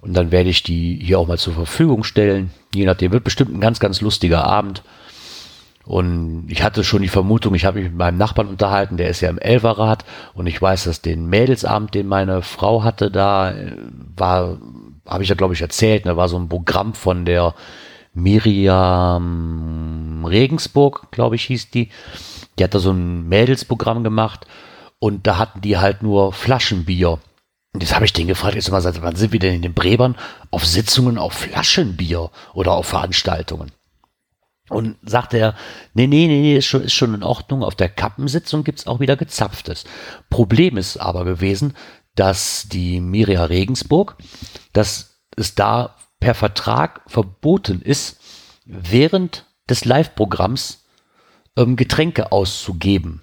Und 0.00 0.14
dann 0.14 0.30
werde 0.30 0.48
ich 0.48 0.62
die 0.62 1.00
hier 1.02 1.18
auch 1.18 1.26
mal 1.26 1.38
zur 1.38 1.54
Verfügung 1.54 2.04
stellen. 2.04 2.50
Je 2.74 2.86
nachdem, 2.86 3.12
wird 3.12 3.24
bestimmt 3.24 3.52
ein 3.52 3.60
ganz, 3.60 3.80
ganz 3.80 4.00
lustiger 4.00 4.44
Abend. 4.44 4.82
Und 5.86 6.46
ich 6.48 6.64
hatte 6.64 6.82
schon 6.82 7.02
die 7.02 7.08
Vermutung, 7.08 7.54
ich 7.54 7.64
habe 7.64 7.78
mich 7.78 7.90
mit 7.90 7.98
meinem 7.98 8.18
Nachbarn 8.18 8.48
unterhalten, 8.48 8.96
der 8.96 9.08
ist 9.08 9.20
ja 9.20 9.30
im 9.30 9.38
Elverrad 9.38 10.04
und 10.34 10.48
ich 10.48 10.60
weiß, 10.60 10.84
dass 10.84 11.00
den 11.00 11.26
Mädelsabend, 11.26 11.94
den 11.94 12.08
meine 12.08 12.42
Frau 12.42 12.82
hatte, 12.82 13.08
da 13.08 13.52
äh, 13.52 13.76
war, 14.16 14.58
habe 15.06 15.22
ich 15.22 15.28
ja 15.28 15.34
glaube 15.34 15.54
ich 15.54 15.62
erzählt, 15.62 16.06
da 16.06 16.10
ne, 16.10 16.16
war 16.16 16.28
so 16.28 16.38
ein 16.38 16.48
Programm 16.48 16.94
von 16.94 17.24
der 17.24 17.54
Miriam 18.16 19.26
Regensburg, 20.24 21.08
glaube 21.10 21.36
ich, 21.36 21.44
hieß 21.44 21.70
die. 21.70 21.90
Die 22.58 22.64
hat 22.64 22.74
da 22.74 22.78
so 22.78 22.90
ein 22.90 23.28
Mädelsprogramm 23.28 24.02
gemacht 24.02 24.46
und 24.98 25.26
da 25.26 25.36
hatten 25.36 25.60
die 25.60 25.76
halt 25.76 26.02
nur 26.02 26.32
Flaschenbier. 26.32 27.18
Und 27.74 27.82
jetzt 27.82 27.94
habe 27.94 28.06
ich 28.06 28.14
den 28.14 28.26
gefragt, 28.26 28.54
jetzt 28.54 28.70
mal, 28.70 28.82
wann 28.82 29.16
sind 29.16 29.32
wir 29.32 29.40
denn 29.40 29.56
in 29.56 29.62
den 29.62 29.74
Brebern 29.74 30.16
auf 30.50 30.64
Sitzungen 30.64 31.18
auf 31.18 31.34
Flaschenbier 31.34 32.30
oder 32.54 32.72
auf 32.72 32.86
Veranstaltungen? 32.86 33.70
Und 34.70 34.96
sagte 35.02 35.36
er, 35.36 35.54
nee, 35.92 36.06
nee, 36.06 36.26
nee, 36.26 36.40
nee, 36.40 36.56
ist 36.56 36.64
schon, 36.66 36.82
ist 36.82 36.94
schon 36.94 37.14
in 37.14 37.22
Ordnung. 37.22 37.62
Auf 37.62 37.74
der 37.74 37.90
Kappensitzung 37.90 38.64
gibt's 38.64 38.86
auch 38.86 38.98
wieder 38.98 39.16
gezapftes. 39.16 39.84
Problem 40.30 40.78
ist 40.78 40.96
aber 40.96 41.26
gewesen, 41.26 41.74
dass 42.16 42.66
die 42.68 43.00
Miria 43.00 43.44
Regensburg, 43.44 44.16
dass 44.72 45.20
es 45.36 45.54
da 45.54 45.94
per 46.18 46.34
Vertrag 46.34 47.02
verboten 47.06 47.80
ist, 47.82 48.18
während 48.64 49.44
des 49.68 49.84
Live-Programms 49.84 50.84
ähm, 51.56 51.76
Getränke 51.76 52.32
auszugeben. 52.32 53.22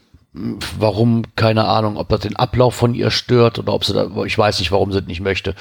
Warum, 0.79 1.23
keine 1.35 1.65
Ahnung, 1.65 1.95
ob 1.95 2.09
das 2.09 2.21
den 2.21 2.35
Ablauf 2.35 2.73
von 2.73 2.95
ihr 2.95 3.11
stört 3.11 3.59
oder 3.59 3.73
ob 3.73 3.85
sie 3.85 3.93
da, 3.93 4.09
ich 4.25 4.35
weiß 4.35 4.59
nicht, 4.59 4.71
warum 4.71 4.91
sie 4.91 4.99
das 4.99 5.07
nicht 5.07 5.21
möchte. 5.21 5.53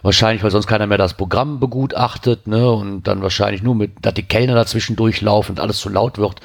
Wahrscheinlich, 0.00 0.42
weil 0.42 0.50
sonst 0.50 0.66
keiner 0.66 0.86
mehr 0.86 0.96
das 0.96 1.14
Programm 1.14 1.60
begutachtet, 1.60 2.46
ne, 2.46 2.70
und 2.70 3.02
dann 3.02 3.20
wahrscheinlich 3.20 3.62
nur 3.62 3.74
mit, 3.74 3.92
dass 4.00 4.14
die 4.14 4.22
Kellner 4.22 4.54
dazwischen 4.54 4.96
durchlaufen 4.96 5.56
und 5.56 5.60
alles 5.60 5.76
zu 5.76 5.90
laut 5.90 6.16
wird. 6.16 6.40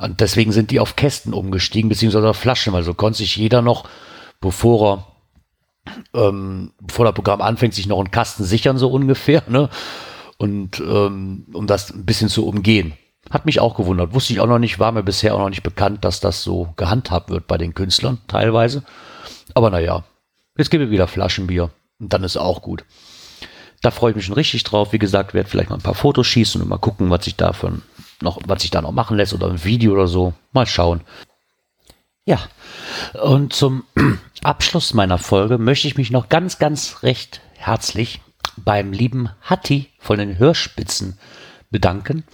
Und 0.00 0.20
deswegen 0.20 0.52
sind 0.52 0.70
die 0.70 0.78
auf 0.78 0.94
Kästen 0.94 1.34
umgestiegen, 1.34 1.88
beziehungsweise 1.88 2.28
auf 2.28 2.36
Flaschen, 2.36 2.72
weil 2.72 2.84
so 2.84 2.94
konnte 2.94 3.18
sich 3.18 3.34
jeder 3.34 3.62
noch, 3.62 3.88
bevor 4.40 4.98
er, 4.98 5.06
ähm, 6.14 6.72
bevor 6.80 7.04
das 7.04 7.14
Programm 7.14 7.40
anfängt, 7.40 7.74
sich 7.74 7.86
noch 7.86 7.98
einen 7.98 8.10
Kasten 8.10 8.44
sichern, 8.44 8.78
so 8.78 8.90
ungefähr, 8.90 9.42
ne, 9.48 9.68
und, 10.36 10.80
ähm, 10.80 11.46
um 11.52 11.66
das 11.66 11.90
ein 11.90 12.04
bisschen 12.04 12.28
zu 12.28 12.46
umgehen. 12.46 12.94
Hat 13.30 13.44
mich 13.44 13.60
auch 13.60 13.74
gewundert. 13.74 14.14
Wusste 14.14 14.32
ich 14.32 14.40
auch 14.40 14.46
noch 14.46 14.58
nicht, 14.58 14.78
war 14.78 14.92
mir 14.92 15.02
bisher 15.02 15.34
auch 15.34 15.40
noch 15.40 15.50
nicht 15.50 15.62
bekannt, 15.62 16.04
dass 16.04 16.20
das 16.20 16.42
so 16.42 16.72
gehandhabt 16.76 17.30
wird 17.30 17.46
bei 17.46 17.58
den 17.58 17.74
Künstlern 17.74 18.18
teilweise. 18.26 18.84
Aber 19.54 19.70
naja, 19.70 20.04
jetzt 20.56 20.70
gebe 20.70 20.84
ich 20.84 20.90
wieder 20.90 21.08
Flaschenbier 21.08 21.70
und 21.98 22.12
dann 22.12 22.24
ist 22.24 22.36
auch 22.36 22.62
gut. 22.62 22.84
Da 23.82 23.90
freue 23.90 24.10
ich 24.10 24.16
mich 24.16 24.24
schon 24.24 24.34
richtig 24.34 24.64
drauf. 24.64 24.92
Wie 24.92 24.98
gesagt, 24.98 25.34
werde 25.34 25.48
vielleicht 25.48 25.70
mal 25.70 25.76
ein 25.76 25.82
paar 25.82 25.94
Fotos 25.94 26.26
schießen 26.26 26.60
und 26.60 26.68
mal 26.68 26.78
gucken, 26.78 27.10
was 27.10 27.24
sich 27.24 27.36
da 27.36 27.52
für 27.52 27.80
noch, 28.20 28.40
was 28.46 28.62
sich 28.62 28.70
da 28.70 28.82
noch 28.82 28.92
machen 28.92 29.16
lässt 29.16 29.34
oder 29.34 29.48
ein 29.48 29.64
Video 29.64 29.92
oder 29.92 30.08
so. 30.08 30.32
Mal 30.52 30.66
schauen. 30.66 31.02
Ja, 32.28 32.40
und 33.22 33.54
zum 33.54 33.84
Abschluss 34.42 34.92
meiner 34.92 35.16
Folge 35.16 35.56
möchte 35.56 35.88
ich 35.88 35.96
mich 35.96 36.10
noch 36.10 36.28
ganz, 36.28 36.58
ganz 36.58 37.02
recht 37.02 37.40
herzlich 37.56 38.20
beim 38.54 38.92
lieben 38.92 39.30
Hatti 39.40 39.88
von 39.98 40.18
den 40.18 40.38
Hörspitzen 40.38 41.18
bedanken. 41.70 42.24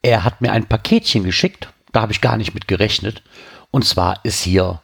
Er 0.00 0.24
hat 0.24 0.40
mir 0.40 0.52
ein 0.52 0.66
Paketchen 0.66 1.22
geschickt, 1.22 1.68
da 1.92 2.00
habe 2.00 2.12
ich 2.12 2.22
gar 2.22 2.38
nicht 2.38 2.54
mit 2.54 2.66
gerechnet. 2.66 3.22
Und 3.70 3.84
zwar 3.84 4.24
ist 4.24 4.42
hier 4.42 4.80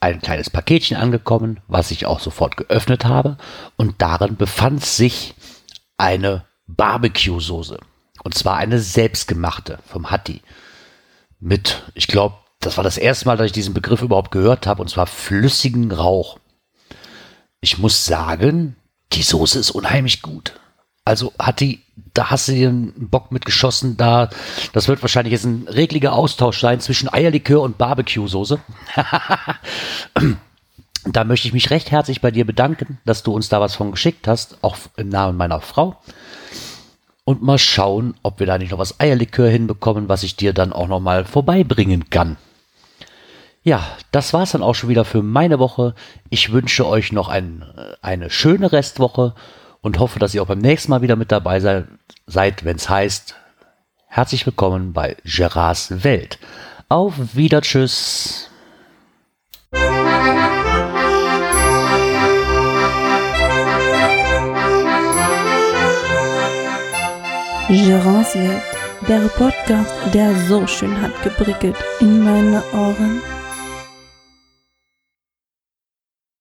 ein 0.00 0.20
kleines 0.20 0.50
Paketchen 0.50 0.96
angekommen, 0.96 1.60
was 1.68 1.92
ich 1.92 2.06
auch 2.06 2.18
sofort 2.18 2.56
geöffnet 2.56 3.04
habe. 3.04 3.38
Und 3.76 4.02
darin 4.02 4.34
befand 4.34 4.84
sich 4.84 5.36
eine 5.96 6.44
Barbecue-Soße. 6.66 7.78
Und 8.24 8.34
zwar 8.34 8.56
eine 8.56 8.80
selbstgemachte 8.80 9.78
vom 9.86 10.10
Hatti. 10.10 10.42
Mit, 11.38 11.84
ich 11.94 12.08
glaube, 12.08 12.34
das 12.60 12.76
war 12.76 12.84
das 12.84 12.98
erste 12.98 13.26
Mal, 13.26 13.36
dass 13.36 13.46
ich 13.46 13.52
diesen 13.52 13.74
Begriff 13.74 14.02
überhaupt 14.02 14.30
gehört 14.30 14.66
habe, 14.66 14.82
und 14.82 14.88
zwar 14.88 15.06
flüssigen 15.06 15.92
Rauch. 15.92 16.38
Ich 17.60 17.78
muss 17.78 18.06
sagen, 18.06 18.76
die 19.12 19.22
Soße 19.22 19.58
ist 19.58 19.70
unheimlich 19.70 20.22
gut. 20.22 20.58
Also 21.04 21.32
hat 21.38 21.60
die, 21.60 21.82
da 22.14 22.30
hast 22.30 22.48
du 22.48 22.52
dir 22.52 22.68
einen 22.68 23.08
Bock 23.08 23.30
mitgeschossen, 23.30 23.96
da, 23.96 24.28
das 24.72 24.88
wird 24.88 25.02
wahrscheinlich 25.02 25.32
jetzt 25.32 25.44
ein 25.44 25.68
reglicher 25.68 26.12
Austausch 26.12 26.60
sein 26.60 26.80
zwischen 26.80 27.12
Eierlikör 27.12 27.62
und 27.62 27.78
Barbecue-Soße. 27.78 28.58
da 31.04 31.24
möchte 31.24 31.46
ich 31.46 31.54
mich 31.54 31.70
recht 31.70 31.92
herzlich 31.92 32.20
bei 32.20 32.32
dir 32.32 32.44
bedanken, 32.44 32.98
dass 33.04 33.22
du 33.22 33.32
uns 33.32 33.48
da 33.48 33.60
was 33.60 33.76
von 33.76 33.92
geschickt 33.92 34.26
hast, 34.26 34.58
auch 34.62 34.76
im 34.96 35.08
Namen 35.08 35.38
meiner 35.38 35.60
Frau. 35.60 35.96
Und 37.26 37.42
mal 37.42 37.58
schauen, 37.58 38.14
ob 38.22 38.38
wir 38.38 38.46
da 38.46 38.56
nicht 38.56 38.70
noch 38.70 38.78
was 38.78 39.00
Eierlikör 39.00 39.48
hinbekommen, 39.50 40.08
was 40.08 40.22
ich 40.22 40.36
dir 40.36 40.52
dann 40.52 40.72
auch 40.72 40.86
noch 40.86 41.00
mal 41.00 41.24
vorbeibringen 41.24 42.08
kann. 42.08 42.36
Ja, 43.64 43.84
das 44.12 44.32
war's 44.32 44.52
dann 44.52 44.62
auch 44.62 44.74
schon 44.74 44.90
wieder 44.90 45.04
für 45.04 45.24
meine 45.24 45.58
Woche. 45.58 45.96
Ich 46.30 46.52
wünsche 46.52 46.86
euch 46.86 47.10
noch 47.10 47.28
ein, 47.28 47.64
eine 48.00 48.30
schöne 48.30 48.70
Restwoche 48.70 49.34
und 49.80 49.98
hoffe, 49.98 50.20
dass 50.20 50.34
ihr 50.34 50.42
auch 50.42 50.46
beim 50.46 50.60
nächsten 50.60 50.92
Mal 50.92 51.02
wieder 51.02 51.16
mit 51.16 51.32
dabei 51.32 51.58
seid, 51.58 51.88
seid 52.28 52.64
wenn 52.64 52.76
es 52.76 52.88
heißt, 52.88 53.34
herzlich 54.06 54.46
willkommen 54.46 54.92
bei 54.92 55.16
Gerards 55.24 56.04
Welt. 56.04 56.38
Auf 56.88 57.34
Wieder, 57.34 57.60
tschüss. 57.60 58.50
Welt, 67.68 68.62
der 69.08 69.28
Podcast, 69.36 69.92
der 70.14 70.32
so 70.46 70.66
schön 70.68 71.00
hat 71.02 71.20
geprickelt 71.24 71.76
in 71.98 72.22
meine 72.22 72.62
Ohren. 72.72 73.20